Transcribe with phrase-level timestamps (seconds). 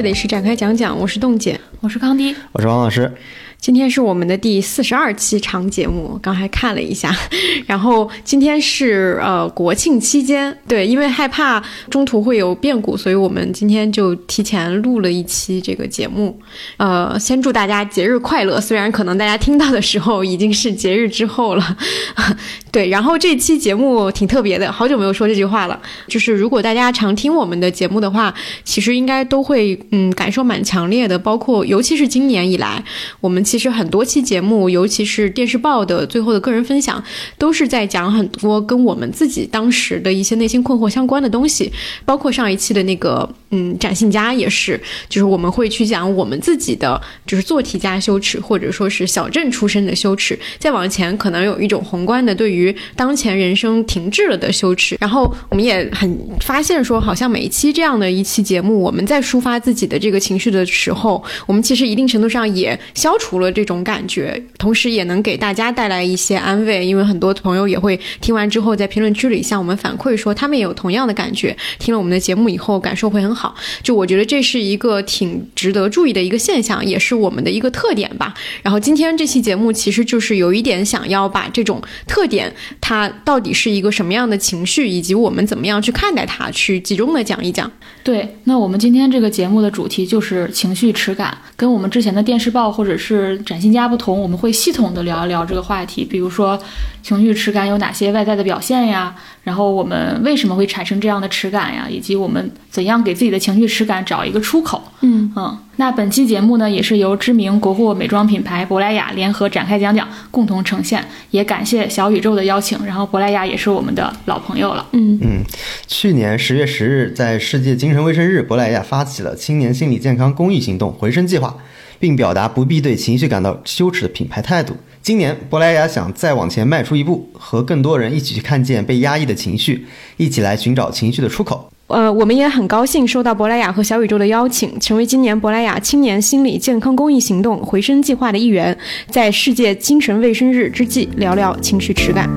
[0.00, 3.12] 这里是展开讲讲，我是冻姐，我是康迪，我是王老师。
[3.60, 7.14] 今天是我们的第四十二期长节目，刚才看了一下，
[7.68, 16.40] 然后今天是呃国庆期间，对，因为害怕中途会有变故，所以我们今天就提前录了一期这个节目。
[16.78, 21.76] 呃，先祝大家节日快乐，虽然可能大家听到的时候已经是节日之后了。
[22.72, 25.78] 对，然后这期节目挺特别的，好久没有说这句话了。
[26.08, 28.32] 就是如果大家常听我们的节目的话，
[28.64, 32.82] 其实应该都会嗯感受蛮强烈的，包括尤其是今年以来，
[33.20, 37.02] 我们其实很多期节目，尤其是电视报的最后的个人分享，
[37.36, 41.72] 都是在讲很多跟我们自己当时的一些内心困惑相关的东西，
[42.04, 52.50] 包括上一期的那个嗯展信家也是，就是我们会去讲我们自己的就是做题家羞耻，或者说是小镇出身的羞耻，再往前可能有一种宏观的对。
[52.50, 66.84] 于当前人生停滞了的羞耻，然后我们也很发现说，好像每一期这样的一期节目，我们在抒发自己的这个情绪的时候，我们其实一定程度上也消除了这种感觉，同时也能给大家带来一些安慰。
[66.84, 73.39] 因为很多朋友也会听完之后在评论区里向我们反馈说，他们也有同样的感觉，听了我们的节目以后感受会很好。
[73.40, 78.34] 好就我觉得这是一个挺值得注意的一个现象，也是我们的一个特点吧。
[78.62, 82.54] 然后今天这期节目其实就是有一点想要把这种特点。
[82.80, 87.70] 它到底是一个什么样的情绪，以及我们怎么样去看待它，去集中的讲一讲。
[88.02, 96.60] 对，那我们今天这个节目的主题就是情绪耻感，跟我们之前的电视报或者是展新家不同，我们会系统的聊一聊这个话题，比如说
[97.02, 104.82] 情绪耻感有哪些外在的表现呀，然后我们为什么会产生这样的耻感呀，以及我们怎样给自己的情绪耻感找一个出口。
[105.00, 105.58] 嗯嗯。
[105.76, 111.02] 那本期节目呢，也是由知名国货美妆品牌珀莱雅联合展开讲讲，共同呈现。
[111.30, 114.86] 也感谢小宇宙的邀请，然后珀莱雅也是我们的老朋友了。
[114.92, 115.42] 嗯嗯，
[115.86, 121.56] 去年十月十日，在世界精神卫生日，珀莱雅发起了青年心理健康公益行动“回声计划”，
[121.98, 124.76] 并表达不必对情绪感到羞耻的品牌态度。
[125.02, 129.86] 今年，珀莱雅想再往前迈出一步，和更多人一起去看见被压抑的情绪，
[130.18, 131.70] 一起来寻找情绪的出口。
[131.86, 138.76] 呃，我们也很高兴收到珀莱雅和小宇宙的邀请，成为今年珀莱雅青年心理健康公益行动“回声计划”的一员，
[139.08, 142.30] 在世界精神卫生日之际，聊聊情绪耻感。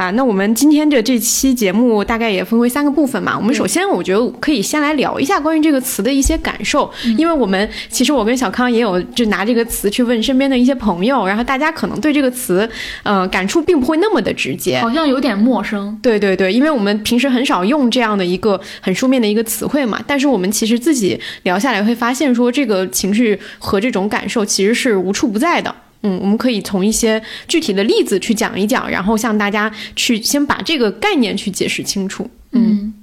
[0.00, 3.36] 啊，那我们今天的这期节目大概也分为三个部分嘛。
[3.36, 12.66] 我们首先，我觉得可以先来聊一下关于这个词的一些感受，因为我们其实我跟小康也有就拿这个词去问身边的一些朋友，然后大家可能对这个词，
[13.02, 15.98] 呃，感触并不会那么的直接，好像有点陌生。
[16.00, 20.02] 对对对，因为我们平时很少用这样的一个很书面的一个词汇嘛。
[20.06, 25.74] 但是我们其实自己聊下来会发现，说这个情绪和这种感受其实是无处不在的。
[26.02, 32.28] 嗯，我们可以从一些具体的例子去讲一讲，然后向大家去先把这个概念去解释清楚。
[32.52, 32.94] 嗯，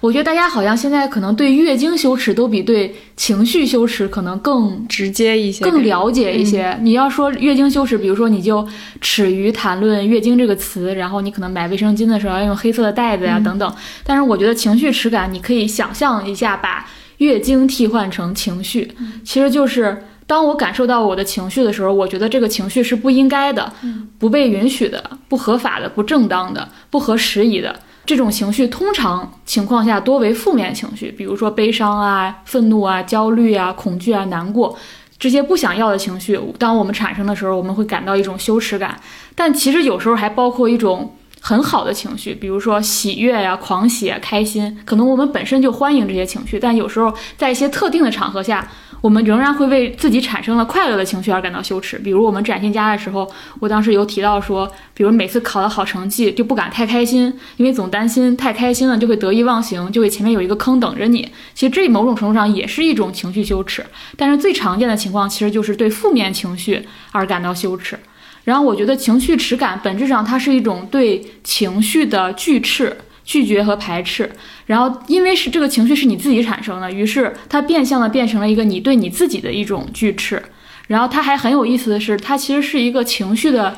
[0.00, 6.78] 我觉得大家好像现在可能对月经羞耻都比对情绪羞耻可能更直接一些，更了解一些。
[6.82, 8.64] 你要说月经羞耻，比如说你就
[9.00, 13.74] 耻于谈论月经这个词，然后你可能买卫生巾的时候要用黑色的袋子呀等等。
[14.04, 16.88] 但是我觉得情绪耻感，你可以想象一下，把
[17.18, 18.92] 月经替换成情绪，
[19.24, 20.04] 其实就是。
[20.30, 23.72] 当我感受到我的情绪的时候，我觉得这个情绪是不应该的，
[24.16, 27.74] 不被允许的，不合法的，不正当的，不合时宜的。
[28.06, 34.78] 这种情绪通常情况下多为负面情绪，比如说悲伤啊、愤怒啊、焦虑啊、恐惧啊、难过
[35.18, 36.38] 这些不想要的情绪。
[36.56, 39.00] 当我们产生的时候，我们会感到一种羞耻感。
[39.34, 44.78] 但其实有时候还包括一种很好的情绪，比如说喜悦呀、狂喜、啊开心。
[44.84, 48.70] 可能我们本身就欢迎这些情绪，但有时候在一些特定的场合下。
[49.00, 51.98] 我们仍然会为自己产生了快乐的情绪而感到羞耻。
[51.98, 61.28] 比如我们展现家的时候，我当时有提到说，比如每次考了好成绩就不敢太开心，因为总担心太开心了就会得意忘形，就会前面有一个坑等着你。
[61.54, 63.84] 其实这某种程度上也是一种情绪羞耻。
[64.16, 67.98] 但是最常见的情况其实就是对负面情绪而感到羞耻。
[68.44, 72.96] 然后我觉得情绪耻感本质上它是一种对情绪的拒斥。
[73.30, 74.28] 拒绝和排斥，
[74.66, 80.42] 然后因为是这个情绪是你自己产生的，于是它变相的变成了一个你对你自己的一种拒斥。
[80.88, 83.76] 然后它还很有意思的是，它其实是一个情绪的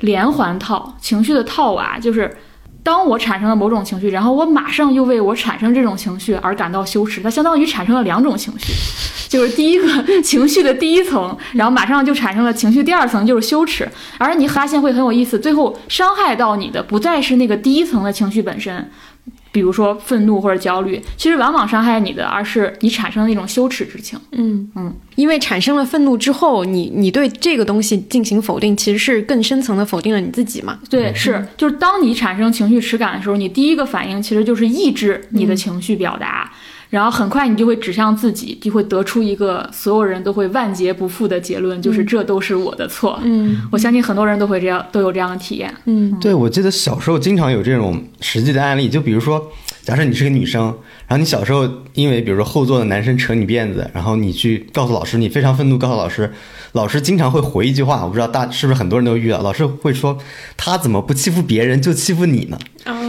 [0.00, 2.34] 连环套，情绪的套娃，就是。
[2.86, 8.72] 当我产生了某种情绪，然后我马上又为我产生这种情绪而感到羞耻，它相当于产生了两种情绪，
[9.28, 13.88] 就是第一个情绪的第一层，然后马上就产生了情绪第二层，就是羞耻。
[14.18, 18.88] 而你发现会很有意思，最后伤害到你的不再是那个第一层的情绪本身。
[19.56, 24.20] 比如说愤怒或者焦虑，其实往往伤害你的，而是你产生的一种羞耻之情。
[24.32, 30.78] 嗯嗯，因为产生了愤怒之后，你你对这个东西进行否定，其实是更深层的否定了你自己嘛。
[30.90, 36.52] 对，是，就是当你产生情绪耻感的时候，你第一个反应其实就是抑制你的情绪表达。
[36.96, 43.20] 然后很快你就会指向自己，就会得出一个所有人都会万劫不复的结论，就是这都是我的错。
[43.22, 45.70] 嗯我相信很多人都会这样，都有这样的体验。
[45.84, 49.52] 嗯对，我记得小时候经常有这种实际的案例，就比如说，
[49.82, 50.74] 假设你是个女生，
[51.06, 56.32] 然后你小时候因为比如说后座的男生扯你辫子，然后你去告诉老师，你非常愤怒，告诉老师，
[56.72, 60.16] 老师经常会回一句话，我不知道大是不是很多人都遇到，老师会说
[60.56, 62.58] 他怎么不欺负别人就欺负你呢？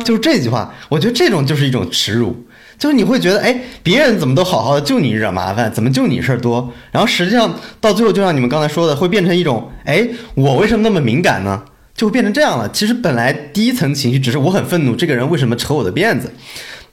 [0.03, 2.35] 就是这句话，我觉得这种就是一种耻辱。
[2.77, 6.71] 就是你会觉得，哎，别人怎么都好好的，就你惹麻烦，怎么就你事儿多？
[6.91, 11.63] 然后实际上到最后，就像你们刚才说的，会变成一种，哎，我为什么那么敏感呢？
[11.95, 12.69] 就会变成这样了。
[12.71, 16.31] 其实本来第一层情绪只是我很愤怒，这个人为什么扯我的辫子？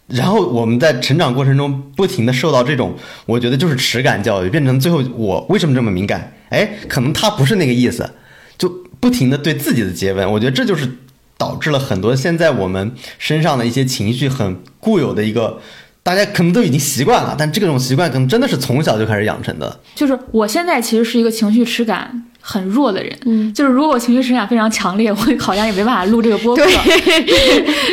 [0.06, 2.94] 然后我们在成长过程中不停的受到这种，
[3.26, 6.32] 我觉得就是耻感教育，变成最后我为什么这么敏感？
[6.48, 8.08] 哎，可能他不是那个意思，
[8.56, 8.68] 就
[9.00, 10.32] 不停的对自己的诘问。
[10.32, 10.86] 我觉得这就是
[11.36, 15.60] 导致了很多现在我们身上的一些情绪很固有的一个。
[16.02, 19.80] 大家可能都已经习惯了，但这种习惯可能真的是从小就开始养成的。
[19.94, 26.62] 就是我现在其实是一个情绪耻感很弱的人，嗯，就是如果我情绪耻感非常强烈，我好像也没办法录这个播客。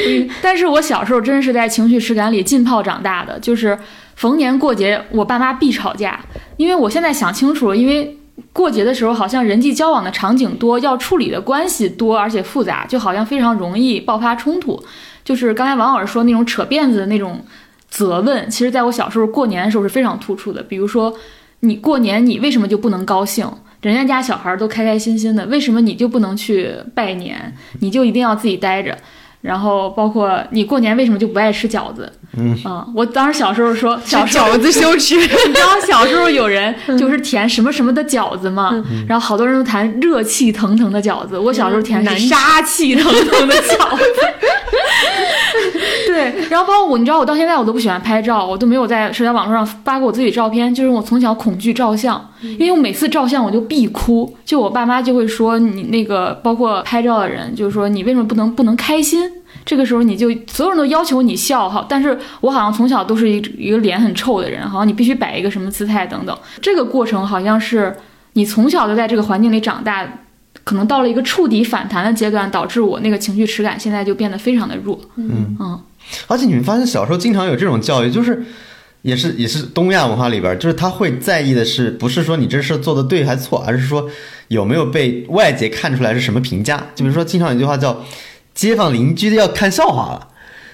[0.09, 3.79] 嗯 但是我小时候真是在情绪耻感里浸泡长大的，就是
[4.17, 6.19] 逢年过节我爸妈必吵架，
[6.57, 8.17] 因为我现在想清楚了，因为。
[8.53, 14.81] 过节的时候，好像人际交往的场景多，要处理的关系多，而且复杂，就好像非常容易爆发冲突。
[15.23, 17.39] 就是刚才王老师说那种扯辫子的那种
[17.89, 20.61] 责问，其实在我小时候过年的时候是非常突出的。
[20.63, 21.13] 比如说，
[21.61, 23.49] 你过年你为什么就不能高兴？
[23.81, 27.55] 人家家小孩都开开心心的，为什么你就不能去拜年？
[27.79, 28.97] 你就一定要自己待着？
[29.41, 32.11] 然后包括你过年为什么就不爱吃饺子？
[32.37, 32.57] 嗯
[32.95, 35.17] 我当时小时候说，小时候饺子羞耻。
[35.19, 38.71] 你知道小时候有人就是填什么什么的饺子吗？
[39.07, 44.03] 然后好多人都填热气腾腾的饺子，我小时候填是杀气腾腾的饺子。
[46.07, 59.29] 对，然后包括我，你知道我到现在我都不喜欢拍照，我都没有在社交网络上发过我自己照片，就是我从小恐惧照相，因为我每次照相我就必哭，就我爸妈就会说你那个包括拍照的人，就是说你为什么不能不能开心？
[59.63, 66.37] 这个时候你就所有人都要求你笑哈，但是我好像从小都是一一个脸很臭的人，好像你必须摆一个什么姿态等等。
[66.61, 67.95] 这个过程好像是
[68.33, 70.07] 你从小就在这个环境里长大，
[70.63, 74.99] 可能到了一个触底反弹的阶段，导致我那个情绪耻感现在就变得非常的弱。
[75.15, 75.79] 嗯嗯，
[76.27, 78.43] 而且你们发现小时候经常有这种教育，就是
[79.03, 84.09] 也是也是东亚文化里边，就是他会在意的是不是说你这事做的对还是错，而是说
[84.47, 86.77] 有没有被外界看出来是什么评价。
[86.95, 88.03] 就比如说，经常有一句话叫
[88.53, 90.27] “街坊邻居的要看笑话了”，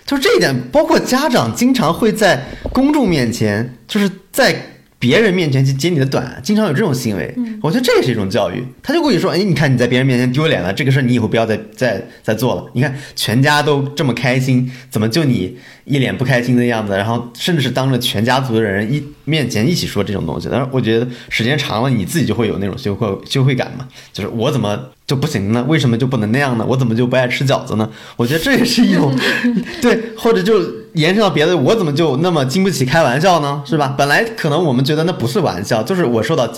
[0.06, 4.74] 就是这一点，包括家长经常会在公众面前，就是在。
[5.00, 8.66] 别人面前去揭你的短，经常有这种行为，嗯我觉得这也是一种教育。
[8.82, 12.66] 他就故意说：“哎，你看你在别人面前丢脸了，这个事儿你以后不要再再再做了。
[12.74, 16.94] 你看全家都这么开心，怎么就你一脸不开心的样子？
[16.94, 20.48] 然后甚至是当着全家族的人一面前一起说这种东西。
[20.52, 25.64] 但是我觉得时间长了，你自己就会有那种羞愧羞愧感嘛，就是我怎么就不行呢？
[25.70, 26.66] 为什么就不能那样呢？
[26.68, 27.90] 我怎么就不爱吃饺子呢？
[28.18, 29.18] 我觉得这也是一种
[29.82, 30.60] 对，或者就
[30.96, 33.64] 延伸到别的，我怎么就那么经不起开玩笑呢？
[33.66, 33.96] 是吧？
[33.98, 36.52] 本来可能我们觉得那不是玩笑，就是我受到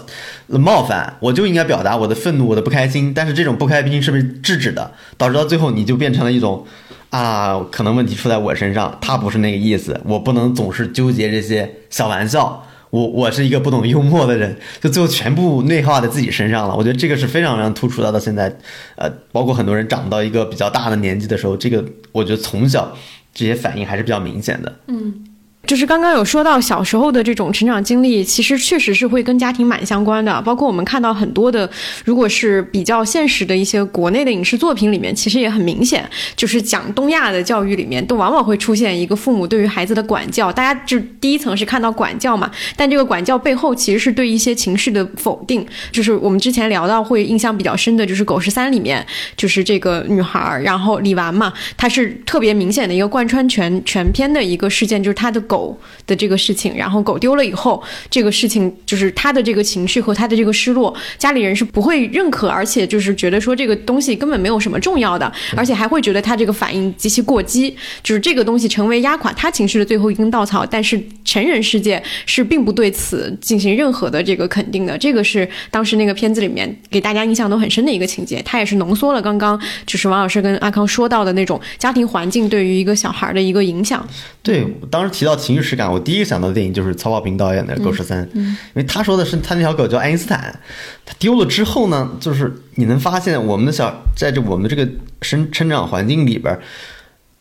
[0.47, 3.13] 冒犯，我就应该表达我的愤怒、我的不开心。
[3.13, 4.91] 但是这种不开心是不是制止的？
[5.15, 6.65] 导致到最后你就变成了一种
[7.11, 12.65] 啊，可能问题出在我身上，他不是那个意思，我不能总是纠结这些小玩笑。
[12.89, 16.75] 我我是一个不懂幽默的人，就最后全部内化在自己身上了。
[16.75, 18.11] 我觉得这个是非常非常突出的。
[18.11, 18.55] 到现在，
[18.95, 22.97] 呃，包括很多人长到一个比较大的年纪的时候，这个我觉得从小
[23.33, 24.75] 这些反应还是比较明显的。
[24.87, 25.25] 嗯。
[25.69, 30.41] 就是刚刚有说到小时候的这种成长经历，其实确实是会跟家庭蛮相关的。
[30.41, 31.69] 包括我们看到很多的，
[32.03, 36.03] 如果是比较现实的一些国内的影视作品里面，其实也很明显，
[36.35, 40.51] 就是讲东亚的教育里面，都往往会出现一个父母对于孩子的管教。
[40.51, 45.63] 大家就第一层是看到管教嘛，但这个管教背后其实是对一些情绪的否定。
[45.91, 49.05] 就是我们之前聊到会印象比较深的，就是《狗十三》里面，
[49.37, 55.58] 就是这个女孩，然后李纨嘛，她是特别明显的一个贯穿全全篇的一个事件，就是她的狗。
[55.59, 70.65] 狗的这个事情，然后狗丢了以后，这个事情就是他的这个情绪和他的这个失落，家里人是不会认可，而且就是觉得说这个东西根本没有什么重要的，而且还会觉得他这个反应极其过激，就是这个东西成为压垮他情绪的最后一根稻草。
[70.65, 84.07] 但是成人世界是并不对此进行任何的这个肯定的，这个是当时那个片子里面给大家印象都很深的一个情节，它也是浓缩了刚刚就是王老师跟阿康说到的那种家庭环境对于一个小孩的一个影响。
[84.41, 90.59] 对，当时提到情绪实感，我第一个想到的电影就是曹保平导演的《狗十三》，因为他说的是他那条狗叫爱因斯坦，
[91.03, 94.87] 他丢了之后呢，就是你能发现我们的小在这我们的这个
[95.23, 96.57] 生成长环境里边。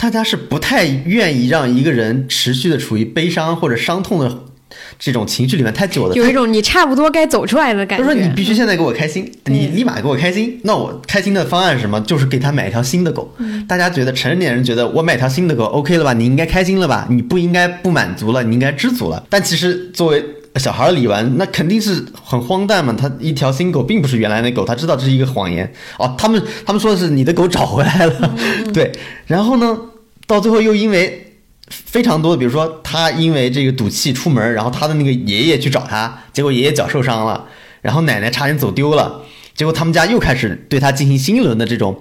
[0.01, 4.45] 大家是不太愿意让一个人持续的处于悲伤或者伤痛的
[4.99, 8.05] 这种情绪里面太久了，有一种你差不多该走出来的感觉。
[8.05, 10.61] 他说你必须现在给我开心，你立马给我开心。
[10.65, 12.01] 那我开心的方案是什么？
[12.03, 13.33] 就是给他买一条新的狗。
[13.67, 16.13] 大家觉得成年人觉得我买条新的狗 OK 了吧？
[16.13, 17.07] 你应该开心了吧？
[17.11, 19.25] 你不应该不满足了，你应该知足了。
[19.31, 20.25] 但其实作为
[20.57, 22.95] 小孩理完，那肯定是很荒诞嘛。
[22.99, 26.15] 他一条新狗并不是原来那狗，他知道这是一个谎言哦。
[26.19, 28.35] 他们他们说的是你的狗找回来了，
[28.73, 28.91] 对。
[29.27, 29.79] 然后呢，
[30.27, 31.28] 到最后又因为
[31.71, 37.47] 非常多的，比如说他因为这个赌气出门，然后他的那个爷爷去找他，结果爷爷脚受伤了，
[37.83, 39.23] 然后奶奶差点走丢了，
[39.55, 41.99] 结果他们家又开始对他进行新一轮的这种，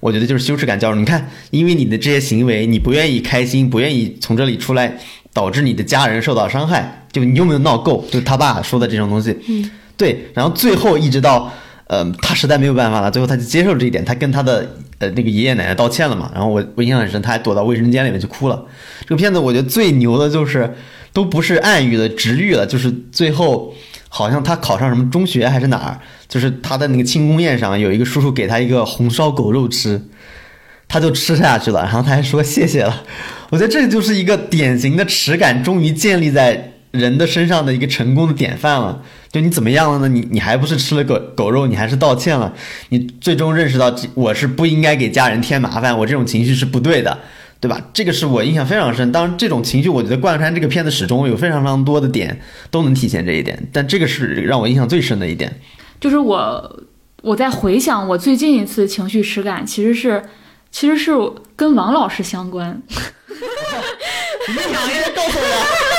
[0.00, 0.98] 我觉得就是羞耻感教育。
[0.98, 4.98] 你看，因为你的这些行为，你不愿意开心，不愿意从这里出来，
[5.32, 8.04] 导致你的家人受到伤害，就你有没有闹够？
[8.10, 11.52] 就他爸说的这种东西，嗯，对，然后最后一直到，
[11.86, 16.30] 呃，他实在没有办法了，最后他就接受这一点，他跟他的呃那个爷爷奶奶道歉了嘛。
[16.32, 18.64] 然后我我印象很深，他还躲到卫生间里面去哭了。
[19.00, 20.72] 这个片子我觉得最牛的就是
[21.12, 23.74] 都不是暗喻的直喻了，就是最后
[24.08, 30.00] 好像他考上什么中学还是哪儿，就是他的那个庆功宴上有一个叔叔给他一个红烧狗肉吃，
[30.86, 33.02] 他就吃下去了，然后他还说谢谢了。
[33.50, 39.02] 我觉得这就是一个典型的耻感终于建立在人的身上的一个成功的典范了。
[39.32, 40.08] 就你怎么样了呢？
[40.08, 42.52] 你你还不是吃了狗狗肉，你还是道歉了，
[42.88, 47.16] 你最终认识到我是不应该给家人添麻烦，我这种情绪是不对的，
[47.60, 47.80] 对吧？
[47.92, 49.12] 这个是我印象非常深。
[49.12, 52.40] 当然，这种情绪我觉得贯穿这个片子始终有非常非常多的点
[52.72, 55.60] 都能体现这一点，但这个是让我印象最深的一点。
[56.00, 56.82] 就是我
[57.22, 60.24] 我在回想我最近一次情绪失感，其实是
[60.72, 61.12] 其实是
[61.54, 62.82] 跟王老师相关。
[64.48, 65.89] 你想一个告诉我，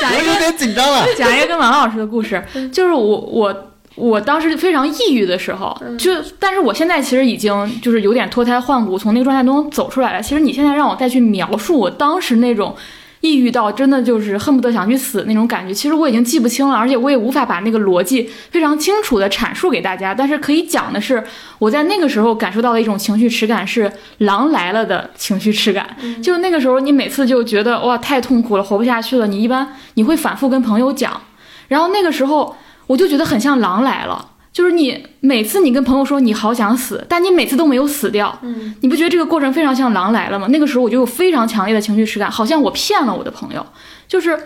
[0.00, 1.04] 讲一个我有点紧张了。
[1.16, 2.42] 讲一个跟王老师的故事，
[2.72, 10.22] 就是我我我当时非常抑郁的时候，就但是我现在其实已经就是有点脱胎换骨，从那个状态中走出来了。
[10.22, 12.74] 其实你现在让我再去描述我当时那种
[13.20, 20.14] 抑郁到真的就是恨不得想去死那种感觉，其实我已经记不清了，而且我也无法把那个逻辑非常清楚的阐述给大家。
[20.14, 21.22] 但是可以讲的是，
[21.58, 25.96] 我在那个时候感受到的一种情绪耻感是狼来了的情绪耻感。
[26.22, 31.20] 就那个时候，你每次就觉得哇太痛苦了，活不下去了，你一般你会反复跟朋友讲，
[31.68, 34.30] 然后那个时候我就觉得很像狼来了。
[34.52, 40.48] 就是你每次你跟朋友说你好想死，但你每次都没有死掉，嗯，你不觉得这个过程非常像狼来了吗？
[40.50, 43.64] 那个时候我就有非常强烈的情绪实感，好像我骗了我的朋友，
[44.08, 44.36] 就是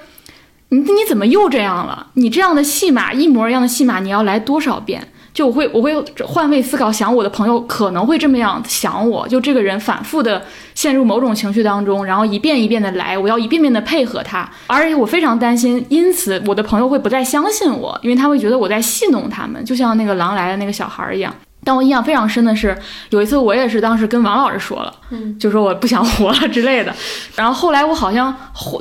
[0.68, 2.08] 你你怎么又这样了？
[2.14, 5.08] 你这样的戏码一模一样的戏码，你要来多少遍？
[5.34, 5.92] 就我会我会
[6.24, 10.40] 换位思考，想我的朋友可能会这么样想我，就这个人反复的
[10.76, 21.34] 陷入某种情绪当中，然后一遍一遍的来，我要一遍遍的配合他，而且我非常担心，因此我的朋友会不再相信我，因为他会觉得我在戏弄他们，就像那个狼来的那个小孩一样。
[21.64, 22.76] 但我印象非常深的是，
[23.10, 26.94] 有一次我也是当时跟王老师说了，嗯，就说我不想活了之类的。
[27.34, 28.34] 然后后来我好像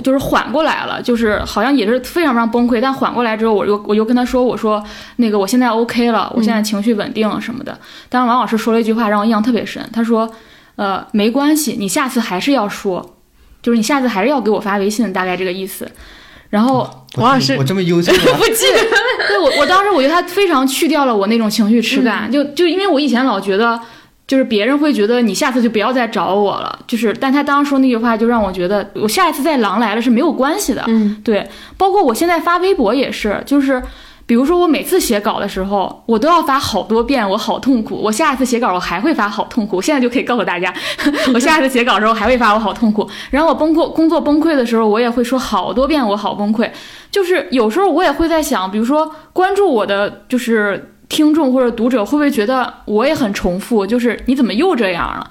[0.03, 2.81] 就是缓过来了，就是好像也是非常非常崩溃。
[2.81, 4.83] 但缓过来之后，我又我又跟他说，我说
[5.15, 7.79] 那个我现在 OK 了，我现在情绪稳定了什么的。
[8.09, 10.29] 但是王老师说了一句话让我印象特别深，他说，
[10.75, 13.15] 呃，没关系，你下次还是要说，
[13.61, 15.89] 就是你下次还是要给我发微信，大概这个意思。
[16.53, 18.19] 然后王老师我这么优秀吗？
[18.37, 18.79] 不记得，
[19.27, 23.79] 对我，我当时我觉得他非常去掉了我那种情绪耻感，就就因为我以前老觉得，
[24.27, 33.81] 就是别人会觉得你下次就不要再找我了，就是，但他当时说那句话就让我觉得，我下一次再狼来了是没有关系的，嗯，对，包括我现在发微博也是，就是。
[34.25, 37.95] 比如说，我每次写稿的时候，我都要发好多遍，我好痛苦。
[37.95, 39.75] 我下一次写稿，我还会发好痛苦。
[39.75, 40.73] 我现在就可以告诉大家，
[41.35, 43.07] 我下一次写稿的时候还会发我好痛苦。
[43.31, 46.69] 然后我崩溃工作崩溃的时候，我也会说好多遍我好崩溃。
[47.11, 53.85] 就是有时候我也会在想，比如说关注我的就是听众或者读者会不会觉得我也很重复？
[53.85, 55.29] 就是你怎么又这样了？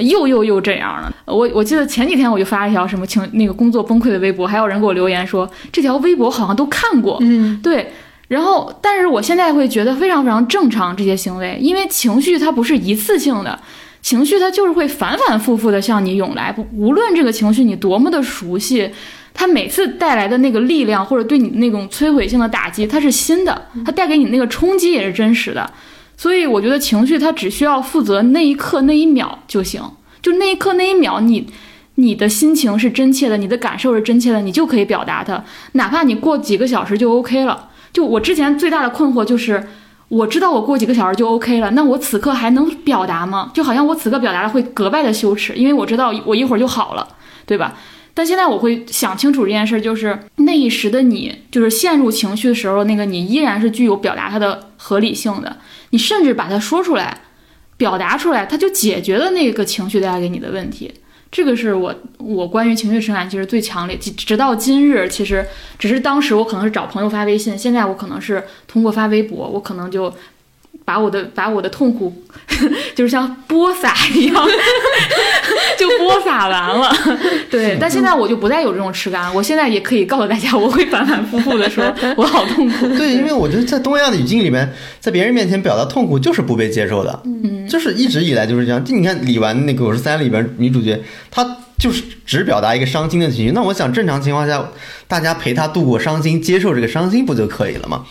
[0.00, 1.12] 又又又这样了。
[1.26, 7.18] 我我记得前几天我就发一条什么情那个工作崩溃的微博，还有人给我留言说这条微博好像都看过。
[7.20, 7.92] 嗯，对。
[8.32, 13.60] 然后，但是我现在会觉得非常非常正常这些行为，因为情绪它不是一次性的，
[14.00, 18.90] 情绪它就是会反反复复的向你涌来，不无论这个情绪你多么的熟悉，
[19.34, 25.70] 它每次带来的那个力量或者对你那种摧毁性的打击，它是新的，它带给你那个冲击也是真实的。
[26.16, 29.82] 所以我觉得情绪它只需要负责那一刻那一秒就行，
[30.22, 31.46] 就那一刻那一秒，你
[31.96, 37.68] 你的心情是真切的，你的感受是真切的，你就可以表达它，哪怕你过几个小时就 OK 了。
[37.92, 39.62] 就我之前最大的困惑就是，
[40.08, 43.50] 我知道我过几个小时就 OK 了，那我此刻还能表达吗？
[43.52, 47.06] 就好像我此刻表达的会格外的羞耻，因为我知道我一会儿就好了，
[47.46, 47.74] 对吧？
[48.14, 55.56] 但现在我会想清楚这件事，就是那一时的你，就是陷入情绪的时候，那个你依然是具有表达它的合理性的。
[55.90, 57.22] 你甚至把它说出来，
[57.78, 60.92] 表达出来，它就解决了那个情绪带给你的问题。
[61.32, 65.44] 这个是我我关于情绪情感其实最强烈，直直到今日，其实
[65.78, 70.14] 只是当时我可能是找朋友发微信，现在我可能是通过发微博，我可能就。
[70.84, 72.12] 把我的把我的痛苦，
[72.94, 74.34] 就是像播撒一样，
[75.78, 76.92] 就播撒完了。
[77.50, 81.84] 对，但现在我就不再有这种耻感，我现在也可以告诉大家，我会反反复复的说，
[82.16, 82.88] 我好痛苦。
[82.96, 88.84] 对，因为我觉得在东亚的语境里面，在别人面前表达痛苦就是不被接受的，嗯，就是一直以来就是这样。
[88.84, 93.52] 就你看李纨那个《我是三》里边女主角，她就是只表达一个伤心的情绪。
[93.52, 94.68] 那我想正常情况下，
[95.06, 98.04] 大家陪她度过伤心，接受这个伤心不就可以了吗？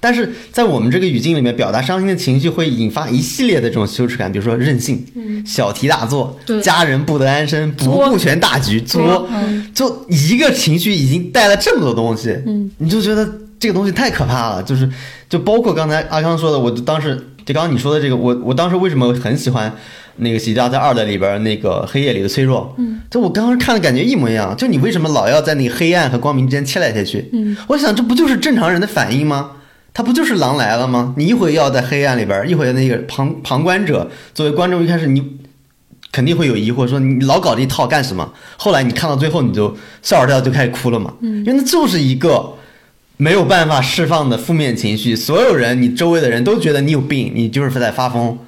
[0.00, 5.04] 但是在我们这个语境里面，表达伤心的情绪会引发一系列的这种羞耻感，比如说任性、
[5.44, 9.28] 小题大做、家人不得安生、不顾全大局、作，
[9.74, 12.36] 就一个情绪已经带了这么多东西，
[12.78, 14.62] 你就觉得这个东西太可怕了。
[14.62, 14.88] 就是，
[15.28, 19.72] 就包括刚才阿康说的，我当时就刚刚你说的这个，我我当时为什么很喜欢
[20.16, 22.74] 那个《喜剧大赛二》的里边那个黑夜里的脆弱？
[22.78, 24.54] 嗯，就我刚刚看的感觉一模一样。
[24.56, 27.28] 就你为什么老要在那个黑暗和光明之间切来切去？
[27.32, 29.52] 嗯，我想这不就是正常人的反应吗？
[29.96, 31.14] 他不就是狼来了吗？
[31.16, 35.38] 你一会要在黑暗里边，一会那个旁旁观者作为观众，一开始你
[36.12, 38.30] 肯定会有疑惑，说你老搞这一套干什么？
[38.58, 41.14] 后来你看到最后，你就笑着笑就开始哭了嘛。
[41.22, 42.52] 嗯，因为那就是一个
[43.16, 48.38] 没有办法释放的负面情绪，所有人，你周围的人都觉得你有病，你就是在发疯，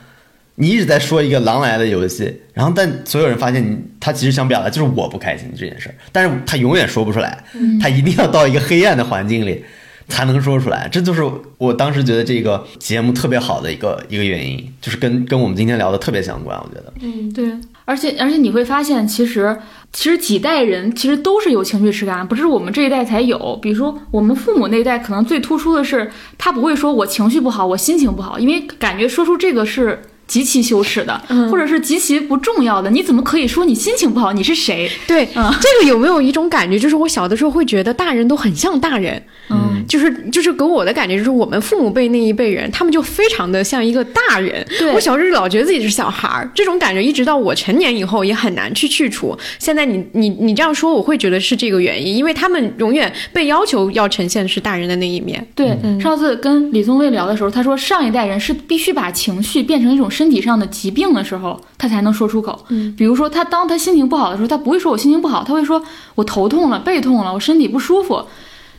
[0.57, 7.43] 你一直在说一个狼来的游戏，然后但所有人发现你，他其实想表达就是我不开心这件事儿，但是他永远说不出来，
[7.81, 9.65] 他一定要到一个黑暗的环境里。
[10.09, 11.23] 才能说出来，这就是
[11.59, 16.59] 我当时觉得这个节目特别好的一个一个原因，就是跟跟我们今天聊的特别相关。
[16.59, 17.53] 我觉得，嗯，对，
[17.85, 19.57] 而且而且你会发现，其实
[19.93, 23.57] 其实几代人其实都是有情绪耻感，不是我们这一代才有。
[23.63, 30.03] 比如说我们父母那一代，可能最突出的是他不会说我情绪不好，我心情不好，因为感觉说出这个是。
[30.29, 34.33] 极其羞耻的，或者是极其不重要的，你怎么可以说你心情不好？
[34.33, 34.89] 你是谁？
[35.07, 36.79] 对， 这个有没有一种感觉？
[36.79, 44.63] 就是我小的时候会觉得大人都很像大人，嗯，就是就是给我的感觉就是我们父母辈那一辈人，他们就非常的像一个大人。
[44.95, 49.35] 我小时候老觉得自己是小孩儿，这种感觉一直到我成年以后也很难去去除。
[49.59, 55.43] 现在你你你这样说，我会觉得是这个原因，因为他们永远被要求要呈现是大人的那一面。
[55.55, 60.11] 对，上次跟李宗伟聊的时候，他说上一代人是必须把情绪变成一种。
[60.19, 62.65] 身体上的疾病的时候，他才能说出口。
[62.71, 65.81] 嗯，比如说他当他心情不好的时候，他不会说我心情不好，他会说
[66.17, 68.25] 我头痛了、背痛了、我身体不舒服。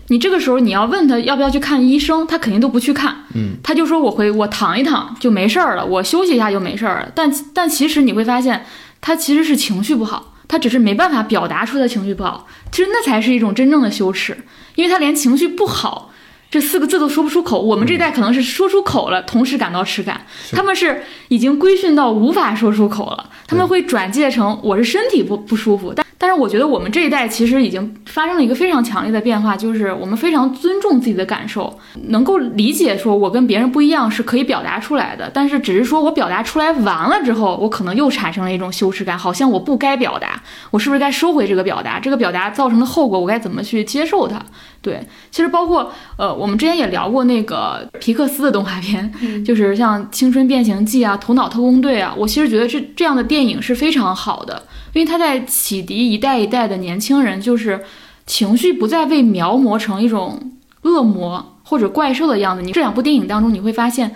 [0.10, 3.15] 你这个时候你要问他要不要去看医生，他肯定都不去看。
[3.36, 7.12] 嗯，他就说我回我躺一躺就没事儿了，我休息一下就没事儿了。
[7.15, 8.65] 但但其实你会发现，
[8.99, 12.47] 他其实是情绪不好，他只是没办法表达出他情绪不好。
[12.71, 14.36] 其实那才是一种真正的羞耻，
[14.75, 16.09] 因为他连情绪不好。
[16.52, 20.22] 这四个字都说不出口，我们这代可能是说出口了，同时感到耻感。
[20.52, 26.06] 他们是已经规训到无法说出口了，他们会转介成我是身体不不舒服，但。
[26.22, 31.74] 但是我觉得我们这一代其实已经发生了一个非常强烈的变化，就是我们非常尊重自己的感受，
[32.10, 35.32] 能够理解说我跟别人不一样是可以表达出来的。
[35.34, 42.02] 但是只是说我表达出来完了之后，我可能又产生了一种羞耻感，好像我不该表达，我是不是该收回这个表达？
[42.02, 44.42] 这个表达造成的后果，我该怎么去接受它？
[44.82, 49.12] 对，其实包括呃，我们之前也聊过那个皮克斯的动画片，
[49.43, 54.63] 就是像《青春变形记》啊，《头脑特工队》啊，我其实觉得这这样的电影是非常好的。
[54.93, 57.82] 因为它在启迪一代一代的年轻人，就是
[58.25, 60.52] 情绪不再被描摹成一种
[60.84, 62.63] 恶魔或者怪兽的样子。
[62.63, 64.15] 你这两部电影当中，你会发现，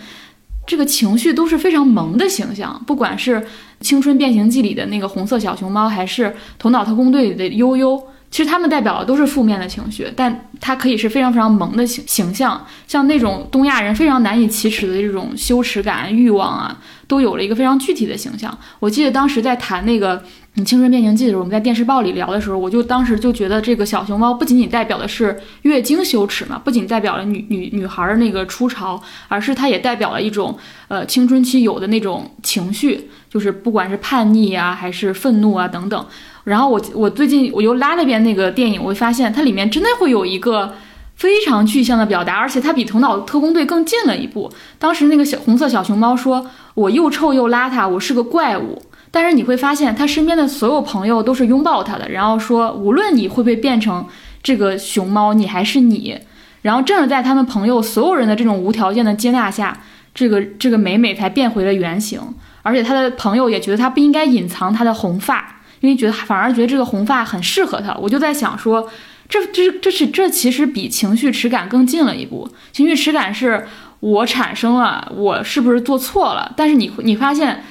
[0.66, 2.82] 这个情绪都是非常萌的形象。
[2.88, 3.40] 不管是
[3.82, 6.26] 《青春变形记》里的那个红色小熊猫，还是
[6.58, 8.02] 《头脑特工队》里的悠悠。
[8.34, 16.76] 其实他们代表的都是负面的情绪，但它可以是非常非常萌的形形象，像那种东亚人非常难以启齿的这种羞耻感、欲望啊，
[17.08, 18.58] 都有了一个非常具体的形象。
[18.80, 20.18] 我记得当时在谈那个
[20.66, 36.06] 《青春变形记》的时候，我们在电视报里聊的时候，我就当时就觉得这个小熊猫不仅仅代表的是月经羞耻嘛，不仅代表了女女女孩儿那个初潮，而是它也代表了一种呃青春期有的那种情绪，就是不管是叛逆啊，还是愤怒啊等等。
[36.44, 40.76] 然后我我最近我又拉了遍那个电影，我会发现它里面真的会有一个
[41.16, 44.52] 非常具象的表达，而且它比《头脑特工队》更近了一步。
[44.78, 54.06] 当时那个小红色小熊猫说：“我又臭又邋遢，我是个怪物。”但是你会发现，他身边的所有朋友都是拥抱他的，然后说，无论你会不会变成
[54.44, 56.20] 这个熊猫，你还是你。
[56.62, 59.78] 然后正是在他们朋友所有人的这种无条件的接纳下，
[60.14, 62.20] 这个这个美美才变回了原形。
[62.64, 67.94] 而且他的朋友也觉得他不应该隐藏他的红发，因为觉得反而觉得这个红发很适合他。
[67.96, 68.90] 我就在想说，
[69.30, 72.50] 这这这是这其实比情绪耻感更近了一步。
[72.72, 73.68] 情绪耻感是
[74.00, 76.52] 我产生了，我是不是做错了？
[76.58, 77.64] 但是你你发现。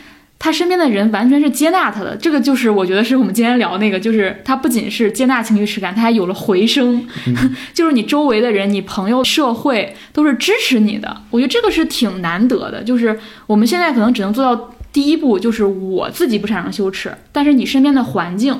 [0.45, 7.07] 他身边的人完全是接纳他的，这个就是我觉得是我们今天聊那个，就是他不仅是接纳情绪耻感，他还有了回声，
[7.73, 11.17] 就是你周围的人、你朋友、社会都是支持你的。
[11.31, 18.59] 我觉得这个是挺难得的，就是我们现在可能只能做到第一步，就是我自己不产生羞耻，但是你身边的环境、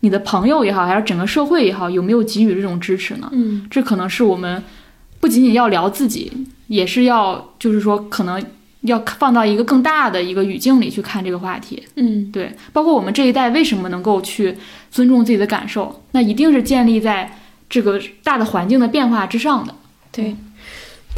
[0.00, 3.28] 你的朋友也好，还是整个社会也好，有没有给予这种支持呢？
[3.32, 4.62] 嗯，这可能是我们
[5.20, 6.32] 不仅仅要聊自己，
[6.66, 8.44] 也是要就是说可能。
[8.82, 14.56] 要放到一个更大的一个语境里去看这个话题，嗯，对，包括我们这一代为什么能够去
[14.88, 17.36] 尊重自己的感受，那一定是建立在
[17.68, 19.74] 这个大的环境的变化之上的。
[20.12, 20.36] 对，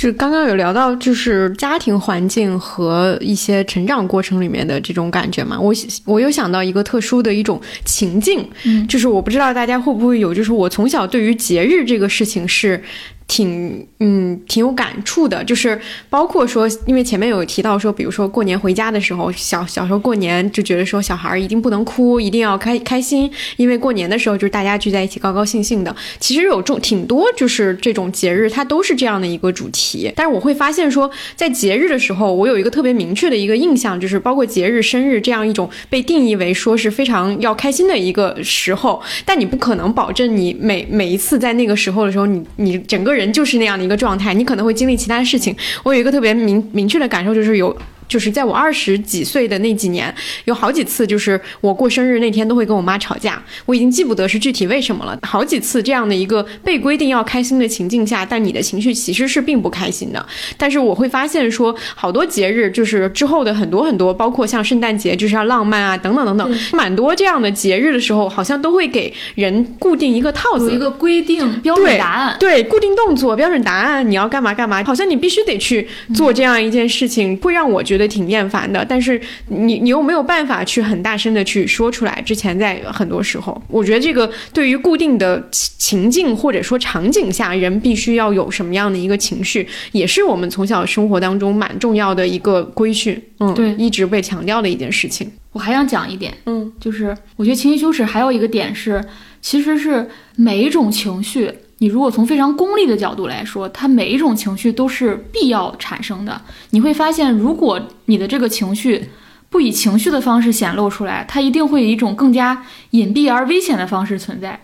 [0.00, 5.74] 就刚刚有聊到，就是家庭环境和一些成长过程里面的这种感觉嘛，我
[6.06, 12.82] 我又想到一个特殊的一种情境，嗯，就是我不知道大家会不会有，就是我从小对于节日这个事情是。
[13.30, 25.94] 挺嗯挺有感触的，就是包括说，因为前面有提到说，比如说过年回家的时候，小小时候过年就觉得说小孩一定不能哭，一定要开开心，因为过年的时候就是大家聚在一起高高兴兴的。
[26.18, 30.12] 其实有种挺多就是这种节日，它都是这样的一个主题。
[30.16, 43.19] 但是我会发现说，在节日的时候，我有一个特别明确的一个印象，就是包括节日、生日这样一种被定义为说是非常要开心的一个时候，但你不可能保证你每每一次在那个时候的时候，你你整个人。
[43.20, 45.54] 人就是那样的一个状态，你可能会经历其他事情。
[45.84, 47.76] 我有一个特别明明确的感受，就是有。
[48.10, 50.12] 就是在我二十几岁的那几年，
[50.46, 53.40] 有好几次，就是我过生日那天都会跟我妈吵架。
[53.66, 55.16] 我已经记不得是具体为什么了。
[55.22, 60.26] 好几次这样的一个被规定要开心的情境下，但你的情绪其实是并不开心的。
[60.56, 77.99] 但是我会发现说，好多节日就是之后的很多很多，包括像圣诞节就是要浪漫啊等等等等，蛮多这样的节日的时候，好像都会给人固定一个套子，有一个规定标准答案，对固定动作标准答案，你要干嘛干嘛，好像你必须得去做这样一件事情，会让我觉得。
[78.00, 82.22] 觉得挺厌烦的，但是你你又没有办法去很大声的去说出来。
[82.24, 93.22] 之前在很多时候，我觉得这个对于固定的情境或者说场景下，人必须要有什么样的一个情绪，也是我们从小生活当中蛮重要的一个规训。
[93.40, 95.30] 嗯，对，一直被强调的一件事情。
[95.52, 99.04] 我还想讲一点，嗯，就是我觉得情绪羞耻还有一个点是，
[99.42, 101.52] 其实是每一种情绪。
[101.82, 106.38] 你如果从非常功利的角度来说，它每一种情绪都是必要产生的。
[106.70, 109.08] 你会发现，如果你的这个情绪
[109.48, 114.60] 不以情绪的方式显露出来，它一定会以一种更加隐蔽而危险的方式存在。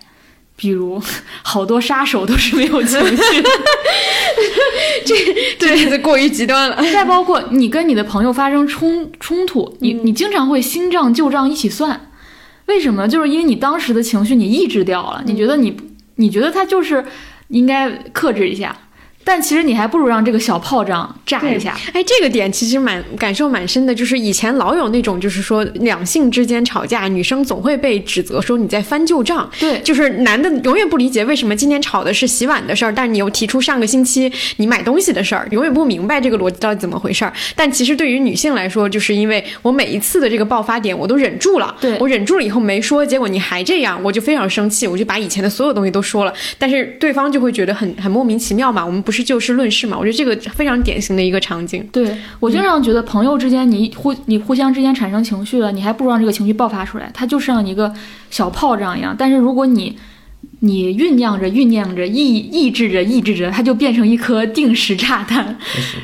[0.57, 1.01] 比如，
[1.43, 3.43] 好多杀手都是没有情绪，
[5.07, 5.15] 这
[5.59, 6.77] 这这过于极端了。
[6.93, 12.11] 再包括你跟你的朋友发生冲冲突，你你经常会新账旧账一起算，
[12.67, 13.09] 为什么？
[13.09, 15.75] 就是因为你当时的情绪你抑制掉了，你觉得你。
[16.17, 17.05] 你觉得他就是
[17.49, 18.77] 应该克制一下？
[19.27, 21.77] 但其实你还不如让这个小炮仗炸一下。
[21.93, 29.51] 哎，这个点其实蛮感受蛮深的，就是以前老有那种，就是说两性之间吵架，女生总会被指责说你在翻旧账。
[29.59, 37.33] 对，就是男的永远不理解为什么今天吵的是洗碗的事儿，但你又提出上个星期你买东西的事儿，永远不明白这个逻辑到底怎么回事儿。
[37.57, 48.87] 但其实对于女性来说，就是因为我每一次的这个爆发点我都忍住了，对我忍住了以后没说，结果你还这样，我就非常生气，我就把以前的所有东西都说了，但是对方就会觉得很很莫名其妙嘛。
[48.87, 49.97] 我们不是就事论事嘛。
[49.99, 51.87] 我觉得这个非常典型的一个场景。
[51.91, 57.93] 对我经常觉得，朋友之间你互你互相之间产生情绪了，你还不如让这个情绪爆发出来，它就像一个
[58.31, 59.15] 小炮仗一样。
[59.19, 59.97] 但是如果你
[60.61, 65.57] 你酝酿着酝酿着抑抑制着抑制着，它就变成一颗定时炸弹，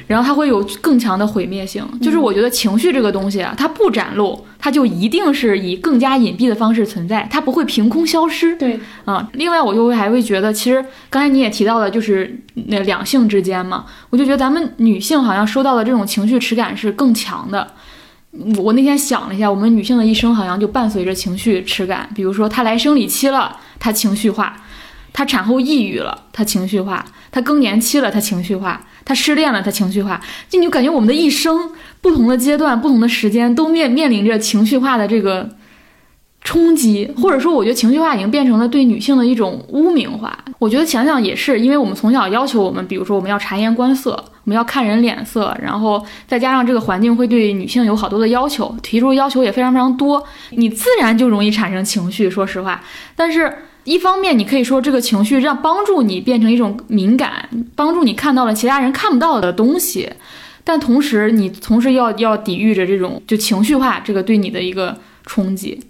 [0.06, 1.82] 然后它会有更强的毁灭性。
[2.00, 8.54] 就是我觉得情绪这个东西啊，它不展露，它就一定是以更加隐蔽的方式存在，它不会凭空消失。
[8.56, 17.66] 对啊，另外我就会还会觉得，其实刚才你也提到了，就是那两性之间嘛，我就觉得咱们女性好像收到的这种情绪耻感是更强的。
[18.56, 24.46] 我那天想了一下，我们女性的一生好像就伴随着情绪耻感，比如说她来生理期了，她情绪化；
[25.12, 30.18] 她产后抑郁了，她情绪化；她更年期了，她情绪化；她失恋了，她情绪化。
[30.48, 35.56] 就你就感觉我们的一生不同的阶段、不同的时间都面面临着情绪化的这个
[36.44, 40.36] 冲击，或者说，我觉得情绪化已经变成了对女性的一种污名化。
[40.58, 44.10] 我觉得想想也是，因为我们从小要求我们，比如说我们要察言观色，
[44.44, 52.28] 我们要看人脸色，然后再加上这个环境会对女性有好多的要求，提出要求也非常非常多，你自然就容易产生情绪。
[52.28, 52.82] 说实话，
[53.14, 53.52] 但是
[53.84, 60.10] 一方面你可以说这个情绪让帮助你变成一种敏感，帮助你看到了其他人看不到的东西，
[60.64, 65.80] 但同时你同时要要抵御着这种就情绪化这个对你的一个冲击。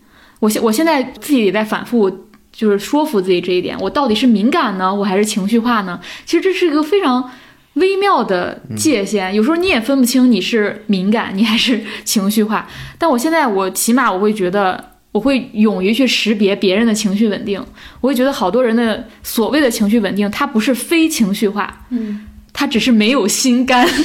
[0.42, 2.10] 我现我现在自己也在反复，
[2.52, 6.00] 就是说服自己这一点，我到底是敏感呢，我还是情绪化呢？
[6.26, 7.30] 其实这是一个非常
[7.74, 12.68] 微妙的界限，有时候你也分不清你是敏感，你还是情绪化。
[12.98, 17.64] 但我现在我起码我会觉得，我会勇于去识别别人的情绪稳定，
[18.00, 23.88] 我会觉得好多人的所谓的情绪稳定，他不是非情绪化，嗯，他只是没有心肝。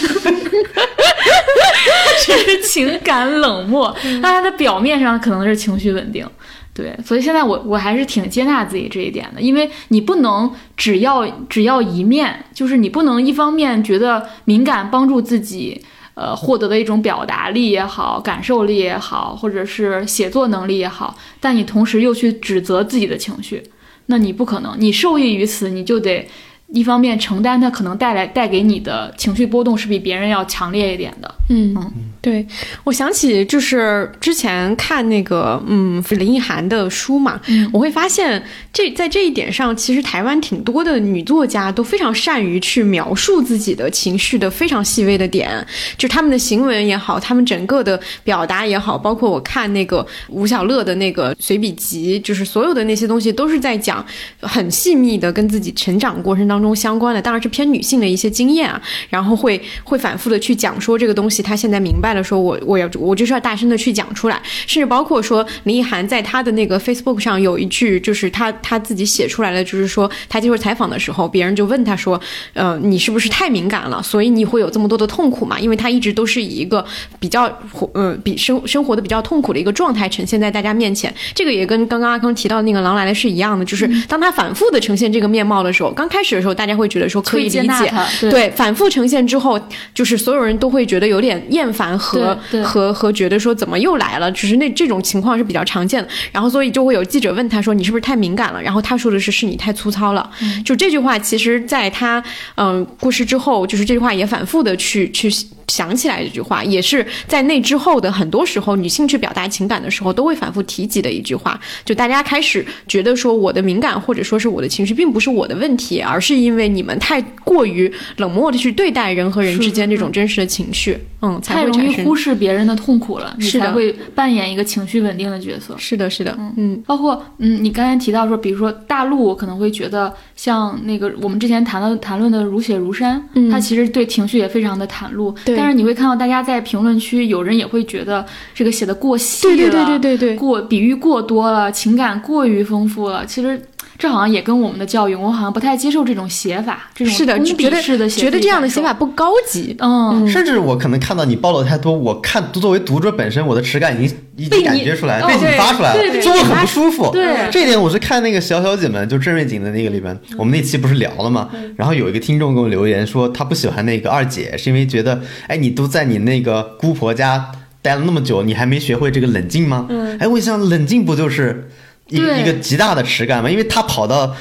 [2.20, 6.28] 只 是情感冷漠，那他的表面上可能是情绪稳定，
[6.74, 15.82] 对，所以现在我我还是挺接纳自己这一点的，因为你不能只要只要一面，就是你不能一方面觉得敏感帮助自己，
[16.16, 23.64] 呃，获得的一种表达力也好，感受力也好，或者是写作能力也好，但你同时又去指责自己的情绪，
[24.08, 26.28] 那你不可能，你受益于此，你就得。
[26.74, 31.34] 一方面承担它可能带来带给你的情绪波动是比别人要强烈一点的。
[31.50, 32.46] 嗯嗯，对，
[32.84, 37.40] 我想起就是之前看那个嗯林奕涵的书嘛，
[37.72, 45.66] 我会发现这在这一点上，其实台湾挺多的女作家都非常善于去描述自己的情绪的非常细微的点，
[45.98, 54.06] 就他们的行文也好，他们整个的表达也好，包括我看那个吴小乐的那个随笔集，就是所有的那些东西都是在讲
[54.42, 61.42] 很细密的跟自己成长过程当中相关的，当然是偏女性的一些经验啊，然后会会反复的去讲说这个东西。
[61.42, 72.20] 他现在明白了，说我我要我就是要大声的去讲出来，甚至包括说林奕涵在他的那个 Facebook 上有一句，就是他他自己写出来的，就是说他接受采访的时候，别人就问他说，
[72.54, 75.60] 呃，你是不是太敏感了，所以你会有这么多的痛苦嘛？
[75.60, 76.84] 因为他一直都是以一个
[77.20, 81.14] 比较活呃比生生活的比较痛苦的一个状态呈现在大家面前。
[81.34, 87.94] 这个也跟刚刚阿康提到的那个狼来了是一样的，就是当他反复的呈现这个面貌的时候，刚开始的时候大家会觉得说可以理解，
[88.30, 89.60] 对，反复呈现之后，
[89.94, 91.38] 就是所有人都会觉得有点。
[91.50, 96.10] 厌烦和和和觉得说怎么又来了，只是那这种情况是比较常见的。
[96.32, 98.62] 然后所以就会有记者问他说你是不是太敏感了？
[98.62, 100.30] 然后他说的是是你太粗糙了。
[100.66, 102.22] 就这句话，其实在他
[102.56, 105.30] 嗯过世之后，就是这句话也反复的去去。
[105.68, 111.60] 想起来这句话，也是在那之后的很多时候，女性去表达情感的时候都会反复提及的一句话。
[111.84, 125.76] 就大家开始觉得说，我的敏感或者说是我的情绪，并不是我的问题，而是因为你们太过于冷漠的去对待人和人之间这种真实的情绪，嗯，太容易忽视别人的痛苦了，你才会扮演一个情绪稳定的角色。
[125.78, 133.22] 是的，是的，嗯，包括嗯，你刚才提到说，比如说大陆我可能会觉得像那个我们之前谈的谈论的如雪如山，
[133.52, 143.26] 他其实对情绪也非常的袒露，但是你会看到大家在评论区，有人也会觉得这个写的过细了，对对对对对，过比喻过多了，情感过于丰富了。
[143.26, 143.60] 其实
[143.98, 149.76] 这好像也跟我们的教育，我好像不太接受这种写法，这种是的，觉得觉得这样的写法不高级。
[149.80, 157.10] 嗯，甚至我可能看到你暴露太多，我看作为读者本身，我的耻感已经已经感觉出来，被引发出来了，就会很不舒服。
[157.12, 161.50] 对，这一点我是看那个小小姐们，就郑瑞景的那个里边，我们那期不是聊了吗？
[161.76, 169.88] 然后有一个听众给我留言说，他不喜欢那个二姐，是因为觉得，哎，你都在你那个姑婆家待了那么久，你还没学会这个冷静吗？
[169.90, 171.70] 嗯，哎，我想冷静不就是
[172.10, 173.50] 一一个极大的耻感嘛？
[173.50, 174.36] 因为他跑到。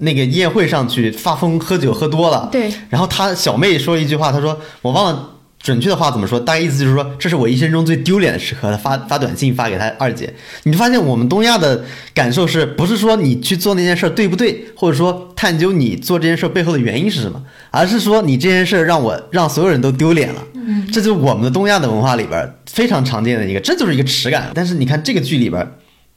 [0.00, 2.72] 那个宴会上去发疯喝酒喝多了，对。
[2.88, 8.70] 然后他小妹说一句话，他说我忘了准确的话怎么说，大概意思就是说这是我一生中最丢脸的时刻。
[8.70, 20.40] 他发发短信发给他二姐，你就发现我们东亚的感受是不是说你去做那件事对不对，或者说探究你做这件事背后的原因是什么，而是说你这件事让我让所有人都丢脸了。
[20.54, 24.52] 嗯，这就是我们的东亚的文化里边非常常见的一个，这就是一个耻感。
[24.54, 25.68] 但是你看这个剧里边。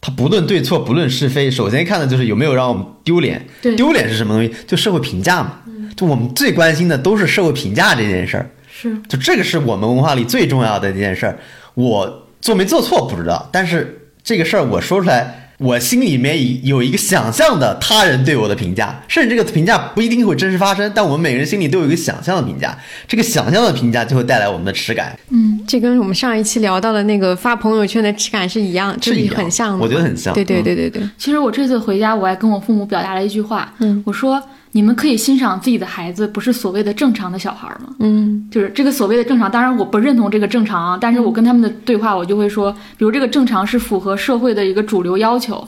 [0.02, 3.46] 他不论对错，不论是非，首先看的就是有没有让我们丢脸。
[3.62, 4.52] 丢脸是什么东西？
[4.66, 5.60] 就社会评价嘛。
[5.96, 8.50] 就我们最关心的都是社会评价这件事儿。
[8.72, 9.00] 是。
[9.08, 11.38] 就这个是我们文化里最重要的一件事儿。
[11.76, 22.76] 我做没做错不知道，但是这个事儿我说出来，我心里面有一个想象的他人对我的评价，甚至这个评价不一定会真实发生，但我们每个人心里都有一个想象的评价，
[23.08, 25.16] 这个想象的评价就会带来我们的耻感。
[25.30, 29.84] 嗯，这跟我们上一期聊到的那个发朋友圈的耻感是一样，是一样很像的。
[29.84, 30.34] 我觉得很像。
[30.34, 31.04] 对对对对对。
[31.16, 34.42] 其实我这次回家，我还跟我父母表达了一句话，嗯，我说
[34.74, 37.94] 你们可以欣赏自己的孩子，不是所谓的正常的小孩吗？
[38.00, 45.68] 嗯，就是这个所谓的正常，当然我不认同这个正常啊，但是我跟他们的对话，我就会说，比如这个正常是符合社会的一个主流要求。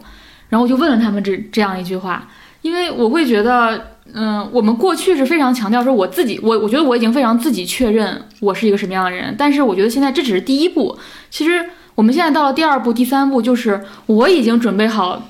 [0.50, 2.28] 然后我就问了他们这这样一句话，
[2.62, 10.96] 因为我会觉得，嗯，我们过去是非常强调说我自己，我我觉得我已经非常自己确认我是一个什么样的人，但是我觉得现在这只是第一步，
[11.32, 15.30] 其实我们现在到了第二步、第三步，就是我已经准备好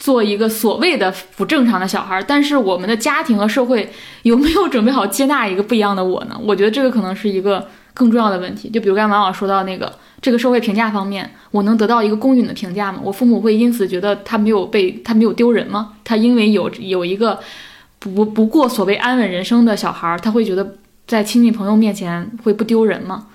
[0.00, 3.88] 做一个所谓的不正常的小孩，但是我们的家庭和社会
[4.22, 6.36] 有没有准备好接纳一个不一样的我呢？
[6.42, 8.68] 我觉得这个可能是一个更重要的问题。
[8.68, 9.92] 就比如刚才王老师说到那个。
[10.22, 13.00] 这个社会评价方面，我能得到一个公允的评价吗？
[13.02, 15.94] 我父母会因此觉得他没有被他没有丢人吗？
[16.04, 17.40] 他因为有有一个
[17.98, 20.74] 不不过所谓安稳人生的小孩，他会觉得
[21.06, 23.28] 在亲戚朋友面前会不丢人吗？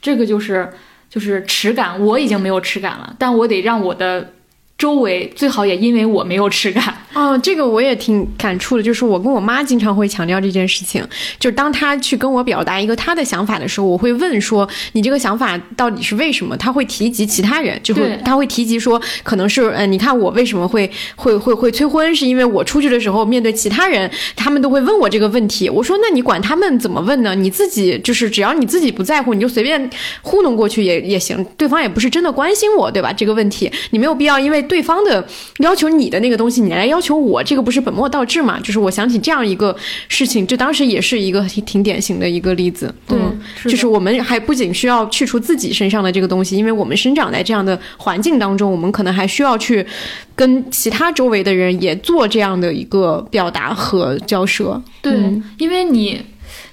[0.00, 0.72] 这个就是
[1.10, 4.32] 就是耻感，我已经没有耻感了，但我得让我的。
[4.80, 8.82] 周围最好也因为我没有耻感哦，这个我也挺感触的。
[8.82, 11.06] 就是我跟我妈经常会强调这件事情，
[11.38, 25.68] 就是当她去跟我表达一个她的想法的时候，我会问说：“你这个想法到底是为什么？”她会提及其他人，就会她会提及说，可能是嗯，你看我为什么会会会会催婚，是因为我出去的时候面对其他人，他们都会问我这个问题。
[25.68, 27.34] 我说：“那你管他们怎么问呢？
[27.34, 29.90] 你自己就是只要你自己不在乎，你就随便
[30.22, 31.44] 糊弄过去也也行。
[31.58, 33.12] 对方也不是真的关心我，对吧？
[33.12, 35.26] 这个问题你没有必要因为。”对方的
[35.58, 38.60] 要求你的那个东西，你来要求我，这个不是本末倒置嘛？
[38.60, 42.94] 就是我想起这样一个事情，就当时也是一个挺挺典型的一个例子。
[43.06, 43.18] 对，
[43.64, 49.84] 就是我们还不仅需要去除自己身上的这个东西，因为我们生长在这样的环境当中，我们可能还需要去
[50.36, 54.80] 跟其他周围的人也做这样的一个表达和交涉。
[55.02, 55.12] 对，
[55.58, 56.22] 因为你，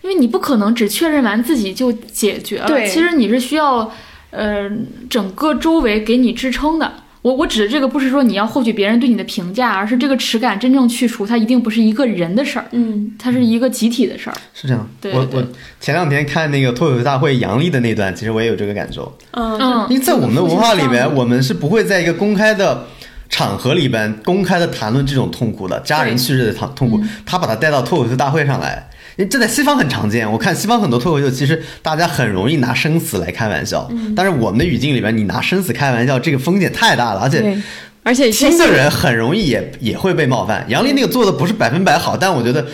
[0.03, 2.67] 因为你不可能只确认完自己就解决了。
[2.67, 3.91] 对，其实你是需要，
[4.29, 4.69] 呃，
[5.09, 6.91] 整个周围给你支撑的。
[7.27, 14.35] 我我指的这个不是说你要获取别人对你的评价，而是这个耻感真正去除，它一定不是一个人的事儿，嗯，它是一个集体的事儿。
[14.53, 14.89] 是这样。
[15.01, 15.43] 对，我我
[15.81, 19.13] 前两天看那个脱口秀大会杨笠的那段，其实我也有这个感受。
[19.31, 22.87] 嗯，因为在我们的文化里面，我们是不会在一个公开的
[23.27, 28.86] 场合里边公开的谈论这种痛苦的，家人去世的痛痛苦，他把他带到脱口秀大会上来。
[29.25, 33.87] 这在西方很常见，我看西方很多脱口秀，其实大家很容易拿生死来开玩笑。
[33.91, 37.57] 嗯，但是我们的语境里边，你拿生死开玩笑，这个风险太大了，而且
[38.03, 40.65] 而且听的人很容易也也会被冒犯。
[40.69, 42.65] 杨笠那个做的不是百分百好，但我觉得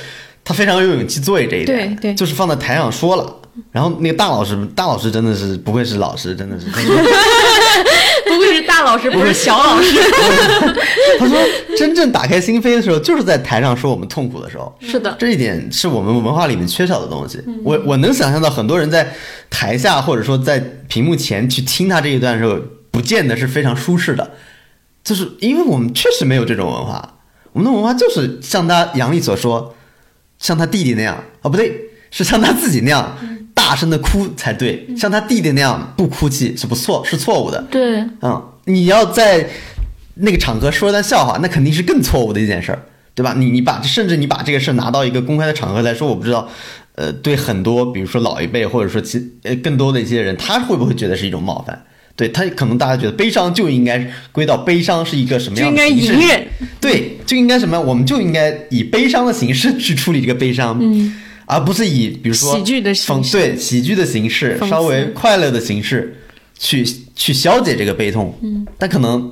[0.43, 3.35] 他非常有勇气做这一点，对对，就是放在台上说了。
[3.71, 6.65] 然后那个大老师，大老师真的是不愧是老师，真的是。
[8.63, 9.97] 大老师，不是小老师。
[11.19, 11.37] 他说，
[11.77, 14.73] 真正打开心扉的时候，就是在台上说我们痛苦的时候。
[14.81, 17.41] 是的，这一点是我们文化里面缺少的东西。
[17.63, 19.13] 我我能想象到很多人在
[19.49, 22.59] 台下或者说在屏幕前去听他这一段的时候，
[22.91, 24.31] 不见得是非常舒适的，
[25.03, 27.15] 就是因为我们确实没有这种文化。
[27.51, 29.75] 我们的文化就是像他杨丽所说，
[30.39, 33.17] 像他弟弟那样啊，不对，是像他自己那样。
[33.55, 37.63] 大声的哭才对，像他弟弟那样不哭泣是不错，是错误的。
[37.71, 39.49] 对，嗯，你要在
[40.15, 42.81] 那个场合说一段笑话，那肯定是更错误的一件事儿，
[43.15, 43.35] 对吧？
[43.37, 46.47] 你你把甚至你把这个事儿拿到一个公开的场合来说，我不知道，
[46.95, 51.83] 呃，对很多比如说老一辈或者说其呃更多的一些人，他会不会觉得是一种冒犯？
[52.15, 56.13] 对他可能大家觉得悲伤就应该归到悲伤是一个什么样的形式？
[56.13, 56.47] 隐忍，
[56.79, 57.79] 对，就应该什么？
[57.81, 60.77] 我们就应该以悲伤的形式去处理这个悲伤。
[60.79, 61.19] 嗯。
[61.45, 66.15] 而不是以比如说喜剧的形式，对喜剧的形式，稍微快乐的形式
[66.57, 68.37] 去去消解这个悲痛。
[68.41, 69.31] 嗯，但可能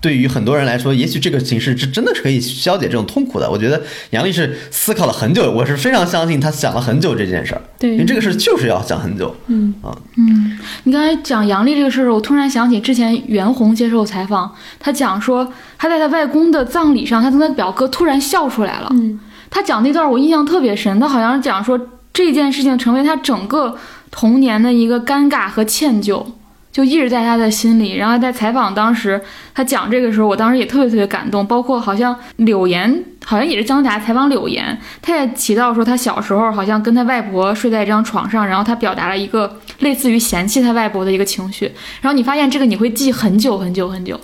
[0.00, 3.50] 对于很多人来说，也许这个形式是真的是可以消解这种痛苦的。
[3.50, 7.60] 我觉得杨丽是思考了很久，我是非常相信他想了很久这件事儿。
[7.78, 9.36] 对，因为这个事就是要想很久。
[9.48, 18.88] 嗯啊嗯，你刚才讲杨丽这个事儿，我突然想起之前袁弘接受采访，他讲说他在他外公的葬礼上，他跟他表哥突然笑出来了。
[18.92, 19.20] 嗯。
[19.52, 21.78] 他讲那段我印象特别深，他好像讲说
[22.12, 23.76] 这件事情成为他整个
[24.08, 26.24] 童年的一个尴尬和歉疚，
[26.72, 27.96] 就一直在他的心里。
[27.96, 29.20] 然后在采访当时，
[29.54, 31.46] 他讲这个时候，我当时也特别特别感动。
[31.46, 41.70] 包括好像柳岩，好像也是姜达采访柳岩，他也提到说他小时候好像跟他外婆睡在一张床上，然后他表达了一个类似于嫌弃他外婆的一个情绪。
[42.00, 44.18] 然后你发现这个你会记很久很久很久。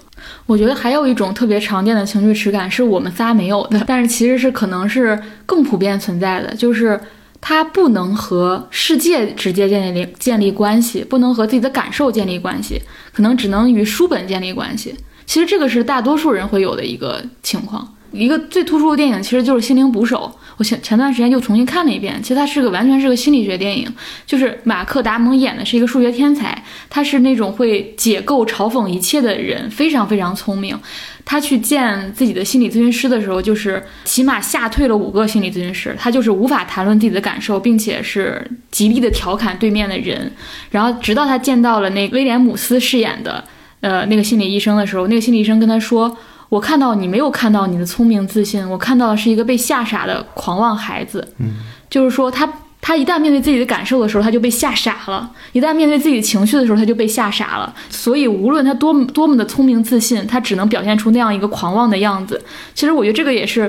[0.47, 6.99] 我觉得还有一种特别常见的情绪耻感是我们仨没有的，但是其实是可能是更普遍存在的，就是
[7.41, 12.81] 他不能和世界直接建立建立关系，不能和自己的感受建立关系，
[13.13, 14.95] 可能只能与书本建立关系。
[15.27, 17.93] 其实这个是大多数人会有的一个情况。
[18.13, 22.23] 一个最突出的电影其实就是《心灵捕手》，我前前段时间又重新看了一遍。
[22.23, 23.87] 其实它是个完全是个心理学电影，
[24.27, 30.79] 就是马克·达蒙演的是一个数学天才，他是那种会解构、嘲讽一切的人，非常非常聪明。
[31.25, 35.95] 他去见自己的心理咨询师的时候，就是起码吓退了五个心理咨询师。
[35.99, 40.31] 他就是无法谈论自己的感受，并且是极力的调侃对面的人。
[40.71, 43.45] 然后直到他见到了那威廉姆斯饰演的
[43.81, 46.17] 呃那个心理医生的时候，那个心理医生跟他说。
[46.49, 51.27] 我看到你没有看到你的聪明自信，我看到的是一个被吓傻的狂妄孩子。
[51.39, 51.55] 嗯，
[51.91, 57.75] 就是说他他一旦面对自己的感受的时候，他就被吓傻了；一旦面对自己的情绪的时候，他就被吓傻了。
[57.91, 62.41] 所以无论他多么多么的聪明自信，他只能表现出那样一个狂妄的样子。
[62.75, 63.69] 其实我觉得这个也是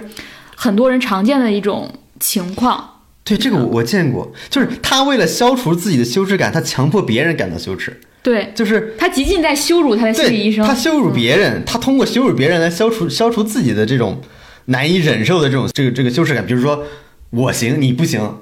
[0.56, 2.88] 很多人常见的一种情况。
[3.24, 8.00] 对，这个我我见过，就是他为了消除自己的羞耻感，他强迫别人感到羞耻。
[8.24, 14.20] 对，就是他极尽在羞辱他的心理医生，他羞辱别人，他通过羞辱别人来消除消除自己的这种
[14.66, 16.46] 难以忍受的这种这个这个羞耻感。
[16.46, 16.84] 比如说，
[17.30, 18.40] 我行你不行，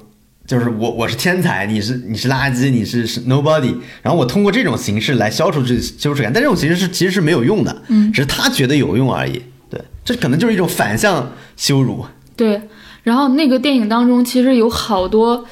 [0.47, 3.75] 就是我我是天才，你是你是垃圾，你是是 nobody。
[4.01, 9.39] 然后我通过这种形式来消除这羞耻感，但这种形式是其实是没有用的，嗯，只是他觉得有用而已。
[9.69, 12.03] 对，这可能就是一种反向羞辱。
[12.35, 12.59] 对，
[13.03, 15.45] 然后那个电影当中其实有好多。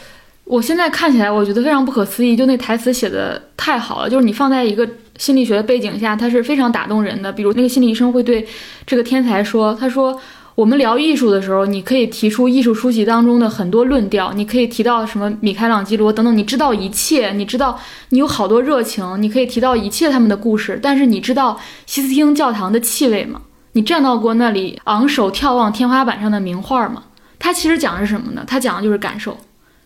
[0.53, 4.07] 我现在看起来，我觉得非常不可思议，就那台词写的太好了。
[4.07, 4.87] 就是你放在一个
[5.17, 7.33] 心理学的背景下，它是非常打动人的。
[7.33, 8.45] 比如那个心理医生会对
[8.85, 10.15] 这个天才说：“他说，
[10.53, 17.79] 我们聊艺术的时候，你可以提出艺术书籍当中的很多论调，你可以提到什么米开朗基罗等等，你知道一切，你知道
[18.09, 20.79] 你有好多热情，你可以提到一切他们的故事。
[20.79, 23.41] 但是你知道西斯汀教堂的气味吗？
[23.71, 27.05] 你站到过那里昂首眺望天花板上的名画吗？
[27.39, 28.43] 它其实讲的是什么呢？
[28.45, 29.35] 它讲的就是感受。”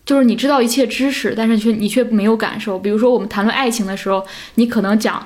[0.08, 2.78] 就是你知道一切知识，但是却你却没有感受。
[2.78, 5.22] 比如说，我们谈论爱情的时候，你可能讲，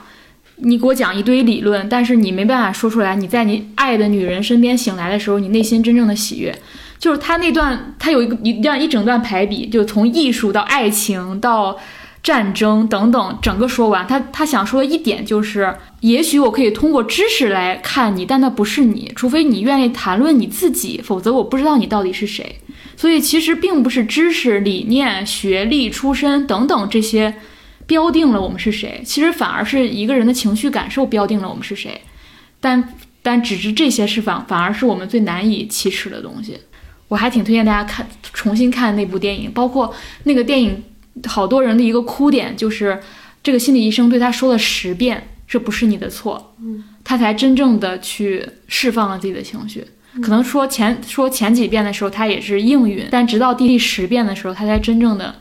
[0.57, 3.14] 你给我讲一堆理论，但是你没办法说出来。
[3.14, 6.53] 你在你爱的女人身边醒来的时候，你内心真正的喜悦，
[6.99, 11.78] 就是他那段，他有一个一段一整段排比，就从艺术到爱情到
[12.20, 14.05] 战争等等，整个说完。
[14.05, 22.57] 他他想说的一点就是，也许我可以通过知识来看你，但那不是你，除非你愿意谈论你自己，否则我不知道你到底是谁。
[23.03, 27.34] 所以其实并不是知识、理念、学历、出身等等这些
[27.84, 32.00] 标定了我们是谁，其实反而是一个人的情绪感受标定了我们是谁。
[32.61, 36.57] 但但只是这些是反反而是我们最难以启齿的东西。
[37.09, 39.92] 我还挺推荐大家看重新看那部电影，包括
[40.22, 40.80] 那个电影，
[41.26, 43.00] 好多人的一个哭点就是
[43.42, 49.84] 这个心理医生对他说了十遍这不是你的错，嗯，他才真正的去释放了自己的情绪。
[50.20, 55.34] 可能说前说前几遍的时候，他也是应允，但直到第第十遍的时候，他才真正的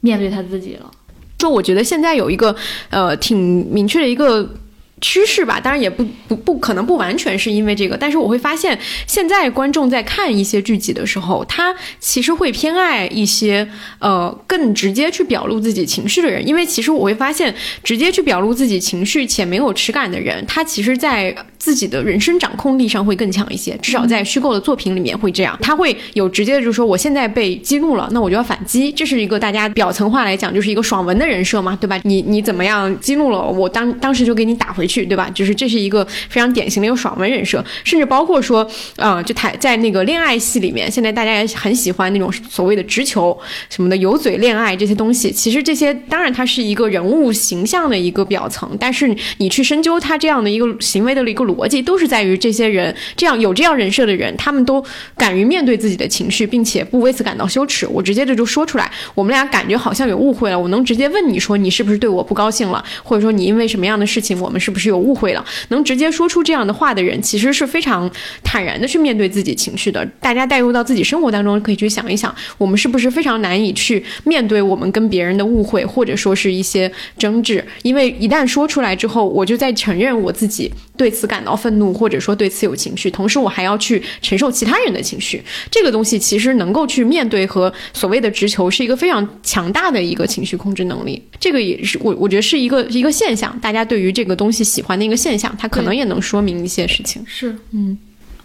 [0.00, 0.90] 面对他自己了。
[1.36, 2.54] 就我觉得现在有一个
[2.90, 4.54] 呃挺明确的一个。
[5.00, 13.68] 趋势吧，当然也不不不可能不完全是因为这个，但是我会发现现在观众在看一些剧集的时候，他其实会偏爱一些
[14.00, 17.54] 呃更直接去表露自己情绪的人，因为其实我会发现
[17.84, 32.00] 直接去表露自己情绪且没有耻感的人，他其实在自己的人生掌控力上会更强一些，至少在虚构的作品里面会这样，他会有直接的就是说我现在被激怒了，那我就要反击，这是一个大家表层化来讲就是一个爽文的人设嘛，对吧？
[32.02, 34.88] 你你怎么样激怒了我，当当时就给你打回。
[34.88, 35.28] 去对吧？
[35.34, 43.38] 就是这是一个非常典型的一个爽文人设，甚至包括说，呃，就台在那个恋爱戏里面，现在大家也很喜欢那种所谓的直球
[43.68, 45.30] 什么的油嘴恋爱这些东西。
[45.30, 54.82] 其实这些当然它是一个人物形象的一个表层，但是你去深究他这样的一个行为的一个逻辑，都是在于这些人这样有这样人设的人，他们都
[55.16, 57.86] 敢于面对自己的情绪，并且不为此感到羞耻。
[57.86, 64.78] 我直接的就说出来，我们俩感觉好像有误会了，我能直接问你说你是不是对我不高兴了，或者说你因为什么样的事情，我们是不是？
[64.78, 68.10] 是有误会了，能直接说出这样的话的人，其实是非常
[68.42, 70.02] 坦然的去面对自己情绪的。
[70.20, 77.62] 大家带入到自己生活当中，可以去想一想，我们是不是非常难以去面对我们跟别人的误会，或者说是一些争执？
[77.82, 85.42] 因为一旦说出来之后，我就在承认我自己对此感到愤怒，或者说对此有情绪，同时我还要去承受其他人的情绪。
[85.70, 91.20] 这个东西其实能够去面对和所谓的直球，是一个非常强大的一个情绪控制能力。
[91.40, 94.58] 这个也是我我觉得是一个一个现象，大家对于这个东西。
[94.68, 97.24] 喜欢的一个现象，它可能也能说明一些事情。
[97.26, 97.96] 是，嗯，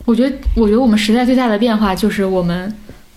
[0.06, 2.74] 我觉得，我觉得我们时代最大的变化就是我们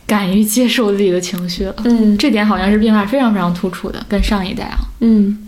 [0.07, 1.75] 敢于接受自己的情绪了。
[1.85, 4.79] 嗯，这点好像是变化非常非常突出的，跟上一代啊。
[5.01, 5.46] 嗯。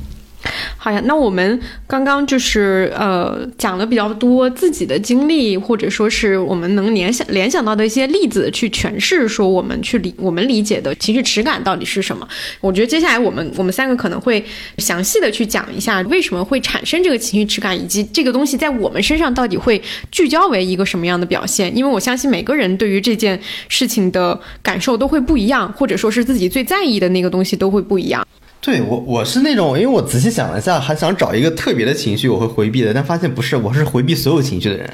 [0.77, 0.91] 好。
[0.91, 12.27] 呀，那我们刚刚就是呃讲了比较多自己的经历，或者说是我们能联想联想到的一些例子去诠释说我们去理我们理解的情绪耻感到底是什么。
[12.61, 14.43] 我觉得接下来我们我们三个可能会
[14.79, 19.81] 详细的去讲一下为什么会产生这个情绪耻感，以及这个东西在我们身上到底会
[20.11, 21.77] 聚焦为一个什么样的表现。
[21.77, 28.27] 因为我相信每个人对于这件事情的感受都会不一样，或者说是自己最在意的那个东西都会不一样。
[28.61, 34.91] 对我，我是那种，因为我仔细想了一下，还想找一个特别的情绪我会回避的，但发现不是，我是回避所有情绪的人。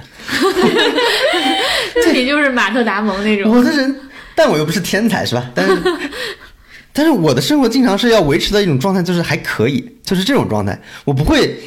[1.95, 3.51] 这 你就是马特达蒙那种。
[3.51, 3.97] 我的人，
[4.35, 5.51] 但我又不是天才，是吧？
[5.55, 5.77] 但是，
[6.93, 11.59] 但是我的生活经常是要维持的一种状态，就是还可以，就是这种状态，我不会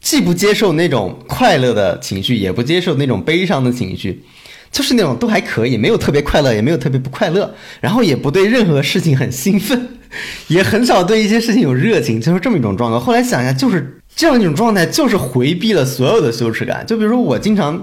[0.00, 4.24] 既不接受那种快乐的情绪，也不接受那种悲伤的情绪。
[4.70, 9.97] 就是那种都还可以，没有特别快乐，也没有特别不快乐，然后也不对任何事情很兴奋，
[10.48, 12.98] 也很少对一些事情有热情，就是这么一种状态。
[12.98, 16.84] 后来想一下，就是这样一种状态，就是回避了所有的羞耻感。
[16.86, 17.80] 就比如说，我经常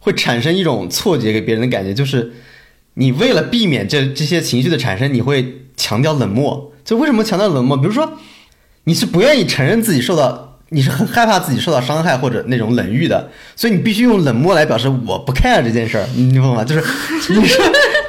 [0.00, 2.32] 会产生一种错觉给别人的感觉，就是
[2.94, 6.72] 你为了避免这这些情绪的产生，你会强调冷漠。
[6.84, 7.76] 就为什么强调冷漠？
[7.76, 8.14] 比如说，
[8.84, 10.50] 你是不愿意承认自己受到。
[10.70, 16.64] 你是很害怕自己受到伤害或者那种冷遇的，所以你必须用冷漠来表示我不 care 这件事儿，你懂吗？
[16.64, 16.82] 就是
[17.32, 17.64] 你说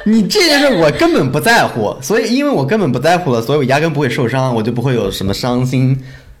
[0.08, 5.98] 你这件事我根本不在乎，所以因为我根本不在乎了，所以我压根不会受伤，我就不会有什么伤心，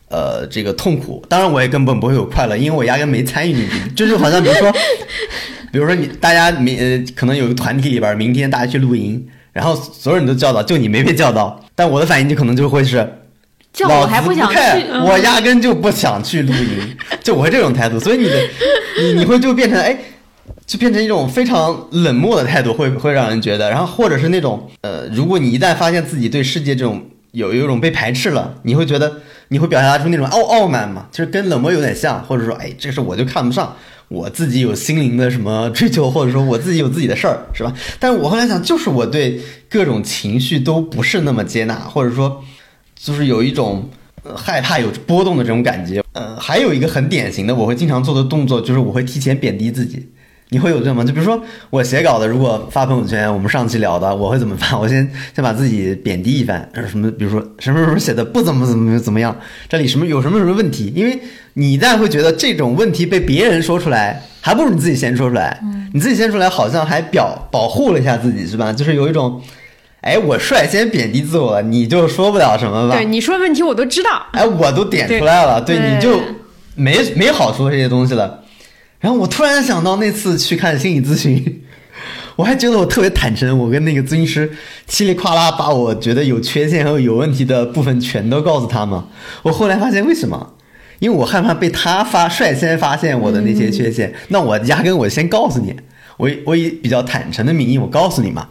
[0.08, 1.20] 呃，这个痛苦。
[1.28, 3.90] 当然我也根本不会有快乐，因为我压根没参与进去。
[3.96, 4.72] 就是好像比如说，
[5.72, 13.04] 比如说你大家明呃可能有个团体里边，明天大家去露营，然后所有人都叫到，就你没被叫到，但我的反应就可能就会是。
[13.80, 14.56] 我还不想去，
[15.04, 18.40] 我压根就不想去露营，就我会这种态度，所以你的
[19.02, 19.94] 你你会就变成哎，
[20.66, 27.02] 就变成一种非常冷漠的态度，会会让人觉得，然后或者是那种呃，如果你一旦发现自己对世界这种
[27.32, 33.76] 有有一种被排斥了，你会觉得你会表达出那种傲傲慢嘛，就是跟冷漠有点像，或者说哎，这事我就看不上，
[34.08, 37.72] 我自己有心灵的什么追求，或者说我自己有自己的事儿，是吧？
[38.00, 39.40] 但是我后来想，就是我对
[39.70, 42.42] 各种情绪都不是那么接纳，或者说。
[42.98, 43.90] 就是有一种
[44.34, 50.08] 害怕有波动的这种感觉，呃，还有一个很典型的，我会经常做的动作，就是我会提前贬低自己。
[50.50, 51.02] 你会有这吗？
[51.02, 54.78] 就比如说我写稿的，如果发朋友圈，我们上期聊的，我会怎么发？
[54.78, 59.36] 我先先把自己贬低一番，什么，比如说什么什么写的不怎么怎么怎么样，
[59.68, 60.92] 这里什么有什么什么问题？
[60.94, 61.18] 因为
[61.54, 65.60] 你一旦会觉得这种问题被别人说出来，还不如你自己先说出来。
[65.92, 68.72] 你自己先出来，好像还表保护了一下自己，是吧？
[68.72, 69.40] 就是有一种。
[70.02, 72.94] 哎，我率先贬低自我，你就说不了什么吧？
[72.94, 74.24] 对，你说问题我都知道。
[74.30, 76.20] 哎，我都点出来了，对，你就
[76.76, 78.44] 没没好说这些东西了。
[79.00, 81.62] 然后我突然想到那次去看心理咨询，
[82.36, 84.50] 我还觉得我特别坦诚，我跟那个咨询师
[84.86, 89.08] 稀里哗啦把我觉得有缺陷和有问题的部分全都告诉他嘛。
[89.42, 90.54] 我后来发现为什么？
[90.98, 95.76] 因为我害怕被他发率先发现我的那些缺陷，那我压根我先告诉你，
[96.16, 98.48] 我我以比较坦诚的名义我告诉你嘛。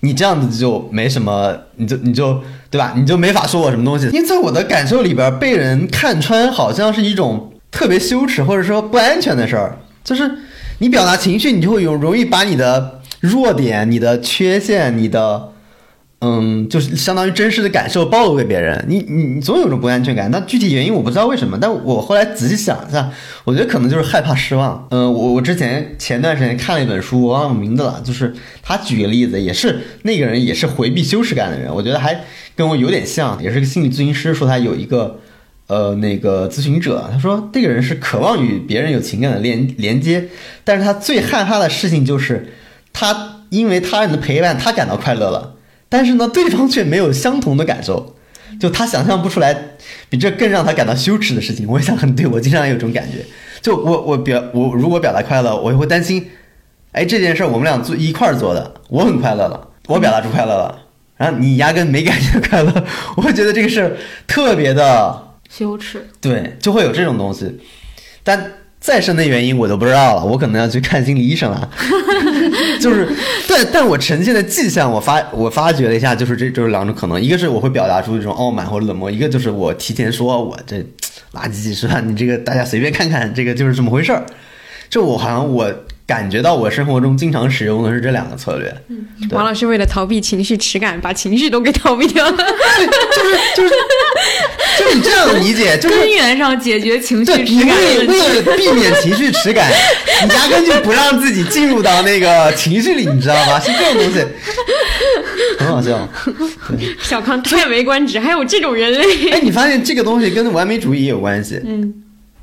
[0.00, 2.40] 你这样子就没什么，你就你就
[2.70, 2.94] 对吧？
[2.96, 4.06] 你就没法说我什么东西。
[4.06, 9.76] 因为在我的感受里边，被人看穿好像是一种特别羞耻或者说不安全的事儿。
[10.04, 10.30] 就是
[10.78, 15.52] 你表达情绪，你就会有容易把你的弱点、你的缺陷、你的。
[16.20, 20.28] 嗯，就是相当于真实的感受暴露给别人，你你你总有种不安全感。
[20.32, 23.08] 那具体原因我不知道为什么，但我后来仔细想一下，
[23.44, 24.84] 我觉得可能就是害怕失望。
[24.90, 28.34] 嗯，我我之前前段时间看了一本书，我忘了名字了，就是
[28.64, 32.24] 他举个例子，也是那个人也是回避羞耻感的人，我觉得还
[32.56, 35.20] 跟我有点像，也是个心理咨询师，说他有一个
[35.68, 40.28] 呃那个咨询者，他说这个人是渴望与别人有情感的连连接，
[40.64, 42.52] 但是他最害怕的事情就是
[42.92, 45.54] 他因为他人的陪伴，他感到快乐了。
[45.90, 48.14] 但是呢，对方却没有相同的感受，
[48.60, 49.76] 就他想象不出来
[50.10, 51.66] 比这更让他感到羞耻的事情。
[51.66, 53.24] 我想很对，我经常有这种感觉。
[53.60, 56.30] 就我我表我如果表达快乐，我也会担心，
[56.92, 60.78] 哎，这件事我们俩做一块儿做的，我很快乐了，我表达出快乐了，
[61.16, 62.72] 然后你压根没感觉快乐，
[63.16, 63.96] 我会觉得这个事
[64.26, 66.06] 特别的羞耻。
[66.20, 67.58] 对，就会有这种东西，
[68.22, 68.52] 但。
[68.80, 71.68] 再深的原因我都不知道了，我可能要去看心理医生了。
[72.80, 73.08] 就是，
[73.48, 80.76] 但但我呈现的迹象，我发我发觉了一下，就是这就是两种可能，一个是我会表达出一种傲慢或者冷漠，一个就是我提前说我这
[81.32, 82.00] 垃圾是吧？
[82.00, 84.24] 你这个大家随便看看，这个就是这么回事儿。
[84.88, 85.74] 就我好像我。
[86.08, 88.74] 感觉到我生活中经常使用的是这两个策略。
[88.88, 92.32] 嗯，王老师为了逃避情绪耻感，把情绪都给逃避掉了。
[92.34, 93.70] 就是就是
[94.78, 97.76] 就 你这样理解，就是根源上解决情绪耻感。
[97.76, 99.70] 为为了避免情绪耻感，
[100.26, 103.60] 你压根就不让自己进入到那个情绪里，你知道吗？
[103.60, 104.24] 是这种东西。
[105.60, 106.08] 很好笑。
[107.02, 109.30] 小康叹为观止，还有这种人类。
[109.30, 111.60] 哎，你发现这个东西跟完美主义也有关系。
[111.66, 111.92] 嗯，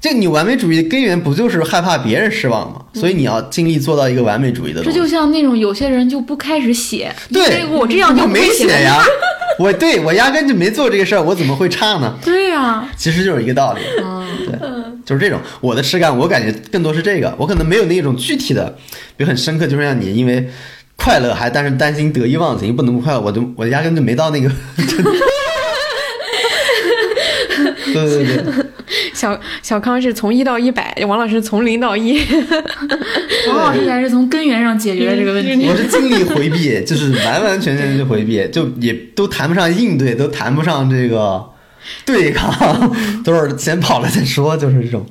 [0.02, 2.82] 这你完美主义的根源不就是害怕别人失望吗？
[2.94, 4.98] 所以你要尽力做到一个完美主义的东西。
[4.98, 9.02] 这就像那种有些人就不开始写，因对我这样就没写写呀，
[9.58, 12.16] 我对我压根就没做这个事儿，我怎么会差呢？
[12.24, 13.82] 对呀、其实就是一个道理。
[14.04, 14.60] 嗯对，
[15.04, 15.40] 就是这种。
[15.60, 18.78] 我的耻感，我感觉更多是这个，我可能没有那种具体的，
[19.18, 20.48] 比如很深刻，就是让你因为
[20.96, 24.52] 快乐还但是担心得意忘形，不能不快乐，我就我压根就没到那个。
[28.04, 28.66] 对对对，
[29.14, 32.20] 小小康是从一到一百，王老师从零到一。
[33.48, 35.68] 王老师才是从根源上解决了这个问题。
[35.68, 41.44] 我是尽力回避，就是完完全全去回避，就也都谈不上应对，都谈不上这个
[42.06, 42.94] 对抗，
[43.24, 45.06] 都是先跑了再说，就是这种。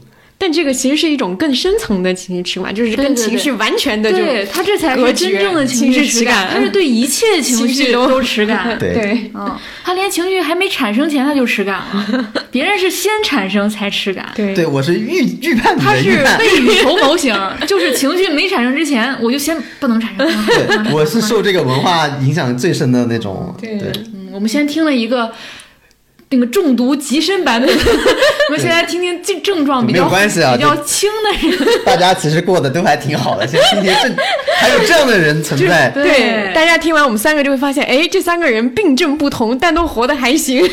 [0.44, 8.76] 但这个其实是一种更深层的情绪耻感，就是跟情绪完全的就对他这才是真正的情绪耻感他是对一切 情情绪都绪都耻感。
[8.78, 9.30] 对对。
[9.32, 14.30] 嗯，他连情绪还没产生前他就耻感了，别人是先产生才耻感。
[14.36, 16.10] 对对，我是预预判你他是。
[16.38, 17.34] 未雨绸缪型，
[17.66, 20.26] 就是情绪没产生之前，我就先不能产生。
[20.46, 23.56] 对，我是受这个文化影响最深的那种。
[23.58, 25.32] 对对，嗯，我们先听了一个
[26.30, 27.68] 那个中毒极深版本，
[28.48, 31.68] 我们现在听听症症状比没有较关系啊比较轻的人。
[31.84, 34.14] 大家其实过得都还挺好的，先听听这
[34.58, 35.90] 还有这样的人存在。
[35.90, 40.68] 对，大家听完我们三个就会发现，哎，这三个人病症不同，但都活得还行，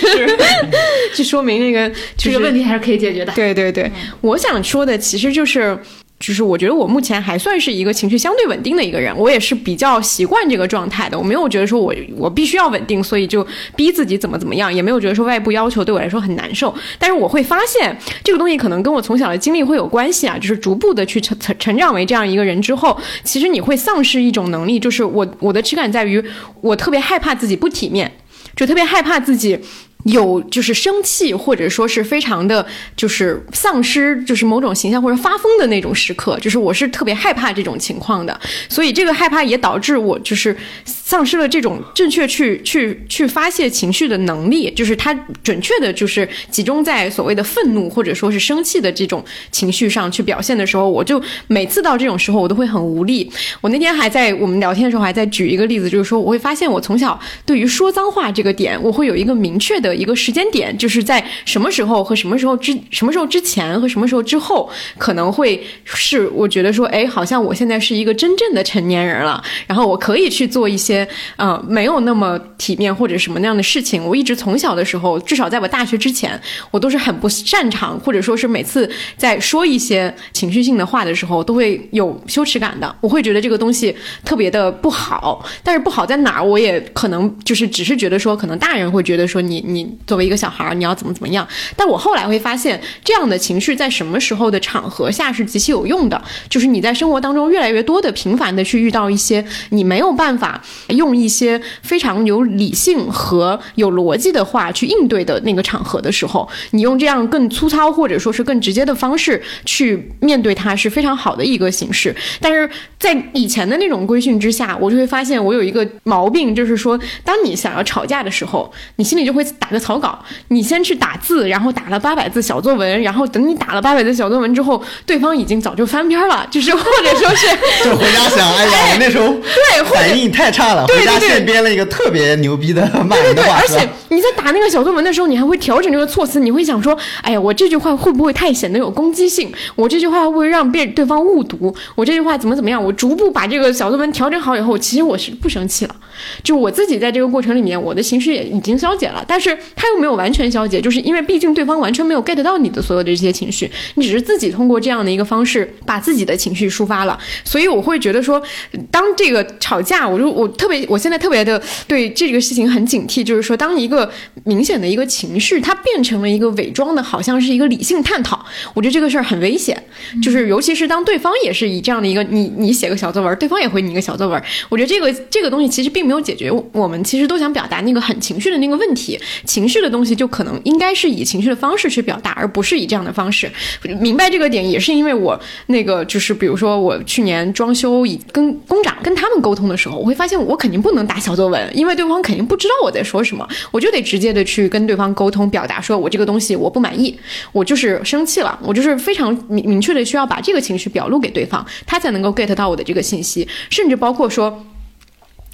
[1.14, 1.88] 这说明那个、
[2.18, 3.32] 就是、这个问题还是可以解决的。
[3.34, 3.92] 对对对，
[4.22, 5.78] 我想说的其实就是。
[6.22, 11.18] 就是我觉得我目前还算是一个情绪相对稳定的一个人，我也是比较习惯这个状态的。
[11.18, 13.46] 我没有觉得说我我必须要稳定，所以就
[13.76, 16.74] 逼自己怎么怎么样，也没有觉得说外部要求对我来说很难受。
[17.00, 26.24] 但是我会发现这个东西可能跟我从小的经历会有关系啊，就是逐步的去成成成长为这样一个人之后，其实你会丧失一种能力，就是我我的耻感在于
[26.62, 28.12] 我特别害怕自己不体面，
[28.56, 29.60] 就特别害怕自己。
[30.06, 53.32] 有就是生气，或者说是非常的，就是丧失，就是某种形象或者发疯的那种时刻，就是我是特别害怕这种情况的，所以这个害怕也导致我就是丧失了这种正确去去去发泄情绪的能力，就是它准确的就是集中在所谓的愤怒或者说是生气的这种情绪上去表现的时候，我就每次到这种时候我都会很无力。
[53.62, 59.91] 我那天还在我们聊天的时候还在举一个例子，就是说我会发现我从小对于说脏话这个点，我会有一个明确的。
[59.96, 74.04] 一个时间点，就是在什么时候和什么时候之什么时候之前和什么时候之后，可能会是我觉得说，哎，好像我现在是一个真正的成年人了，然后我可以去做一些呃没有那么体面或者什么那样的事情。
[74.06, 76.40] 我一直从小的时候，至少在我大学之前，
[76.72, 82.96] 我都是很不擅长，或者说是每次在说一些情绪性的话的时候，都会有羞耻感的。
[83.02, 89.81] 我会觉得这个东西特别的不好，但是不好在哪儿，我也可能就是只是觉得说，可能大人会觉得说你你。
[90.08, 91.48] 作为一个小孩儿，你要怎么怎么样？
[91.76, 96.22] 但我后来会发现，这样的情绪在什么时候的场合下是极其有用的。
[96.50, 112.16] 就是你在生活当中越来越多的频繁的去遇到一些你没有办法用一些非常有理性和有逻辑的话去应对的那个场合的时候，你用这样更粗糙或者说是更直接的方式去面对它是非常好的一个形式。
[112.40, 112.70] 但是
[113.00, 120.20] 在以前的那种规训之下，我就会发现我有一个毛病，就是说，当你想要吵架的时候，你心里就会打个草稿，
[120.50, 127.48] 你先去打字，然后打了八百字小作文，然后等你打了八百字小作文之后，对方已经早就翻篇了，就是 或者说是
[127.84, 139.52] 就回家想，哎呀，我那时候对反应太差了，回家现编了一个特别牛逼的骂人的对，话，而且你在打那个小作文的时候，你还会调整这个措辞，你会想说，哎呀，我这句话会不会太显得有攻击性？
[139.76, 141.74] 我这句话会不会让别对方误读？
[141.96, 142.84] 我这句话怎么怎么样？
[142.84, 145.96] 我逐步把这个小作文调整好以后，其实我是不生气了，
[146.44, 158.42] 就我自己在这个过程里面，我的情绪也已经消解了，但是他又没有完全消解，就是因为毕竟对方完全没有 get 到你的所有的这些情绪，你只是自己通过这样的一个方式把自己的情绪抒发了，所以我会觉得说，
[158.90, 164.10] 当这个吵架，我就我特别，我现在特别的对这个事情很警惕，就是说，当一个
[164.44, 169.82] 明显的一个情绪，它变成了一个伪装的，好像是一个理性探讨，我觉得这个事儿很危险，
[170.22, 179.20] 就是尤其是当对方也是以这样的一个你你写个小作文，对方也回你一个小作文，我觉得这个这个东西其实并没有解决我们其实都想表达那个很情绪的那个问题，
[179.52, 183.52] 情绪的东西就可能应该是以情绪的方式去表达，而不是以这样的方式。
[184.00, 185.38] 明白这个点也是因为我
[185.68, 197.14] 那个就是比如说我去年装修以跟工长跟他们沟通的时候，我会发现我肯定不能打小作文，因为对方肯定不知道我在说什么，我就得直接的去跟对方沟通，表达说我这个东西我不满意，
[197.52, 204.66] 我就是生气了，我就是非常明明确的需要把这个情绪表露给对方，他才能够 get 到我的这个信息，甚至包括说。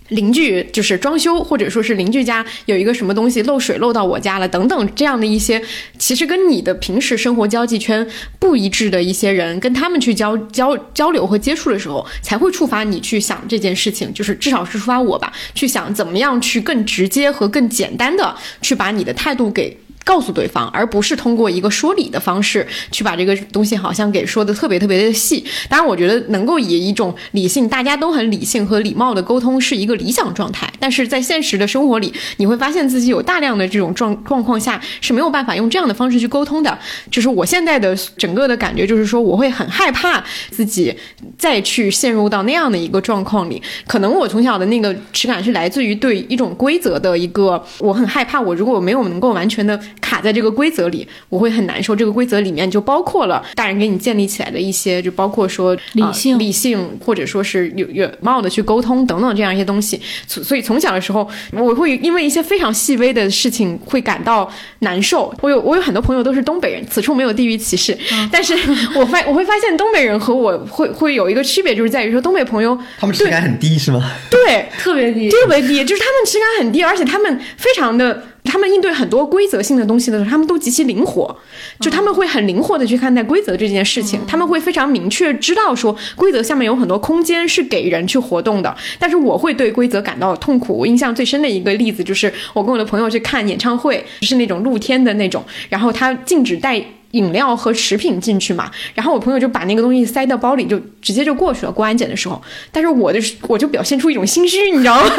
[0.09, 5.61] 邻居就是装修，或者说是邻居家有一个什么东西漏水漏到我家了，等等这样的一些，
[5.97, 8.07] 其实跟你的平时生活交际圈
[8.39, 19.77] 不一致的一些人，跟他们去交交交流和接触的时候，才会触发你去想这件事情，就是至少是触发我吧，去想怎么样去更直接和更简单的去把你的态度给。
[20.07, 25.43] 告诉对方，而不是通过一个说理的方式去把这个东西好像给说的特别特别的细。
[25.67, 30.71] 当然，我觉得能够以一种理性，大家都很理性和礼貌的沟通是一个理想状态。
[30.79, 36.79] 但是在现实的生活里，你会发现自己有大量的这种状状况下是没有办法用这样的方式去沟通的。
[37.11, 40.95] 就是我现在的整个的感觉，就是说我会很害怕自己
[41.37, 43.61] 再去陷入到那样的一个状况里。
[43.85, 49.77] 可能我从小的那个耻感是来自于对一种规则的一个，我很害怕，我如果没有能够完全的。
[50.01, 51.95] 卡在这个规则里，我会很难受。
[51.95, 59.99] 这个规则里面就包括了大人给你建立起来的一些，就包括说理性、理性，或者说是有有貌的去沟通等等这样一些东西。
[60.27, 65.33] 所以从小的时候，我会因为一些非常细微的事情会感到难受。
[65.41, 67.97] 我有我有很多朋友都是东北人，此处没有地域歧视。
[68.31, 68.53] 但是
[68.95, 74.11] 我发我会发现东北人和我会会有一个区别，就是在于说东北朋友他们耻感很低是吗？
[74.29, 78.23] 对，特别低，特别低，就是他们耻感很低，而且他们非常的。
[78.47, 81.35] 他们应对很多规则性的东西的时候，他们都极其灵活，
[81.79, 88.75] 就他们会很灵活的去看待规则这件事情，他们会非常明确知道说规则下面有很多空间是给人去活动的。
[88.97, 90.77] 但是我会对规则感到痛苦。
[90.77, 96.83] 我印象最深的一个例子就是我跟我的朋友去看演唱会，是那种露天的那种，然后他禁止带。
[97.11, 101.71] 饮料和食品进去嘛，然后我朋友就把那个东西塞到包里，就直接就过去了。
[101.71, 102.41] 过安检的时候，
[102.71, 105.11] 但是我的我就表现出一种心虚，你知道吗？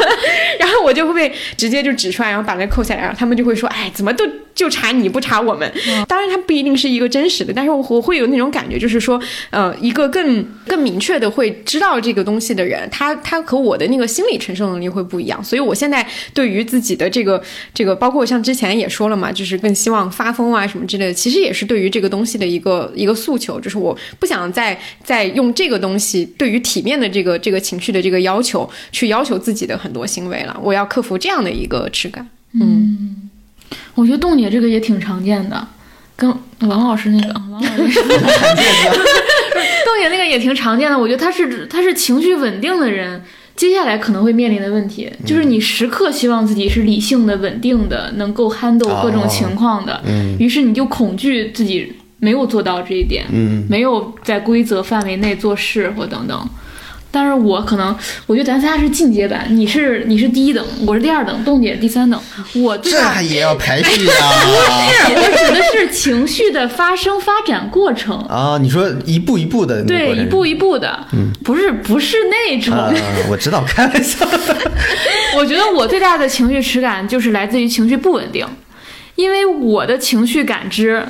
[0.59, 4.25] 然后我就会被直接就指出来，然后把那扣下来，然后他们就会说：“哎，怎么都
[4.59, 5.71] 就查你不查我们？”
[6.07, 15.43] 当然，它不一定是一个真实的，但是我我会有那种感觉，就是说，呃，一个更更明确的会知道这个东西的人，他他和我的那个心理承受能力会不一样。
[15.43, 17.41] 所以我现在对于自己的这个
[17.73, 21.89] 这个，包括像之前也说了嘛，就是更希望发疯啊什么之类的，其实也是对于。
[21.89, 30.55] 这个东西的一个一个诉求，就是我不想再再用这个东西对于体面的这个这个情绪的这个要求去要求自己的很多行为了。
[30.61, 32.29] 我要克服这样的一个质感。
[32.53, 33.27] 嗯，
[33.95, 35.67] 我觉得冻姐这个也挺常见的，
[36.15, 36.29] 跟
[36.61, 37.67] 王老师那个王老师
[39.85, 40.97] 冻姐那个也挺常见的。
[40.97, 43.21] 我觉得他是他是情绪稳定的人。
[43.55, 50.01] 接下来可能会面临的问题，就是你时刻希望自己是理性的、稳定的，能够 handle 各种情况的，
[50.39, 53.25] 于是你就恐惧自己没有做到这一点，
[53.67, 56.49] 没有在规则范围内做事或等等。
[57.11, 57.95] 但是我可能，
[58.27, 62.19] 我觉得咱仨是进阶版，你是你是第一等，我是第二等，冻姐第三等。
[62.55, 64.31] 我这也要排 序啊？
[65.07, 68.59] 不是，我指的是情绪的发生发展过程啊。
[68.61, 72.75] 你说一步一步的，对，一步一步的，嗯，不是不是那种。
[73.29, 74.27] 我知道，开玩笑。
[75.35, 78.45] 我觉得我最大的情绪耻感就是来自于情绪不稳定，
[79.15, 81.03] 因为我的情绪感知。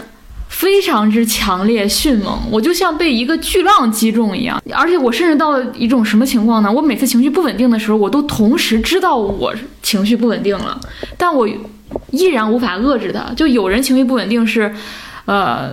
[0.59, 6.69] 非常之强烈迅猛，我就像被一个巨浪击中一样，而且我甚至到了一种什么情况呢？
[6.69, 10.77] 我每次情绪不稳定的时候，我都同时知道我情绪不稳定了，
[11.17, 11.47] 但我
[12.11, 13.33] 依然无法遏制它。
[13.37, 14.75] 就有人情绪不稳定是，
[15.23, 15.71] 呃。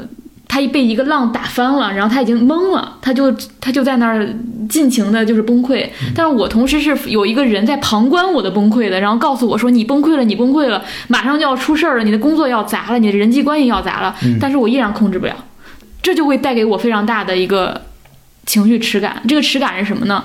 [0.49, 3.30] 他被一个浪打翻了，然后他已经懵了，他就
[3.61, 4.26] 他就在那儿
[4.68, 5.86] 尽情的就是崩溃。
[6.14, 15.36] 但是我同时是有一个人在旁观我的崩溃的，然后告诉我说：“你崩溃了，你崩溃了，马上就要出事儿了，你的工作要砸了，你的人际关系要砸了。”但是我依然控制不了，
[16.01, 17.82] 这就会带给我非常大的一个
[18.47, 19.20] 情绪耻感。
[19.28, 20.24] 这个耻感是什么呢？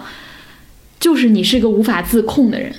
[0.99, 2.72] 就是你是一个无法自控的人，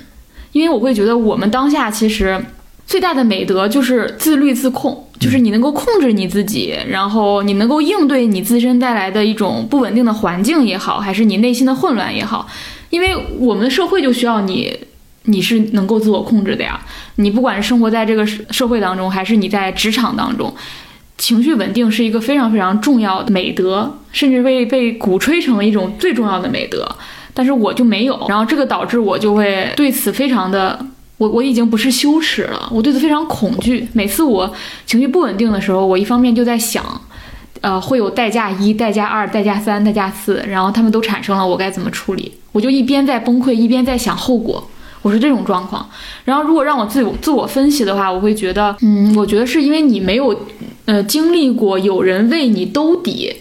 [0.53, 2.43] 因为我会觉得我们当下其实。
[2.85, 12.47] 最大的美德就是自律自控，就是你能够控制你自己，然后你能够应对你自身带来的一种不稳定的环境也好，还是你内心的混乱也好，
[12.89, 14.77] 因为我们的社会就需要你，
[15.23, 16.79] 你是能够自我控制的呀。
[17.15, 20.53] 你不管是生活在这个社会当中，还是你在职场当中，
[21.17, 26.87] 情绪稳定是一个非常非常重要的美德，甚至被被鼓吹成为一种最重要的美德。
[27.33, 30.85] 但是我就没有，然后这个导致我就会对此非常的。
[31.17, 33.87] 我我已经不是羞耻了，我对此非常恐惧。
[33.93, 34.53] 每次我
[34.85, 36.83] 情绪不稳定的时候，我一方面就在想，
[37.61, 42.31] 呃，会有代价一、代价二、代价三、代价四，然后他们都产生了，我该怎么处理？
[42.51, 44.69] 我就一边在崩溃，一边在想后果。
[45.01, 45.89] 我是这种状况。
[46.23, 50.45] 然后如果让我自我自我分析的话，我会觉得，嗯，我觉得是因为你没有，
[50.85, 53.33] 呃，经历过有人为你兜底，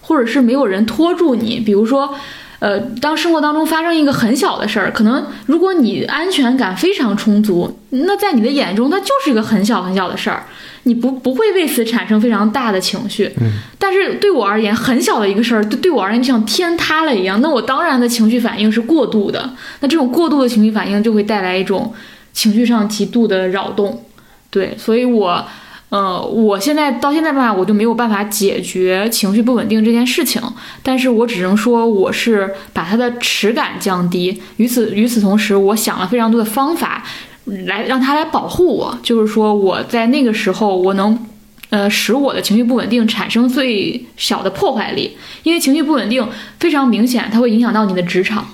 [0.00, 1.60] 或者是没有人拖住你。
[1.60, 2.12] 比如说，
[2.60, 10.44] 呃，当生活当中发生一个很小的事儿，可能如果你安全感非常充足，那在你的眼中，它就是一个很小很小的事儿，
[10.84, 13.30] 你不不会为此产生非常大的情绪。
[13.40, 19.50] 嗯，但是对我而言，很小的一个事儿，对对我而言就像天塌了一样，那我当然的情绪反应是过度的。
[19.80, 21.92] 那这种过度的情绪反应就会带来一种
[22.32, 24.04] 情绪上极度的扰动。
[24.50, 25.44] 对，所以我。
[25.90, 30.42] 呃，我现在到现在吧，我就没有办法解决情绪不稳定这件事情，
[30.82, 34.42] 但是我只能说我是把它的耻感降低。
[34.56, 37.04] 与此与此同时，我想了非常多的方法，
[37.66, 38.98] 来让它来保护我。
[39.04, 41.16] 就是说，我在那个时候，我能，
[41.70, 46.26] 呃，使我的情绪不稳定产生最小的破坏力，因为情绪不稳定
[46.58, 48.44] 非常明显，它会影响到你的职场。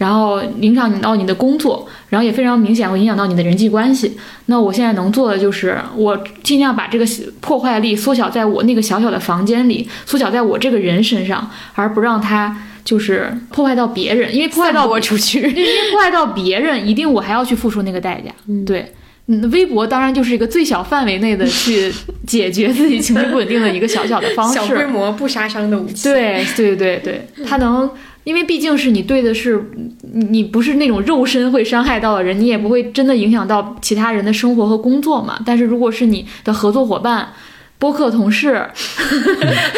[0.00, 4.16] 然后影响到你的工作，然后也非常明显会影响到你的人际关系。
[4.46, 7.04] 那我现在能做的就是，我尽量把这个
[7.42, 14.34] 破坏力缩小在我那个小小的房间里，缩小在我这个人身上，而不让它就是破坏到别人。
[14.34, 18.32] 因为破坏到我出去， 因为破坏到别人，一定我还要去付出那个代价。
[18.64, 18.90] 对，
[19.26, 21.92] 嗯，微博当然就是一个最小范围内的去
[22.26, 26.04] 解决自己情绪不稳定的一个小小的方式， 小规模不杀伤的武器。
[26.08, 27.90] 对，对，对，对，它能。
[28.24, 29.70] 因为毕竟是你对的是，
[30.12, 35.38] 你不是那种肉身会伤害到的人，你也不会真的影响到其他人的生活和工作嘛。
[35.44, 37.32] 但是如果是你的合作伙伴、
[37.78, 38.68] 播客同事、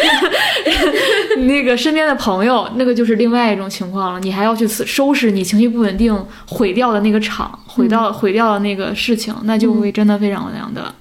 [1.47, 4.21] 那个身边的朋友，那个就是另外一种情况了。
[4.21, 6.13] 你还要去收拾你情绪不稳定
[6.47, 10.93] 毁掉的那个场，毁掉毁掉的那个事情，那就会真的非常非常的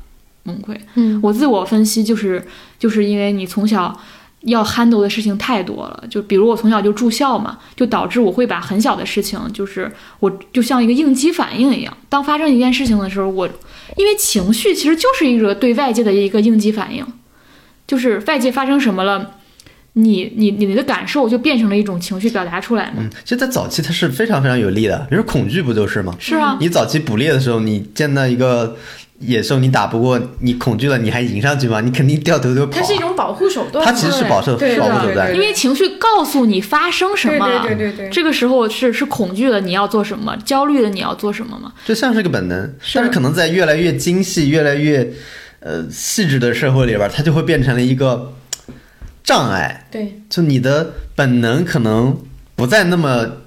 [0.43, 0.77] 崩溃。
[0.93, 2.45] 嗯，我自我分析就是，
[2.77, 3.99] 就是因为你从小。
[4.43, 11.95] 要 handle 的事情太多了，就比如我从小就住校嘛，就导致我会把很小的事情，就是我就像一个应激反应一样。
[12.09, 13.47] 当发生一件事情的时候，我
[13.97, 17.05] 因为情绪其实就是一个对外界的一个应激反应，
[17.85, 19.35] 就是外界发生什么了，
[19.93, 22.93] 你你你的感受就变成了一种情绪表达出来嘛。
[22.97, 26.15] 嗯，其实，在早期它是非常非常有利的，比如恐惧不就是吗？
[26.19, 28.75] 是啊，你早期捕猎的时候，你见到一个。
[29.21, 31.79] 野兽你打不过，你恐惧了，你还迎上去吗？
[31.79, 32.71] 你肯定掉头就跑。
[32.73, 33.85] 它是一种保护手段。
[33.85, 37.61] 它其实是保护保护手段，因为情绪告诉你发生什么了。
[37.61, 38.09] 对对对对。
[38.09, 40.35] 这个时候是是恐惧的，你要做什么？
[40.43, 41.71] 焦虑的你要做什么吗？
[41.85, 45.13] 就像是个本能，但是可能在越来越精细、越来越
[45.59, 48.33] 呃细致的社会里边，它就会变成了一个
[49.23, 49.87] 障碍。
[49.91, 50.21] 对。
[50.29, 52.17] 就你的本能可能
[52.55, 53.37] 不再那么。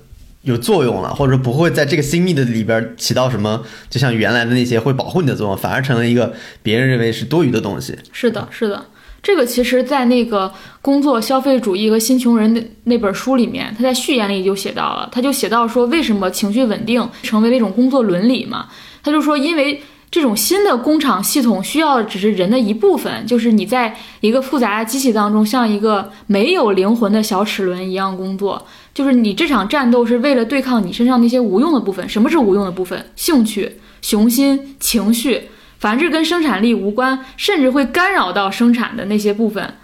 [0.44, 6.32] 有作用了，或者不会在这个新密的里边起到什么，就像原来的那些会保护你的作用，反而成了一个
[6.62, 7.98] 别人认为是多余的东西。
[8.12, 8.86] 是的，是的，
[9.22, 10.46] 这个其实，在那个
[10.82, 18.68] 《工作、消费主义和新穷人》那那本书里面，他在序言里就写到了，他就写到说，为什么情绪稳定成为了一种工作伦理嘛？
[19.02, 19.82] 他就说，因为
[20.14, 28.64] 这种新的工厂系统需要的只是人的一部分，就是你在一个复杂的机器当中，像一个没有灵魂的小齿轮一样工作。
[28.94, 32.08] 就是你这场战斗是为了对抗你身上那些无用的部分。
[32.08, 33.04] 什么是无用的部分？
[33.16, 35.48] 兴趣、雄心、情绪，
[35.80, 39.74] 凡是跟生产力无关，甚至会干扰到生产的那些部分，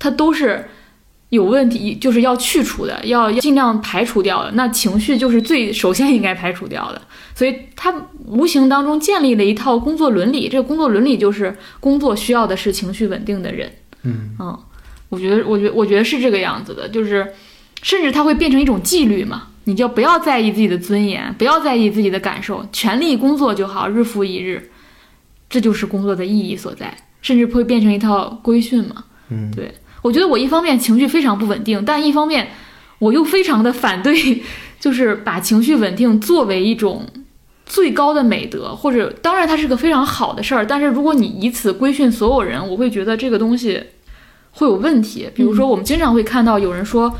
[0.00, 0.66] 它都是
[1.28, 4.50] 有问题，就是要去除的，要尽量排除掉的。
[4.54, 7.00] 那情绪就是最首先应该排除掉的。
[7.36, 10.48] 所以他无形当中建立了一套工作伦理。
[10.48, 13.70] 这个工作伦理就是工作需要的是情绪稳定的人。
[14.02, 14.58] 嗯嗯，
[15.08, 17.32] 我觉得，我觉，我觉得是这个样子的，就是。
[17.82, 19.48] 甚至它会变成一种纪律嘛？
[19.64, 24.70] 你就不要在意自己的尊严，不要在意自己的感受，全力工作就好，日复一日，
[25.48, 26.96] 这就是工作的意义所在。
[27.20, 29.04] 甚至会变成一套规训嘛？
[29.28, 29.72] 嗯，对
[30.02, 32.48] 我觉得我一方面情绪非常不稳定，但一方面
[32.98, 34.42] 我又非常的反对，
[34.80, 37.06] 就是把情绪稳定作为一种
[37.66, 43.82] 最高的美德，或者当然它是个非常好的事儿，但是如果你以此规训所有人，我会觉得这个东西
[44.52, 45.28] 会有问题。
[45.34, 47.12] 比如说，我们经常会看到有人说。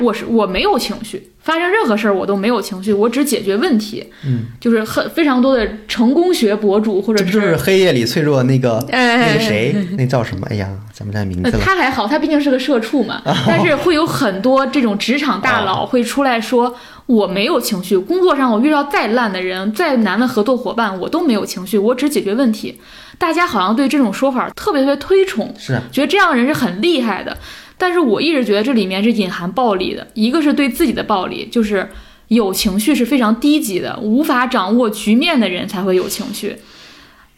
[0.00, 4.06] 我是我没有情绪，发生任何事儿我都没有情绪，我只解决问题。
[4.24, 10.46] 嗯，就是很非常多的成功学博主或者是黑夜里脆弱那个那个谁，那叫什么？
[10.48, 11.58] 哎呀，想不起来名字了。
[11.60, 13.20] 他还好，他毕竟是个社畜嘛。
[13.44, 16.72] 但是会有很多这种职场大佬会出来说，
[17.08, 22.78] 我没有情绪，工作上我遇到再烂的人、再难的合作伙伴，我都没有情绪，我只解决问题。
[23.16, 27.34] 大家好像对这种说法特别特别推崇，是觉得这样的人是很厉害的。
[27.78, 31.88] 但是我一直觉得这里面是隐含暴力的，一个是对自己的暴力，就是
[32.28, 36.58] 有情绪是非常低级的，无法掌握局面的人才会有情绪，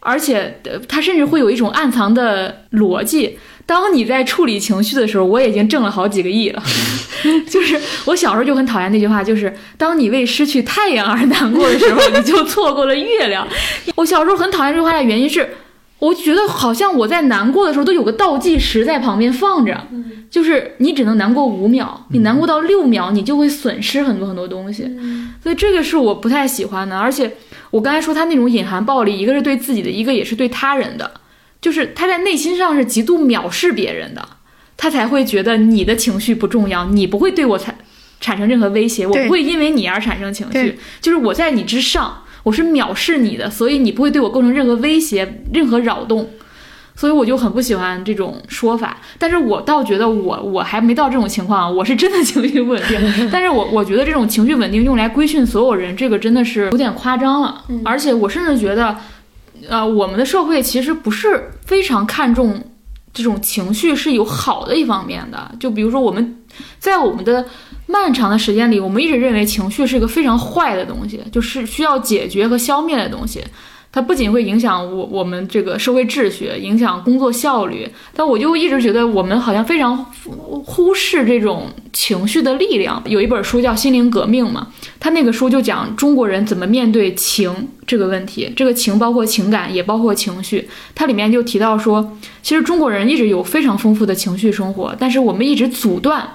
[0.01, 3.39] 而且他甚至会有一种暗藏的逻辑。
[3.65, 6.61] 当你在处理情绪的时候，我已经挣了好几个亿了。
[7.47, 13.47] 就是我小时候就很讨厌那句话，就是当你为失去太阳而难过的时候，你就错过了月亮。
[13.95, 15.49] 我小时候很讨厌这句话的原因是。
[16.01, 19.87] 我觉得好像我在难过的时候都有个倒计时在旁边放着，
[20.31, 24.89] 就是你只能难过五秒，你难过到六秒，你就会损失很多很多东西，
[25.43, 26.97] 所以这个是我不太喜欢的。
[26.97, 27.31] 而且
[27.69, 31.11] 我刚才说他那种隐含暴力，一个是对自己的，一个也是对他人的，
[31.61, 34.27] 就是他在内心上是极度藐视别人的，
[34.75, 37.77] 他才会觉得你的情绪不重要，你不会对我产
[38.19, 42.23] 产生任何威胁，我不会因为你而产生情绪，就是我在你之上。
[42.43, 46.29] 我是藐视你的，所以你不会对我构成任何威胁、任何扰动，
[46.95, 48.97] 所以我就很不喜欢这种说法。
[49.19, 52.99] 但是我倒觉得我我还没到这种情况，我是真的情绪稳定。
[53.31, 57.63] 但是我我觉得这种情绪稳定用来规训所有人，这个真的是有点夸张了。
[57.83, 58.97] 而且我甚至觉得，
[59.69, 62.63] 呃，我们的社会其实不是非常看重
[63.13, 65.51] 这种情绪是有好的一方面的。
[65.59, 66.37] 就比如说我们
[66.79, 67.45] 在我们的
[67.91, 73.43] 漫长的时间里，我们一直认为情绪是一个非常坏的东西，就是需要解决和消灭的东西。
[73.93, 77.85] 它不仅会影响我我们这个社会秩序，影响工作效率，
[78.15, 79.97] 但我就一直觉得我们好像非常
[80.63, 83.03] 忽视这种情绪的力量。
[83.05, 87.53] 有一本书叫《心灵革命》嘛，他那个书就讲中国人怎么面对情
[87.85, 88.49] 这个问题。
[88.55, 90.69] 这个情包括情感，也包括情绪。
[90.95, 96.25] 它里面就提到说，其实中国人一直有非常丰富的情绪生活，但是我们一直阻断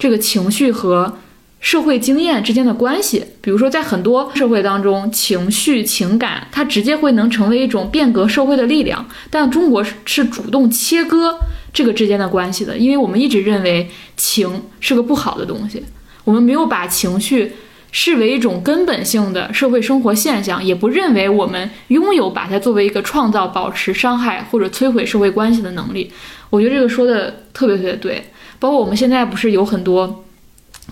[0.00, 1.18] 这个情绪和
[1.60, 3.24] 社会经验之间的关系。
[3.40, 11.38] 比如说，在很多社会当中，情绪、情感它直接会能成为一种变革社会的力量，但中国是主动切割
[11.72, 15.84] 这个之间的关系的，因为我们一直认为情是个不好的东西，
[16.24, 17.52] 我们没有把情绪。
[17.92, 26.08] 视为一种根本性的社会生活现象，也不认为我们拥有把它作为一个创造、保持、伤害或者摧毁社会关系的能力。
[26.50, 28.24] 我觉得这个说的特别特别对。
[28.60, 30.24] 包括我们现在不是有很多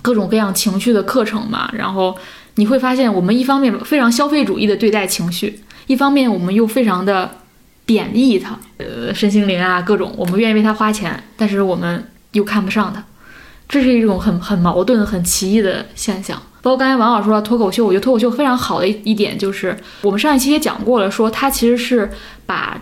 [0.01, 1.69] 各种各样情绪的课程嘛？
[1.73, 2.17] 然后
[2.55, 7.29] 你会发现，我们一方面非常消费主义的对待情绪，一方面我们又非常的
[7.85, 13.03] 贬义它，呃，身心灵啊各种，我们愿意为它花钱，但是我们又看不上它，
[13.67, 16.41] 这是一种很很矛盾、很奇异的现象。
[16.61, 22.11] 包括刚才王老师说到脱口秀，我觉得脱口秀非常好的一一点就是，我们上一期也讲过了，说它其实是
[22.45, 22.81] 把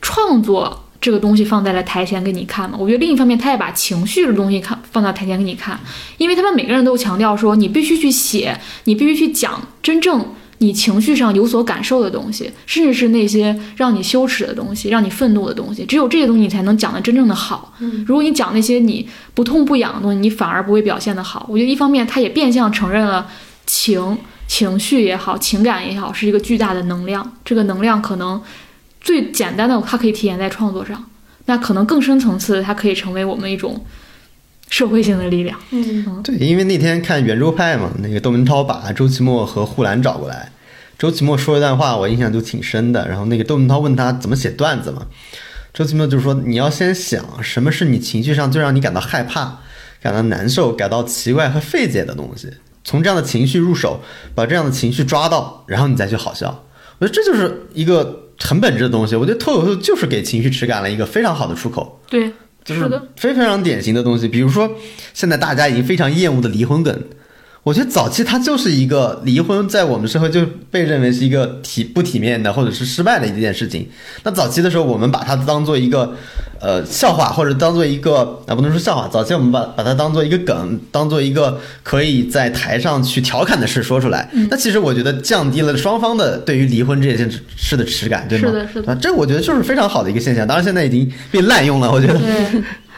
[0.00, 2.78] 创作这个东西放在了台前给你看嘛。
[2.80, 5.78] 我觉得另一方面，他也把情绪的东西看放到台前给你看，
[6.16, 10.24] 因为他们每个人都强调说，你必须去写，你必须去讲真正
[10.58, 17.74] 你情绪上有所感受的东西，甚至是那些让你羞耻的东西、让你愤怒的东西，只有这些东西你才能讲得真正的好。
[18.06, 21.44] 如果你讲那些你不痛不痒的东西，你反而不会表现得好。
[21.50, 23.26] 我觉得一方面，他也变相承认了
[23.66, 27.32] 情情绪也好，情感也好，是一个巨大的能量。
[27.44, 28.40] 这个能量可能
[29.02, 30.96] 最简单的，它可以体现在创作上；
[31.46, 33.84] 那可能更深层次的，它可以成为我们一种
[34.70, 35.58] 社会性的力量。
[35.70, 40.52] 嗯，对，因为那天看圆桌派嘛，那个窦文涛把周奇墨和护栏找过来，
[40.98, 43.08] 周奇墨说一段话，我印象就挺深的。
[43.08, 45.06] 然后那个窦文涛问他怎么写段子嘛，
[45.74, 49.58] 周奇墨就说你要先想什么是你情绪上最让你感到害怕、
[50.00, 52.48] 感到难受、感到奇怪和费解的东西，
[52.84, 54.00] 从这样的情绪入手，
[54.34, 56.64] 把这样的情绪抓到，然后你再去好笑。
[56.98, 59.16] 我觉得这就是一个很本质的东西。
[59.16, 62.00] 我觉得脱口秀就是给情绪持感了一个非常好的出口。
[62.08, 62.32] 对，
[62.64, 64.28] 就是的，非非常典型的东西。
[64.28, 64.70] 比如说，
[65.14, 67.02] 现在大家已经非常厌恶的离婚梗，
[67.64, 73.88] 我觉得早期它就是一个离婚，在我们社会就被认为是一个体不体面的或者是失败的一件事情。
[74.24, 76.12] 那早期的时候，我们把它当做一个
[76.60, 84.28] 呃笑话，或者当做一个啊不能说笑话，早期我们把把它当做一个梗，当做一个可以在台上去调侃的事说出来。
[84.32, 88.48] 嗯那其实我觉得降低了双方的对于离婚这件事的耻感，对吗？
[88.48, 90.44] 是的是的啊，这我觉得就是非常好的一个现象。
[90.44, 92.18] 当然，现在已经被滥用了，我觉得。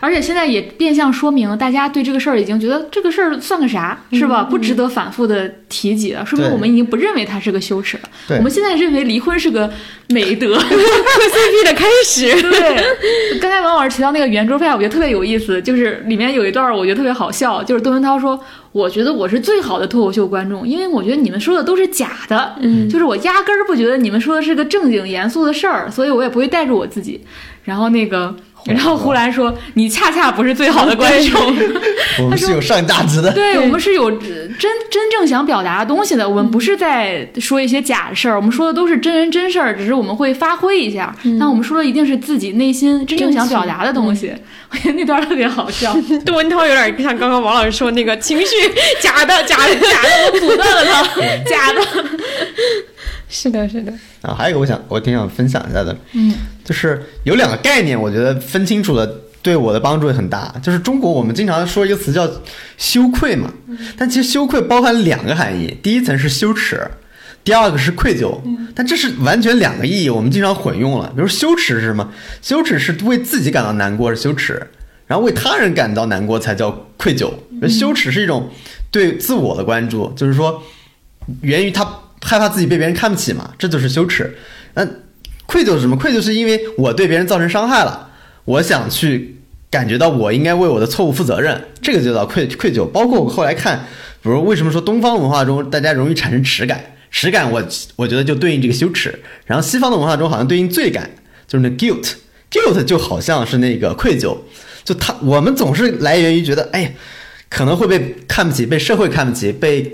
[0.00, 4.44] 对，而且现在也变相说明了，大家对这个事儿已经觉得这个事儿算个啥，是吧？
[4.44, 8.02] 不值得反复的提及了，说明我们已经不认为它是个羞耻了。
[8.28, 9.70] 对我们现在认为离婚是个
[10.08, 10.58] 美德。
[10.58, 18.38] CP 的开始，对，刚才王老师提到那个圆桌派，我觉得特别有意思，就是里面有一段我觉得特别好笑，就是窦文涛说
[18.72, 27.20] ：“我觉得我是最好的脱口秀观众，因为我觉得你们说的都是假的，嗯就是我压根儿不觉得你们说的是个正经严肃的事儿，所以我也不会带着我自己。”
[27.64, 28.34] 然后那个，
[28.66, 31.54] 然后胡兰说：“你恰恰不是最好的观众。”
[32.22, 33.32] 我们是有上价值的。
[33.32, 41.14] 对对我们是有真真正想表达的东西的，我们不是在说一些假事儿，我们说的都是真人真事儿，只是我们会发挥一下。
[41.38, 44.32] 但我们说的一定是自己内心真正想表达的东西。
[44.70, 45.94] 我觉得那段特别好笑，
[46.24, 48.46] 杜文涛有点像刚刚王老师说那个情绪
[49.00, 51.02] 假的，假的，假的， 我阻断了他，
[51.48, 51.80] 假的。
[53.28, 53.92] 是的，是的，
[54.22, 56.32] 啊，还有一个我想我挺想分享一下的，嗯，
[56.64, 59.06] 就是有两个概念，我觉得分清楚了
[59.42, 60.54] 对我的帮助也很大。
[60.62, 62.28] 就是中国我们经常说一个词叫
[62.78, 63.52] 羞愧嘛，
[63.96, 66.80] 但其实羞愧包含两个含义，第一层是羞耻，
[67.44, 68.40] 第二个是愧疚，
[68.74, 71.12] 但这是完全两个意义，我们经常混用了。
[71.14, 72.10] 比如羞耻是什么？
[72.40, 74.66] 羞耻是为自己感到难过是羞耻，
[75.06, 77.30] 然后为他人感到难过才叫愧疚。
[77.68, 78.50] 羞耻是一种
[78.90, 80.62] 对自我的关注，就是说
[81.42, 81.86] 源于他
[82.22, 84.34] 害怕自己被别人看不起嘛，这就是羞耻。
[84.74, 84.86] 那
[85.46, 85.96] 愧疚是什么？
[85.96, 88.10] 愧疚是因为我对别人造成伤害了，
[88.44, 89.36] 我想去
[89.70, 92.86] 感觉到我应该为我的错误负责任，这个就叫愧愧疚。
[92.86, 93.86] 包括我后来看，
[94.22, 96.82] 比如为什么说东方文化中大家容易产生耻感？
[97.10, 97.62] 耻感，我
[97.94, 99.16] 我觉得就对应这个羞耻，
[99.46, 101.08] 然后西方的文化中好像对应罪感，
[101.46, 104.36] 就是那 guilt，guilt 就好像是那个愧疚，
[104.82, 106.90] 就他我们总是来源于觉得，哎呀，
[107.54, 109.88] 可能会被看不起，被社会看不起，被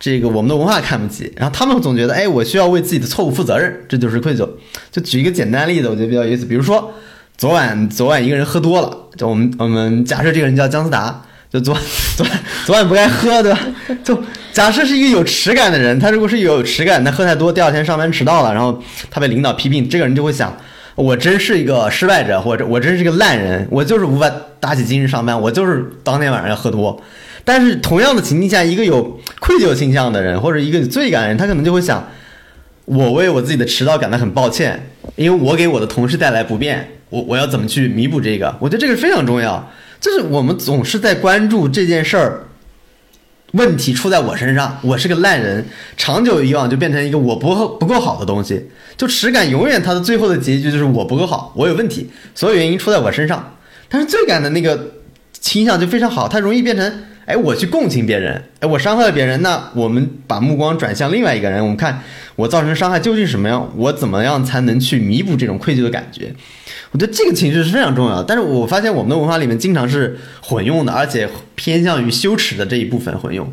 [0.00, 4.48] 这个我们的文化看不起，然后他们总觉得，哎，我需要为自己的错误负责任，这就是愧疚。
[4.90, 6.92] 就举一个简单例子，我觉得比较有意思，比如说
[7.38, 11.22] 昨晚昨晚一个人喝多了，就我们我们假设这个人叫姜思达。
[11.52, 11.72] 就昨
[12.18, 13.60] 昨晚昨晚不该喝，对吧？
[14.02, 14.20] 就
[14.52, 20.52] 假设是一个有耻感的人，他如果是有耻感，他喝太多，第二天上班迟到了，然后他被领导批评，这个人就会想：
[20.94, 24.30] 我真是一个失败者，或者我真是个烂人，我就是无法
[24.60, 27.02] 打起精神上班，我就是当天晚上要喝多。
[27.44, 32.08] 但是同样的情境下，一个有愧疚倾向的人，或者一个有罪感的人，他可能就会想：
[32.84, 38.54] 我为我自己的迟到感到很抱歉，因为我给我的同事带来不便，我我要怎么去弥补这个？
[38.60, 39.70] 我觉得这个非常重要。
[40.00, 42.44] 就是我们总是在关注这件事儿，
[43.54, 45.64] 问题出在我身上，我是个烂人，
[45.96, 48.68] 长久以往就变成一个我不不够好的东西。
[48.96, 53.56] 就耻感永远它的最后的结局就是我不够好，我有问题，所有原因出在我身上。
[53.88, 54.92] 但是罪感的那个
[55.32, 62.02] 倾向就非常好，它容易变成，哎，我去共情别人，哎，我伤害了别人，那我们把目光转向另外一个人，我们看
[62.36, 66.34] 我造成伤害究竟什么样，我怎么样才能去弥补这种愧疚的感觉。
[66.92, 73.52] 我觉得这个情绪是非常重要的，但是我发现我们的文化里面经常是混用的，而且偏向于羞耻的这一部分混用。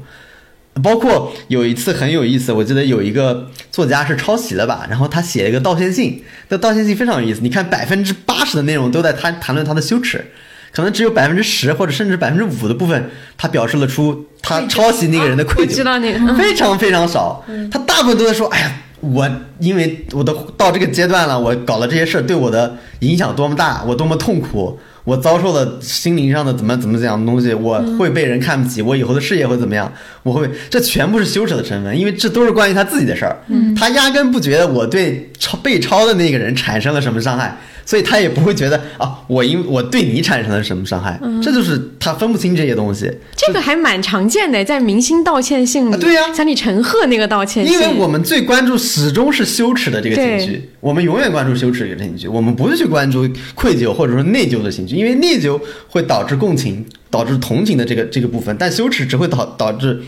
[0.82, 7.42] 包括有一次很有意思，我记得有一个作家是抄袭了吧，然后他写了一个道歉信，那道歉信非常有意思。
[7.42, 10.32] 你看百分之八十的内容都在他谈论他的羞耻，
[10.72, 17.44] 可能只有百分之十或者甚至百分之五的部分，他表示了出他抄袭那个人的愧疚，知道那个非常非常少。
[17.72, 18.72] 他大部分都在说，哎呀。
[19.02, 29.92] 我因为我都到这个阶段了，我搞了这些事儿对我的影响多么大，我多么痛苦，我遭受了心灵上的怎么怎么怎样的东西，我会被人看不起，我以后的事业会怎么样？
[30.22, 33.38] 我会，这全部是羞耻的成分，因为这都是关于他自己的事儿，
[33.76, 37.58] 他压根不觉得我对抄被抄的那个人产生了什么伤害。
[37.86, 43.12] 所以他也不会觉得啊，我因我对你产生了什么伤害，这就是他分不清这些东西。
[43.36, 47.74] 这个还蛮常见的，在明星道歉信里，对呀，像李陈赫那个道歉信。
[47.74, 55.60] 因为我们最关注始终是羞耻的这个情绪，我们永远关注羞耻这个情绪，我们不会去关注愧疚或者说内疚的情绪，因为内疚
[55.90, 60.02] 会导致共情，导致同情的这个这个部分，但羞耻只会导导致。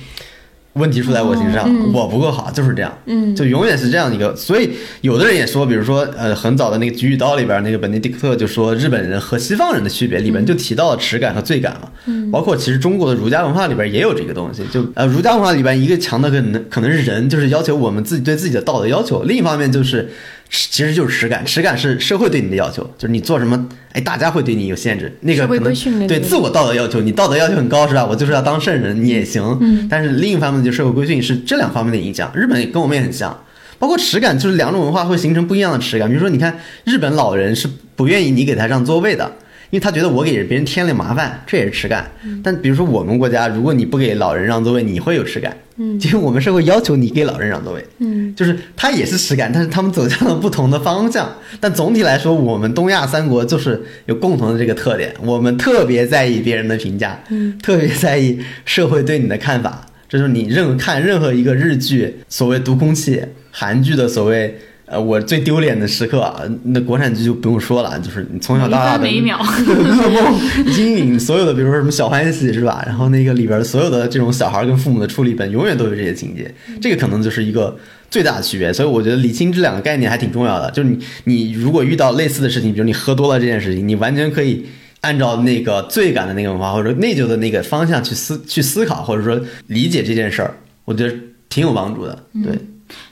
[0.73, 2.91] 问题出在我身上，我不够好，就是这样，
[3.35, 4.35] 就永远是这样一个。
[4.35, 4.71] 所以
[5.01, 11.89] 有的人也说，比如说，呃，很早的那个《菊与刀》里边，那个本尼迪克特就说日本人和西方人的区别，里边就提到了耻感和罪感嘛。
[12.31, 14.63] 包括其实中国的儒家文化里边也有这个东西。
[14.71, 20.09] 就呃，儒家文化里边一个强的可能可能是人，就是要求我们自己对自己的道德要求；另一方面就是。
[20.55, 25.11] 其实就是耻感，耻感是社会对你的要求，就是你做什么，哎，大家会对你有限制。
[25.21, 28.05] 那个可能对自我道德要求，你道德要求很高是吧？
[28.05, 29.41] 我就是要当圣人，你也行。
[29.61, 29.87] 嗯。
[29.89, 32.31] 但是另一方面就社会规训是这两方面的影响。
[32.35, 33.43] 日本跟我们也很像，
[33.79, 36.07] 包括耻感，就是两种文化会形成不一样的耻感。
[36.07, 39.31] 比如说，你看日本老人是不愿意你给他让座位的。
[39.73, 42.05] 因为他觉得我给别人添了麻烦，这也是耻感。
[42.43, 45.57] 但比如说我们国家，如果你不给老人让座位，你会有耻感。
[45.77, 47.83] 嗯，因为我们社会要求你给老人让座位。
[47.97, 51.27] 嗯，就是他也是耻感，但是他们走向了不同的方向。
[51.59, 59.87] 但总体来说，我们东亚三国就是有共同的这个特点，我们特别在意别人的评价，嗯，特别在意社会对你的看法。
[60.07, 64.55] 这就是你任看任何一个日剧，所谓读空气；韩剧的所谓。
[64.85, 70.39] 呃，我最丢脸的时刻啊，那国产剧就不用说了，就是你从小到大的噩 梦
[70.77, 72.83] 阴影，所有的，比如说什么小欢喜是吧？
[72.85, 77.77] 然后那个里边所有的这种小孩跟父母的处理本，永远都有这些情节，这个可能就是一个
[78.11, 78.73] 最大的区别。
[78.73, 80.69] 所以我觉得理清这两个概念还挺重要的。
[80.71, 84.65] 就是你，你如果遇到类似的事情，比如你喝多了这件事情，你完全可以
[84.99, 90.53] 按照那个罪感的那个文化或者内疚的那个方向去思去思考，或者说理解这件事儿，
[90.83, 91.15] 我觉得
[91.47, 92.25] 挺有帮助的。
[92.43, 92.59] 对。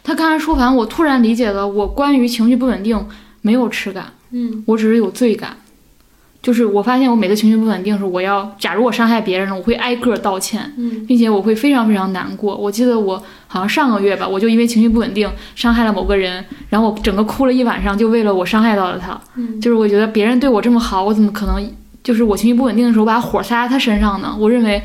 [0.04, 3.08] 他刚才说完，我突然理解了，我关于情绪不稳定
[3.42, 5.58] 没有耻感，嗯，我只是有罪感，
[6.42, 12.56] 就是我发现我每次情绪不稳定时，我要假如我伤害别人了，我会挨个道歉，嗯，并且我会非常非常难过。
[12.56, 21.72] 我记得我好像上个月吧，我就因为情绪不稳定伤害了某个人，然后我整个哭了一晚上，就为了我伤害到了他，嗯，就是我觉得别人对我这么好，我怎么可能
[22.04, 24.36] 就是我情绪不稳定的时候把火撒在他身上呢？
[24.40, 24.82] 我认为。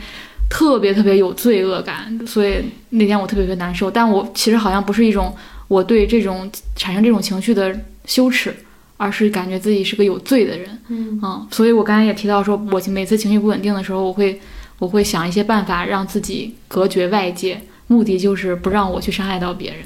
[0.48, 3.90] 特别特别有罪恶感，所以那天我特别特别难受。
[3.90, 5.34] 但我其实好像不是一种
[5.68, 8.54] 我对这种产生这种情绪的羞耻，
[8.96, 10.78] 而是感觉自己是个有罪的人。
[10.88, 14.40] 嗯所以我刚才也提到说，我每次情绪不稳定的时候，我会
[14.78, 19.80] 我会想一些办法让自己隔绝外界，目的就是不让我去伤害到别人。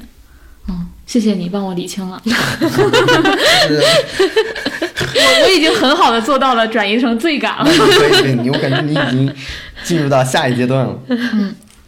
[0.69, 2.21] 嗯，谢谢你帮我理清了，
[5.21, 7.65] 我我已经很好的做到了转移成罪感了。
[7.65, 7.71] 可
[8.07, 9.33] 以，可以，你我感觉你已经
[9.83, 10.95] 进入到下一阶段了。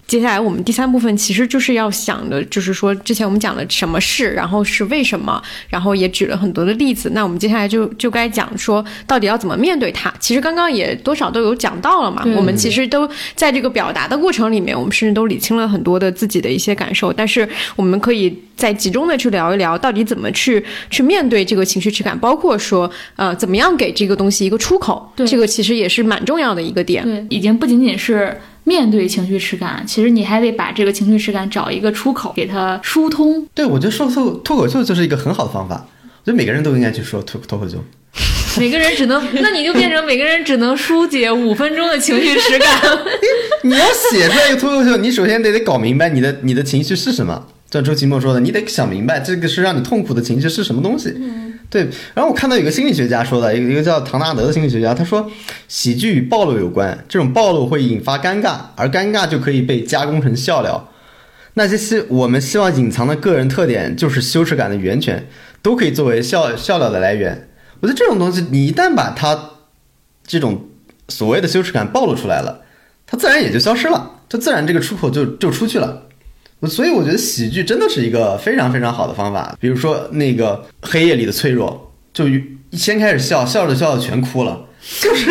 [0.05, 7.09] 接下来我们第三部分其实就是要想的，就是说之前我们讲了什么是，然后是为什么，然后也举了很多的例子。
[7.13, 10.13] 那我们接下来就就该讲说到底要怎么面对它。
[10.19, 17.11] 其实刚刚也多少都有讲到了嘛，我们其实都在这个表达的过程里面，我们甚至都理清了很多的自己的一些感受。
[17.11, 27.03] 但是我们可以再集中的去聊一聊，到底怎么去去面对这个情绪质感，包括说呃怎么样给这个东西一个出口，对这个其实也是蛮重要的一个点。
[27.03, 33.47] 对，已经不仅仅是面对情绪耻感，其实你还得把这个情绪耻感找一个出口，给它疏通。
[33.53, 35.87] 对，我觉得说脱脱口秀就是一个很好的方法。
[36.03, 37.83] 我觉得每个人都应该去说脱脱口秀。
[38.59, 42.79] 每个人只能，那你就变成每个人只能疏解五分钟的情绪耻感。
[43.63, 47.47] 你要写出来一个脱口秀，你首先得得搞明白你的你的情绪是什么。
[47.71, 51.11] 像周奇墨说的，你得想明白这个是让你痛苦的情绪是什么东西。
[51.73, 51.89] 对。
[52.13, 55.31] 然后我看到有个心理学家说的，一个一个叫唐纳德的心理学家，他说，
[55.67, 60.89] 喜剧与暴露有关，这种暴露会引发尴尬，而尴尬就可以被加工成笑料。
[61.55, 65.27] 那些希我们希望隐藏的个人特点，就是羞耻感的源泉，
[65.63, 67.49] 都可以作为笑笑料的来源。
[67.79, 69.51] 我觉得这种东西，你一旦把它
[70.25, 70.69] 这种
[71.09, 72.61] 所谓的羞耻感暴露出来了，
[73.07, 76.03] 它自然也就消失了，它自然这个出口就就出去了。
[76.67, 79.55] 所以我觉得喜剧真的是一个非常非常好的方法。
[79.59, 82.41] 比如说那个黑夜里的脆弱，就一
[82.71, 84.65] 先开始笑，笑着笑着全哭了，
[84.99, 85.25] 就是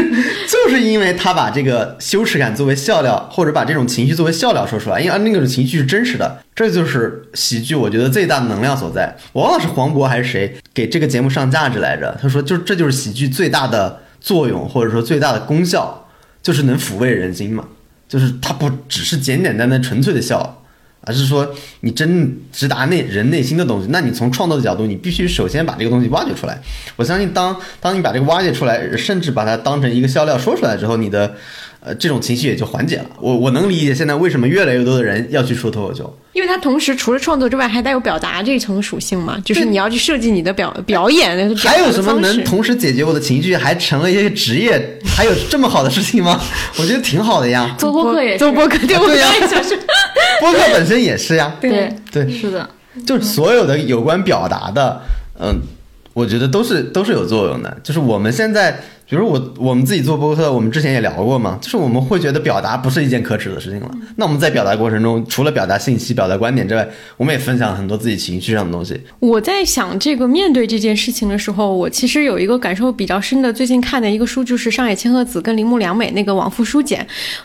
[0.46, 9.16] 就是因为他把这个羞耻感作为笑料，或者把这种情绪作为笑料说出来，因为啊那种情绪是真实的，这就是喜剧我觉得最大的能量所在。
[9.32, 16.06] 我忘了是黄渤还是谁给这个节目上价值来着，他说就这就是喜剧最大的作用，或者说最大的功效，
[16.42, 17.64] 就是能抚慰人心嘛，
[18.08, 20.61] 就是它不只是简简单单纯粹的笑。
[21.04, 26.60] 而是说你真直达内人内心的东西，那你从创作的角度，你必须首先把这个东西挖掘出来。
[26.96, 31.34] 我相信当当你把这个挖掘出来，甚至把它当成一个笑料说出来之后，你的
[31.80, 33.06] 呃这种情绪也就缓解了。
[33.20, 44.98] 我我能理解现在为什么越来越多的人要去说脱口秀，因为它同时除了创作之外，还带有表达这一层属性嘛，就是你要去设计你的表表演的还有什么能同时解决我的情绪，还成了一些职业？
[45.16, 46.40] 还有这么好的事情吗？
[46.78, 47.74] 我觉得挺好的呀。
[47.78, 49.18] 做播客也做播客，对不对
[49.48, 49.78] 就是
[50.40, 51.54] 播客本身也是呀。
[51.60, 52.68] 对，对，是的，
[53.06, 55.00] 就是所有的有关表达的，
[55.40, 55.60] 嗯，
[56.14, 57.76] 我觉得都是都是有作用的。
[57.82, 58.80] 就是我们现在，
[59.12, 63.90] 比如我我们自己做播客，我们之前也聊过嘛，就是我们会觉得表达不是一件可耻的事情了。
[64.16, 68.98] 那我们在表达过程中，除了表达信息、表达观点之外，我们也分享很多自己情绪上的东西。
[69.18, 77.02] 我在想这个面对这件事情的时候，我其实有一个感受比较深的，最近看的一个书就是上野千鹤子跟铃木良美那个《往复书简》，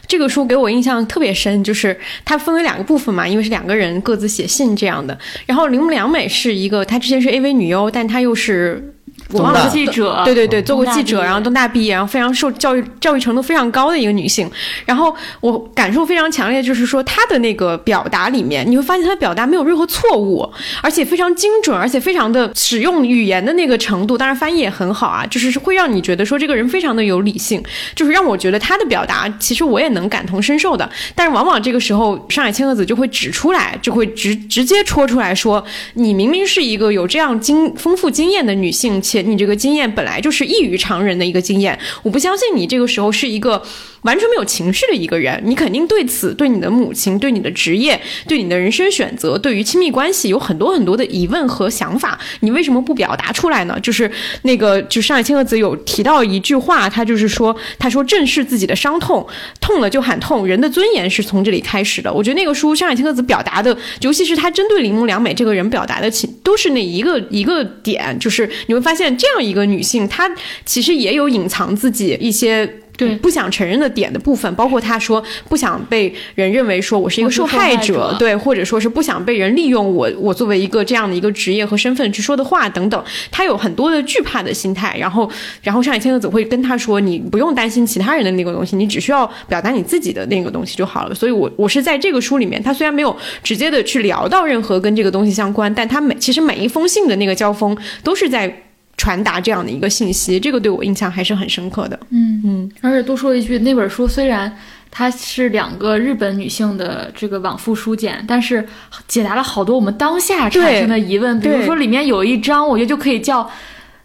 [0.07, 5.19] 这个书给我印象特别深，就是它分为两个部分嘛，因为是两个人各自写信这样的。
[5.45, 8.93] 然后铃木良美是一个，她之前是 AV 女优，但她又是。
[9.31, 14.49] 我忘了记者，对对对，做过记者，然后东大毕业，然后非常受教育教育程度非常高的一个女性。
[14.85, 20.49] 然后我感受非常强烈，就是说她的那个表达里面，你会发现她的表达没有任何错误，
[20.81, 27.61] 而且非常精准，而且非常的使用语言的那个程度，当然翻译也很好啊，就是会让你觉得说这个人非常的有理性，
[27.95, 30.89] 就是让我觉得她的表达其实我也能感同身受的。
[31.15, 35.63] 但是往往这个时候，上海千鹤子就会指出来，就会直直接戳出来说，
[35.95, 43.61] 你明明是一个有这样经丰富经验的女性，且你这个经验本来就是异于常人的一个经验，我不相信你这个时候是一个
[44.03, 53.79] 完全没有情绪的一个人，你肯定对此、对你的母亲、对你的职业、对你的人生选择、对于亲密关系有很多很多的疑问和想法，你为什么不表达出来呢？
[53.81, 54.09] 就是
[54.43, 59.25] 那个，就上海千鹤子有提到一句话，他就是说，他说正视自己的伤痛，
[59.59, 62.11] 痛了就喊痛，人的尊严是从这里开始的。
[62.11, 70.29] 我觉得那个书上海千鹤子表达的，尤其是他针对铃木良美这个人表达的，其都是那一个一个点，就是你会发现这样一个女性，她
[70.65, 72.67] 其实也有隐藏自己一些。
[72.97, 84.97] 对不想承认的点的部分，包括她说不想被人认为说我是一个受受害害者对，或者说是不想被人利用我，我作为一个这样的一个职业和身份去说的话等等，她有很多的惧怕的心态。
[84.97, 85.29] 然后，
[85.61, 91.13] 然后上野千鹤子会跟她说，你不用担心其他人的那个东西，你只需要表达你自己的那个东西就好了。
[91.13, 98.51] 所以我我是在这个书里面，他虽然没有直接的去聊到任何跟这个东西相关，但他每其实每一封信的那个交锋都是在
[98.97, 101.97] 传达这样的一个信息，这个对我印象还是很深刻的。
[102.09, 104.51] 嗯嗯，而且多说一句，那本书虽然
[104.91, 108.67] 它是两个日本女性的这个往复书简，但是
[109.07, 111.39] 解答了好多我们当下产生的疑问。
[111.39, 113.49] 比如说里面有一章，我觉得就可以叫。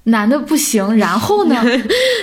[0.04, 1.62] 男的不行， 然后呢？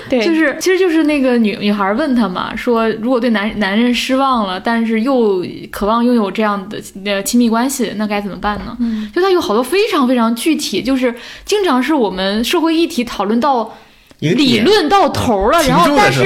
[0.09, 8.75] 对，就是其实就是那个女女孩问他嘛，说如果对男男人失望了，但是又渴望拥有这样的呃亲密关系，那该怎么办呢？
[8.79, 11.13] 嗯，就他有好多非常非常具体，就是
[11.45, 13.77] 经常是我们社会议题讨论到
[14.19, 16.25] 理论到头了，然后但是。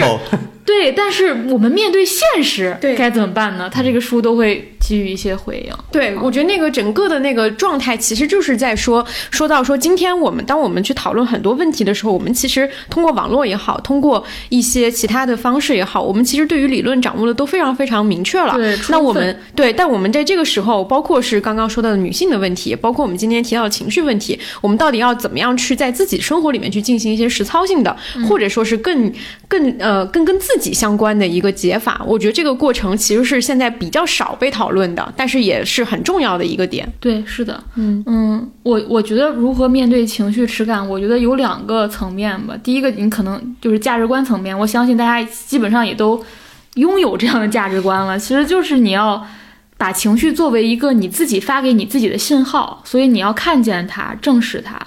[0.65, 3.69] 对，但是我们面对现实，对该怎么办呢？
[3.69, 5.73] 他这个书都会给予一些回应。
[5.91, 18.53] 对，我觉得那个整个的那个状态，其实就是在说，说到说，今天我们当我们去讨论很多问题的时候，我们其实通过网络也好，通过一些其他的方式也好，我们其实对于理论掌握的都非常非常明确了。
[18.55, 27.95] 对，那我们对，但我们在这个时候，包括是刚刚说到的女性的问题，包括我们今天提到的情绪问题，我们到底要怎么样去在自己生活里面去进行一些实操性的，
[28.29, 29.11] 或者说是更
[29.47, 31.23] 更呃更跟自己相关的。
[31.33, 36.87] 一个解法，我觉得这个过程其实是现在比较少被讨论的，但是也是很重要的一个点。
[36.99, 42.55] 对，是的，嗯嗯，我我觉得如何面对情绪耻感，我觉得有两个层面吧。
[42.61, 46.23] 第一个，你可能就是价值观层面，我相信大家基本上也都
[46.75, 48.19] 拥有这样的价值观了。
[48.19, 49.25] 其实就是你要
[49.77, 54.79] 把情绪作为一个你自己发给你自己的信号，所以你要看见它，正视它。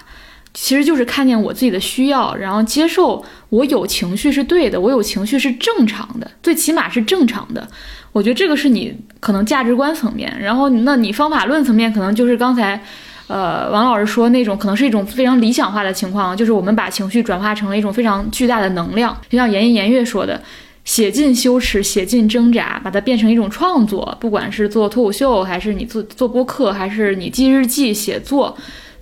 [0.58, 7.68] 其实就是看见我自己的需要，然后接受我有情绪是对的，我有情绪是正常的，最起码是正常的。
[8.10, 12.82] 我觉得这个是你可能价值观层面，然后那你方法论层面可能就是刚才，
[13.26, 20.42] 呃，王老师说那种可能是一种非常理想化的情况，就是我们把情绪转化成了一种非常巨大的能量，就像严颜悦说的，
[20.86, 28.56] 写尽羞耻，写尽挣扎，把它变成一种创作，不管是做脱口秀，还是你做做播客，还是你记日记、写作。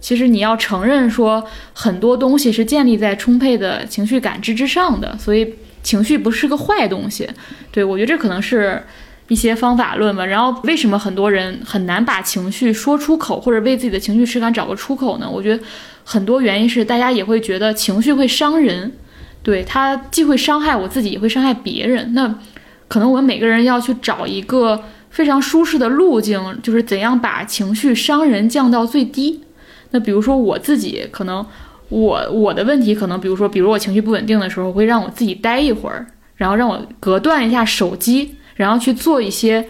[0.05, 7.27] 其实你要承认说，很多东西是建立在充沛的情绪感知之上的，所以情绪不是个坏东西。
[7.73, 8.85] 对我觉得这可能是
[9.29, 10.27] 一些方法论吧。
[10.27, 15.27] 然后为什么很多人很难把情绪说出口，或者为自己的情绪耻感找个出口呢？
[15.27, 15.65] 我觉得
[16.05, 18.93] 很多原因是大家也会觉得情绪会伤人，
[19.43, 22.13] 对他既会伤害我自己，也会伤害别人。
[22.13, 22.39] 那
[22.89, 29.41] 可能我们每个人要去找一个非常舒适的路径，就是怎样把情绪伤人降到最低。
[29.95, 31.47] 那比如说我自己，可能
[31.89, 36.05] 我我的问题可能，比如说，比如我情绪不稳定的时候，会让我自己待一会儿，
[36.35, 39.65] 然后让我隔断一下手机，然后去做一些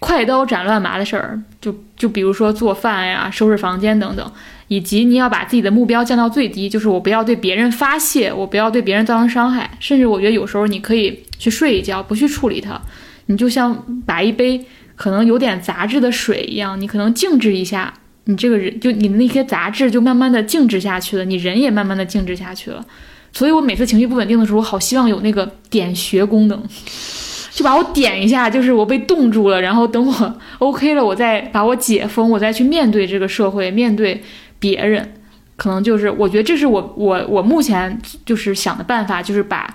[0.00, 4.32] 快刀斩乱麻的事儿，就就比如说做饭呀、收拾房间等等，
[4.66, 12.82] 以及你要把自己的目标降到最低，就是我不要对别人发泄，我不要对别人造成伤害，甚至我觉得有时候你可以去睡一觉，不去处理它，
[13.26, 14.66] 你就像把一杯
[14.96, 17.94] 可能有点杂质的水一样，你可能静置一下。
[18.24, 22.84] 你这个人，就你的那些杂质就慢慢的静止下去了，你人也慢慢的静止下去了。
[23.32, 26.62] 所以我每次情绪不稳定的时候，我好希望有那个点穴功能，
[27.50, 34.22] 就把我点一下，就是我被冻住了，然后等我 OK 了，我再把我解封，我再去面对这个社会，面对
[34.58, 35.14] 别人。
[35.56, 39.74] 可能就是我觉得这是我我我目前就是想的办法，就是把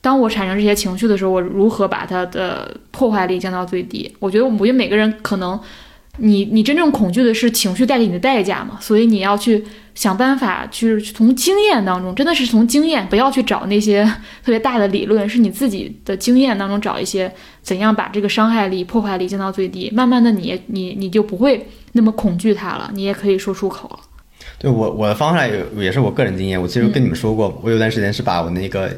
[0.00, 4.14] 当我产生这些情绪的时候，我如何把它的破坏力降到最低。
[4.18, 5.58] 我觉得我觉得每个人可能。
[6.18, 8.78] 你你真正恐惧的是情绪带给你的代价嘛？
[8.80, 9.64] 所以你要去
[9.94, 14.04] 想办法，去从经验当中，真的是从经验，不要去找那些
[14.44, 17.32] 特别大的理论，是你自己的经验当中找一些
[17.62, 19.90] 怎样把这个伤害力、破坏力降到最低。
[19.92, 23.98] 慢慢的，你你你就不会那么恐惧它了，你也可以说出口了。
[24.58, 28.90] 对我我的方法也也是我个人经验，我其实跟你们说过，我有段时间是把我那个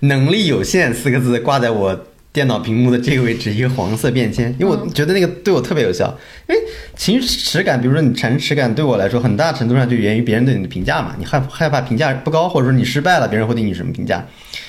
[0.00, 1.98] 能力有限四个字挂在我。
[2.34, 6.14] 电脑屏幕的这个位置一个黄色便签，因为我觉得那个对我特别有效。
[6.48, 6.60] 因为
[6.96, 11.14] 情绪耻感，比如说你产生耻感，对我来说很大程度上就源于别人对你的评价嘛。
[11.16, 14.26] 你害害怕评价不高，或者说你失败了，别人会对你什么评价？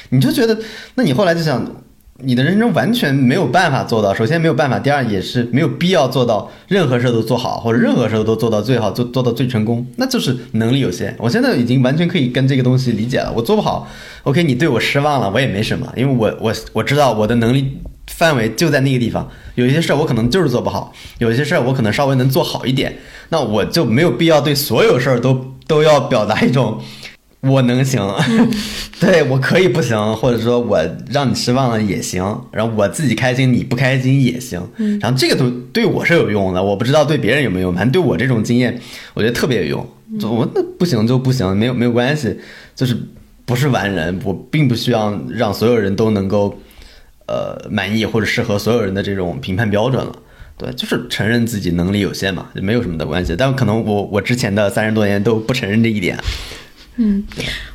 [0.10, 0.56] 你就觉得，
[0.94, 1.85] 那你后来就想。
[2.24, 11.14] 你的人生完全没有办法做到，首先没有办法，第二也是没有必要做到任何事都做好，或者任何事都做到最好，做做到最成功，那就是能力有限。
[11.20, 13.86] 我现在已经完全可以跟这个东西理解了，我做不好
[14.24, 17.78] ，OK，你对我失望了，我也没什么，因为我我我知道我的能力
[18.08, 22.98] 范围就在那个地方，有一些事儿我可能就是做不好，有一些事儿我可能稍微能做好一点，
[23.28, 26.80] 那我就没有必要对所有事儿都都要表达一种。
[27.46, 28.02] 我能行，
[29.00, 34.62] 对我可以不行，或者说我让你失望了也行，然后我自己开心你不开心也行，
[35.02, 38.80] 然后这个都对我是有用的，我不知道对别人有没有用，反正对我这种经验，
[39.14, 39.88] 我觉得特别有用。
[40.24, 42.38] 我那不行就不行，没有没有关系，
[42.76, 42.96] 就是
[43.44, 46.58] 不是完人，我并不需要让所有人都能够
[47.28, 50.16] 呃满意或者适合所有人的这种评判标准了。
[50.58, 53.36] 对，就是承认自己能力有限嘛，就没有什么的关系。
[53.38, 56.18] 但可能我我之前的三十多年都不承认这一点。
[56.98, 57.22] 嗯，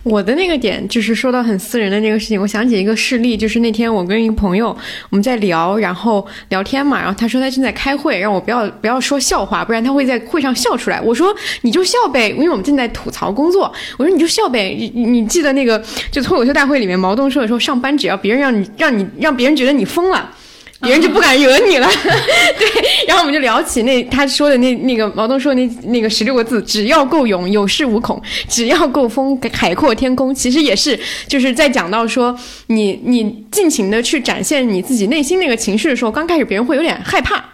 [0.03, 4.75] 我的那个点就是说到很私人的那个事情，我想起一个事例，就是那天我跟一个朋友
[5.11, 11.01] 我们在聊，然后聊天嘛，然后他说他正在开会，让我不要不要说笑话，不然他会在会上笑出来。
[11.01, 13.71] 我说你就笑呗，因为我们正在吐槽工作。
[13.99, 20.31] 我说你就笑呗，你你记得那个就脱口秀大会里面毛东说的时候，上班只要别人让你让你让别人觉得你疯了。
[20.83, 21.87] 别人就不敢惹你了，
[22.59, 23.07] 对。
[23.07, 30.35] 然后我们就聊起那他说的那那个毛东说的那那个十六个字，只要够勇，有恃无恐；只要够疯，海阔天空。
[30.35, 32.35] 其实也是就是在讲到说，
[32.69, 37.45] 你你尽情的去展现你自己内心那个情绪的时候，刚开始别人会有点害怕。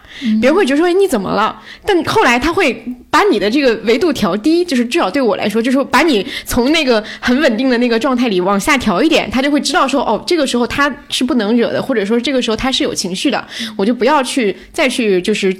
[0.41, 1.61] 别人会觉得说你怎么了？
[1.85, 2.73] 但后来他会
[3.09, 15.55] 把你的这个维度调低，就是至少对我来说，就是把你从那个很稳定的那个状态里往下调一点，他就会知道说哦，这个时候他是不能惹的，或者说这个时候他是有情绪的，我就不要去再去就是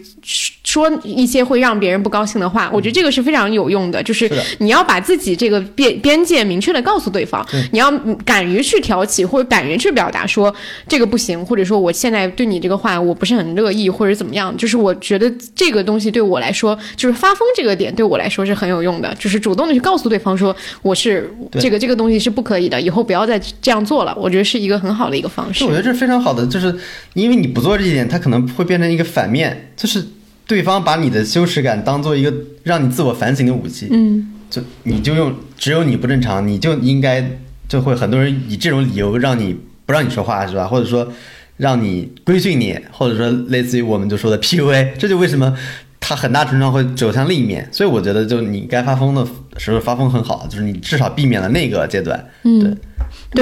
[0.78, 2.70] 说一些会让别人不高兴的话。
[2.72, 4.30] 我觉得这个是非常有用的，就是
[4.60, 7.92] 你要把自己这个边边界明确的告诉对方，你要
[8.24, 10.54] 敢于去挑起或者敢于去表达说
[10.88, 14.56] 这个不行，或者说我现在对你这个话我不是很乐意，或者怎么样。
[14.56, 19.14] 就是我觉得这个东西对我来说，就是发疯这个点对我来说是很有用的。
[19.18, 24.16] 就是主动的去告诉对方说，我是这个这个东西是不可以的，以后不要再这样做了。
[24.20, 25.64] 我觉得是一个很好的一个方式。
[25.64, 26.76] 我觉得这是非常好的，就是
[27.14, 30.04] 因为你不做这一点，它可能会变成一个反面，就是
[30.48, 32.34] 对方把你的羞耻感当做一个
[32.64, 33.88] 让你自我反省的武器。
[33.92, 37.38] 嗯，就你就用只有你不正常，你就应该
[37.68, 39.56] 就会很多人以这种理由让你
[39.86, 40.66] 不让你说话，是吧？
[40.66, 41.12] 或者说。
[41.58, 45.58] 让你规训你，或者说类似于我们就说的 PUA， 这就为什么
[46.00, 47.68] 他很大程度上会走向另一面。
[47.72, 49.26] 所以我觉得，就你该发疯的
[49.58, 52.24] 时候发疯很好，就是你至少避免了那个阶段。
[52.44, 52.60] 嗯。
[52.60, 52.78] 对，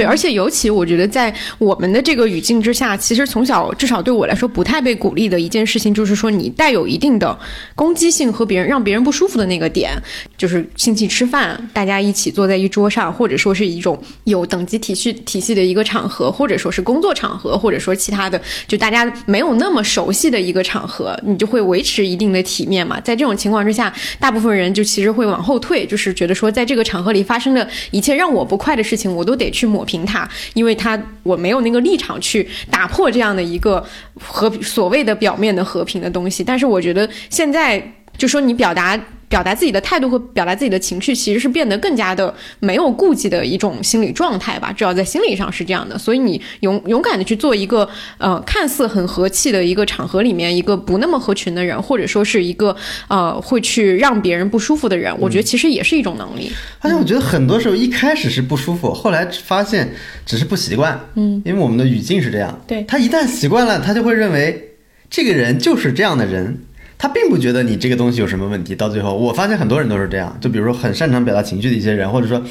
[0.07, 7.37] 而且尤其我觉得，在我们的这个语境之下，其实从小至少对我来说不太被鼓励的一件事情，就是说你带有一定的
[7.75, 9.91] 攻击性和别人让别人不舒服的那个点，
[10.37, 22.99] 就是亲戚吃饭，大家一起坐在一桌上，或者说是一种有等级体系体系的一个场合，或者说是工作场合，或者说其他的，就大家没有那么熟悉的一个场合，你就会维持一定的体面嘛。
[23.01, 29.65] 在这种情况之下，大部分人就其实会往后退，就是觉得说，在这个场合里发生的一切让我不快的事情，我都得去。
[29.75, 33.85] 抹平它，因为它我没有那个立场去打破这样的一个
[34.19, 36.43] 和所谓的表面的和平的东西。
[36.43, 37.83] 但是我觉得现在
[38.17, 38.99] 就说你表达。
[39.27, 44.71] 表达自己的态度和表达自己的情绪，其实是变得更加的没有顾忌的一种心理状态吧。
[44.71, 45.97] 至少在心理上是这样的。
[45.97, 47.89] 所以你勇勇敢的去做一个
[48.19, 52.73] 呃看似很和气的一个场合里面一个不那么合群的人，或者说是一个
[53.07, 56.51] 呃会去让别人不舒服的人，我觉得其实也是一种能力。
[56.79, 59.91] 而且我觉得很多时候一开始是不舒服，后来发现
[60.23, 60.97] 只是不习惯。
[61.15, 62.61] 嗯，因为我们的语境是这样。
[62.67, 64.75] 对他一旦习惯了，他就会认为
[65.09, 66.59] 这个人就是这样的人。
[66.97, 72.41] 他并不觉得你这个东西有什么问题，到最后我发现很多人都是这样，就比如说很擅长表达情绪的一些人，或者说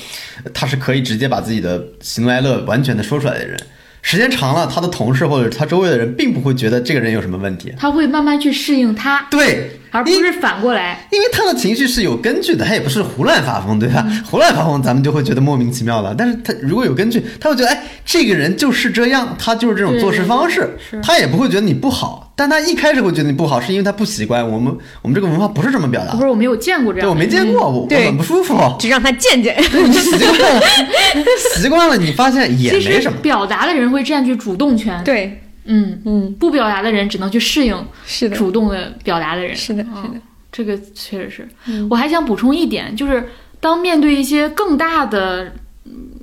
[0.53, 3.59] 他是可以直接把自己的喜怒哀乐完全的说出来的人。
[4.07, 14.07] 时间长了，他的同事或者他周围的人并不会觉得这个人有什么问题，他会慢慢去适应他，对，而不是反过来，因为他的情绪是有根据的，他也不是胡乱发疯，对吧？
[14.31, 16.15] 胡乱发疯，咱们就会觉得莫名其妙了。
[16.15, 22.24] 但是他如果有根据，他会觉得，哎，这个人就是这样，他就是这种做事方式，他也不会觉得你不好。
[22.37, 24.45] 但他一开始会觉得你不好，是因为他不习惯。
[24.49, 29.57] 我们我们这个文化不是这么表达，不是我没有见过这样，对我没见过，我我很不舒服，就让他见见。
[29.59, 30.63] 你习惯了，
[31.57, 33.19] 习惯了，你发现也没什么。
[33.21, 40.21] 表达的人会占据主动权，对，嗯嗯，不表达的人只能去适应，是的，主动的表达的人，是的，是的，
[40.51, 41.49] 这个确实是。
[41.89, 43.29] 我还想补充一点，就是
[43.61, 45.53] 当面对一些更大的。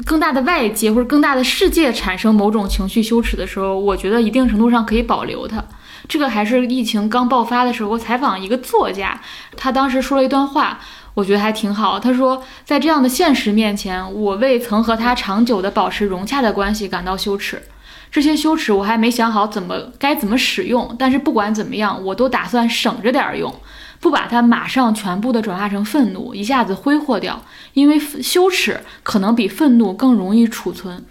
[0.04, 5.64] 更大的外界或者更大的世界产生某种情绪羞耻的时候，我觉得一定程度上可以保留它。
[6.12, 9.22] 这个还是疫情刚爆发的时候，我采访一个作家，
[9.56, 10.78] 他当时说了一段话，
[11.14, 11.98] 我觉得还挺好。
[11.98, 17.64] 他说，在这样的现实面前，我为曾和他长久的保持融洽的关系感到羞耻。
[18.12, 23.56] 这些羞耻我还没想好怎么该怎么使用，但是不管怎么样，我都打算省着点用。
[24.02, 31.06] 不把它马上全部的转化成愤怒，一下子挥霍掉，因为羞耻可能比愤怒更容易储存。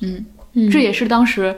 [0.00, 0.24] 嗯，
[0.72, 1.54] 这也是当时。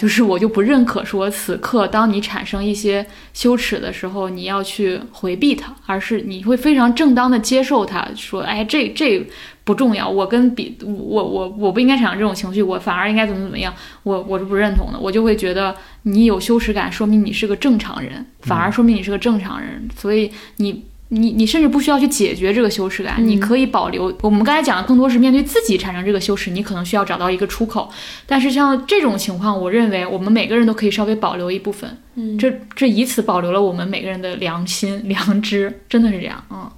[0.00, 3.04] 就是我就不认可说，此刻当你产生一些
[3.34, 9.22] 羞耻的时候，你要去回避它，而是你会非常正当的接受它，说，哎，这这
[9.62, 10.90] 不重要，我跟比我
[11.22, 20.89] 我我不应该产生这种情绪，我反而应该怎么怎么样，我我是不认同的，我就会觉得你有羞耻感，说明你是个正常人，反而说明你是个正常人，所以你。
[21.12, 24.12] 你你甚至不需要去解决这个羞耻感，你可以保留。
[24.22, 27.90] 我们刚才讲的更多是面对自己产生这个羞耻，你可能需要找到一个出口。
[28.26, 36.70] 但是像这种情况，我认为我们每个人都可以稍微保留一部分，嗯，这这以此保留了我们每个人的良心、良知，真的是这样，嗯。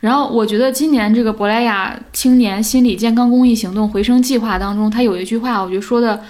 [0.00, 6.22] 然后我觉得今年这个珀莱雅青年心理健康公益行动回声计划当中，它有一句话，我觉得说的。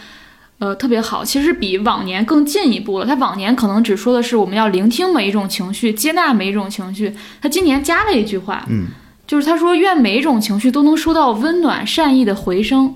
[0.61, 3.07] 呃，特别好，其实比往年更进一步了。
[3.07, 7.11] 他往年可能只说的是我们要聆听每一种情绪，接纳每一种情绪。
[7.41, 8.89] 他今年加了一句话，嗯，
[9.27, 12.95] 就是他说愿每一种情绪都能收到温暖善意的回声。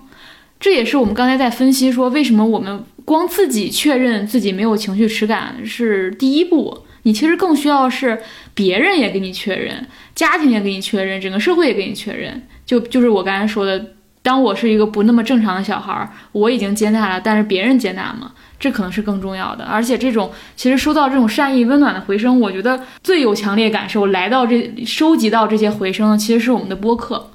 [0.60, 8.20] 这也是我们刚才在分析说，为什么我们光自己确认自己没有情绪耻感是第一步，你其实更需要是
[8.52, 12.46] 别人也给你确认，家庭也给你确认，整个社会也给你确认。
[12.66, 13.92] 就就是我刚才说的。
[14.24, 18.32] 当我是一个不那么正常的小孩儿，我已经接纳了，但是别人接纳吗？
[18.58, 19.64] 这可能是更重要的。
[19.64, 27.28] 而且这种其实收到这种善意温暖的回声，我觉得最有强烈感受，来到这收集到这些回声，其实是我们的播客。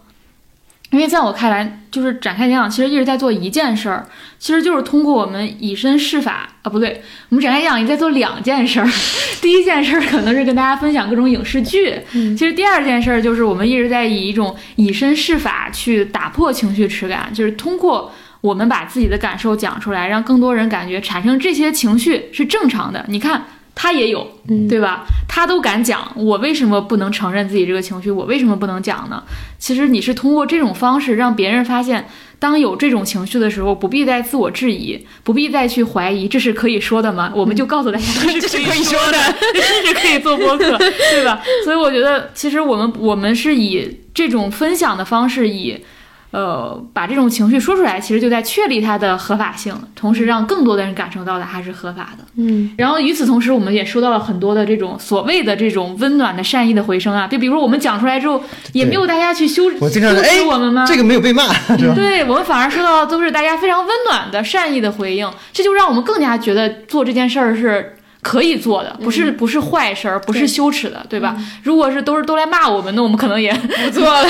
[0.91, 4.07] 因为在我看来，就是展开讲讲，其实一直在做一件事儿，
[4.40, 8.90] 其实就是通过我们以身试法啊，不对，我们展开讲，也在做两件事儿。
[9.40, 18.11] 第一件事儿可能是跟大家分享各种影视剧，其实第二件事儿就是我们一直在以一种以身试法去打破情绪耻感，就是通过
[18.41, 23.06] 我们把自己的感受讲出来，让更多人感觉产生这些情绪是正常的。
[23.07, 23.45] 你看。
[23.82, 24.30] 他也有，
[24.68, 25.06] 对吧？
[25.26, 28.12] 他都敢讲，我为什么不能承认自己这个情绪？
[28.12, 29.24] 我为什么不能讲呢？
[29.58, 37.32] 其实你是通过这种方式让别人发现，当有这种情绪的时候，不必再自我质疑，不必再去怀疑，这是可以说的吗？
[37.34, 38.06] 我们就告诉大家，
[38.42, 39.18] 这是可以说的，
[39.56, 41.42] 这是可以做播客，对吧？
[41.64, 45.78] 所以我觉得，其实我们我们是以这种分享的方式，以。
[46.32, 52.24] 呃，把这种情绪说出来，其实就在确立它的合法性，同时让更多的人感受到的它是合法的。
[52.38, 58.44] 嗯，然后与此同时，我们也收到了很多的这种所谓的这种温暖的善意的回声啊，就比如说我们讲出来之后，
[58.74, 60.86] 也没有大家去修我经常说，哎，我们吗？
[60.88, 61.44] 这个没有被骂，
[61.96, 67.96] 对我们反而收到的都是大家非常温暖的善意的回应，这就让我们更加觉得做这件事儿是。
[68.22, 71.38] 可以做的，不是不是坏事儿，不是羞耻的，对吧？
[71.64, 74.28] 如果是都是都来骂我们，那我们可能也不做了。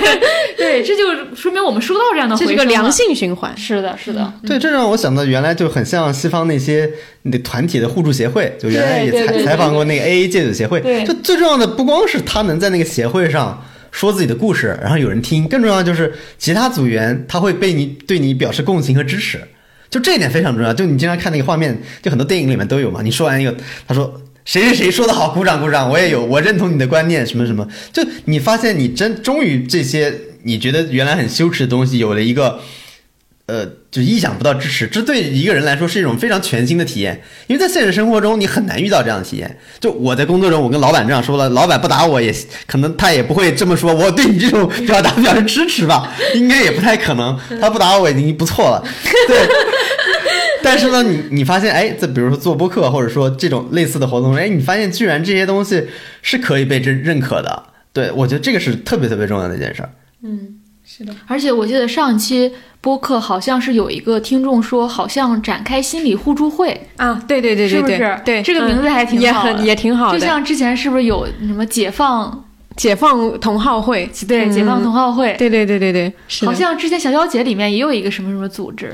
[0.58, 3.56] 对，这就说明我们收到这样的回这是个良性循环。
[3.56, 4.30] 是的，是的。
[4.46, 6.90] 对，这让我想到原来就很像西方那些
[7.22, 11.04] 那团体的互助协会，就原来也采采访过那个 AA 戒酒协会。
[11.06, 19.40] 就最重要的不光是他能在那个协会上说自己的故事，然后有人听，更重要的就是其他组员他会被你对你表示共情和支持。
[19.90, 23.02] 就这一点非常重要，就你经常看那个画面，就很多电影里面都有嘛。
[23.02, 23.54] 你说完一个，
[23.86, 27.68] 他说谁谁谁说的好，鼓掌鼓掌，我也有，我认同你的观念，什么什么。
[27.92, 30.14] 就你发现你真终于这些
[30.44, 32.60] 你觉得原来很羞耻的东西，有了一个。
[33.50, 39.58] 呃，就意想不到支持，这对一个人来说是一种非常全新的体验，因为在现实生活中你很难遇到这样的体验。
[39.80, 42.32] 就我在工作中，我跟老板这样说了，老板不打我也
[42.66, 47.36] 可能他也不会这么说，我对你这种表达表示支持吧，应该也不太可能。
[47.60, 48.84] 他不打我已经不错了，
[49.26, 49.36] 对。
[50.62, 55.88] 但是呢，你你发现，哎，在比如说做播客，或者说这种类似的活动，哎，你发现居然这些东西
[56.22, 57.64] 是可以被认认可的。
[57.92, 59.90] 对我觉得这个是特别特别重要的一件事儿。
[60.22, 60.59] 嗯。
[60.92, 62.50] 是的，而且我记得上期
[62.80, 66.88] 播客好像是有一个听众说，好像展开心理互助会。
[66.96, 70.18] 啊，对对对对对，对这个名字还挺好，也很也挺好的。
[70.18, 72.44] 就像之前是不是有什么解放
[72.74, 74.10] 解放同好会？
[74.26, 75.32] 对，解放同好会。
[75.38, 76.12] 对对对对对，
[76.44, 78.92] 好像之前小小姐里面也有一个什么什么组织，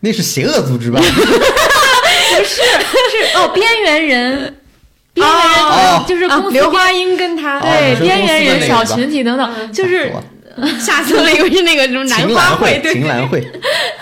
[0.00, 1.00] 那是邪恶组织吧？
[1.00, 4.54] 不是，是哦，边缘人，
[5.14, 7.58] 边缘人就是公司刘花英跟他。
[7.58, 10.12] 对边缘人小群体等等，就是。
[10.78, 13.42] 下次以为是那个什么兰花会，晴岚会，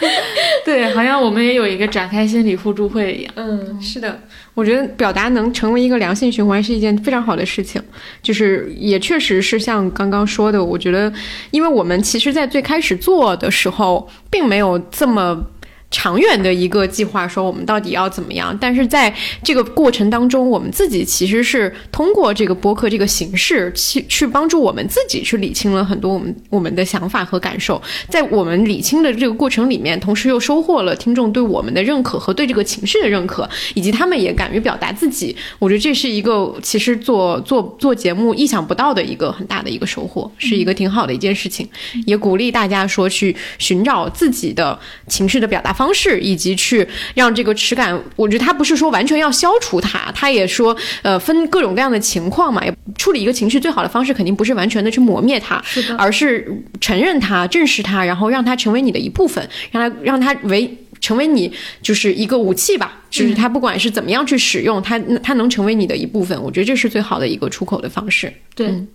[0.64, 3.32] 对，好像我们也有一个展开心理互助会一样。
[3.36, 4.20] 嗯，是的，
[4.54, 7.80] 我觉得表达能成为一个良性循环是一件非常好的事情，
[8.22, 11.12] 就是也确实是像刚刚说的，我觉得，
[11.50, 15.44] 因为我们其实，在最开始做的时候，并没有这么。
[15.90, 18.56] 长远的一个计划，说我们到底要怎么样？
[18.60, 19.12] 但是在
[19.42, 27.82] 这个过程当中，我们自己其实是通过这个播客这个形式，去去帮助我们自己去理清了很多我们我们的想法和感受。
[28.08, 35.34] 在我们理清的这个过程里面，同时又收获了听众对我们的认可和对这个情绪的认可，以及他们也敢于表达自己。
[35.58, 41.68] 我觉得这是一个其实做做做节目意想不到的一个很大的一个收获，是一个挺好的一件事情。
[42.06, 45.74] 也鼓励大家说去寻找自己的情绪的表达。
[45.80, 52.60] 方式以及去让这个耻感，我觉得他不是说完全要消除它，他也说，呃，分各种各样的情况嘛。
[52.98, 56.46] 处理一个情绪最好的方式，肯定不是完全的去磨灭它，是的，而是
[56.82, 60.70] 承认它、正视它，然后让它成为你的一部分，让它让它为
[61.00, 61.50] 成为你
[61.80, 63.00] 就是一个武器吧。
[63.08, 66.38] 就是它不管是怎么样去使用，它它能成为你的一部分。
[66.42, 68.30] 我觉得这是最好的一个出口的方式。
[68.54, 68.66] 对。
[68.66, 68.86] 嗯，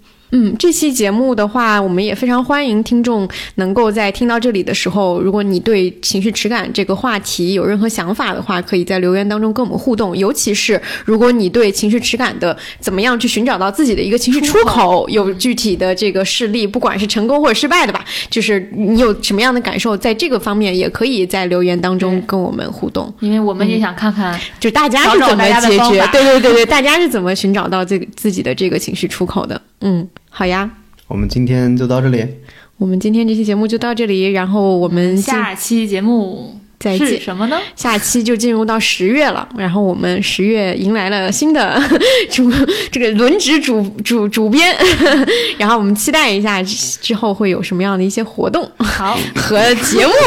[0.58, 10.16] 这期节目的话，我们也非常欢迎听众能够在听到这里的时候，如果你对情绪耻感这个话题有任何想法的话，可以在留言当中跟我们互动。
[10.18, 23.14] 尤其是如果你对情绪耻感的怎么样去寻找到自己的一个情绪出口 有具体的这个事例，不管是成功或者失败的吧，就是你有什么样的感受，在这个方面也可以在留言当中跟我们互动。
[23.22, 26.06] 因为我们也想看看，就大家是怎么解决？
[26.12, 29.62] 对对对对，大家是怎么寻找到这个自己的这个情绪出口的？
[29.82, 30.06] 嗯。
[30.38, 30.70] 好呀，
[31.08, 32.28] 我们今天就到这里。
[32.76, 37.20] 我们今天这期节目就到这里，然后我们下期节目再见。
[37.20, 37.60] 什么呢？
[37.76, 41.82] 下期就进入到十月了，然后我们十月迎来了新的
[42.32, 42.52] 主
[42.92, 44.76] 这个轮值主主主编，
[45.58, 50.14] 然后我们期待一下之后会有什么样的一些活动，好和节目，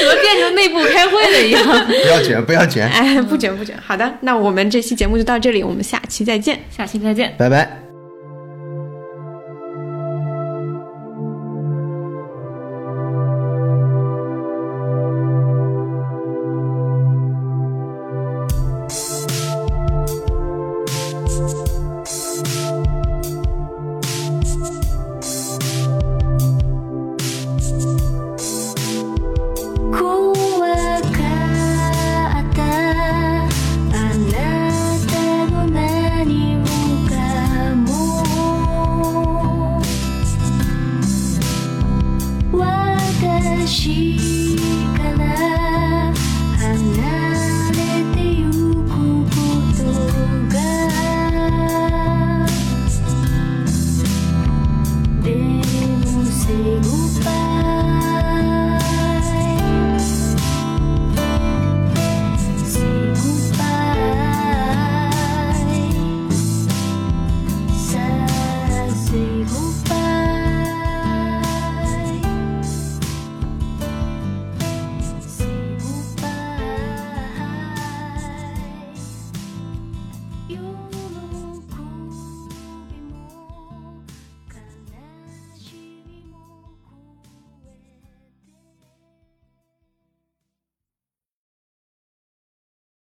[0.00, 1.62] 怎么变成内部开会了一样？
[1.86, 3.76] 不要卷，不要卷，哎，不卷不卷。
[3.84, 7.91] 好的，那我们这期节目就到这里，我们下期再见，下期再见，拜拜。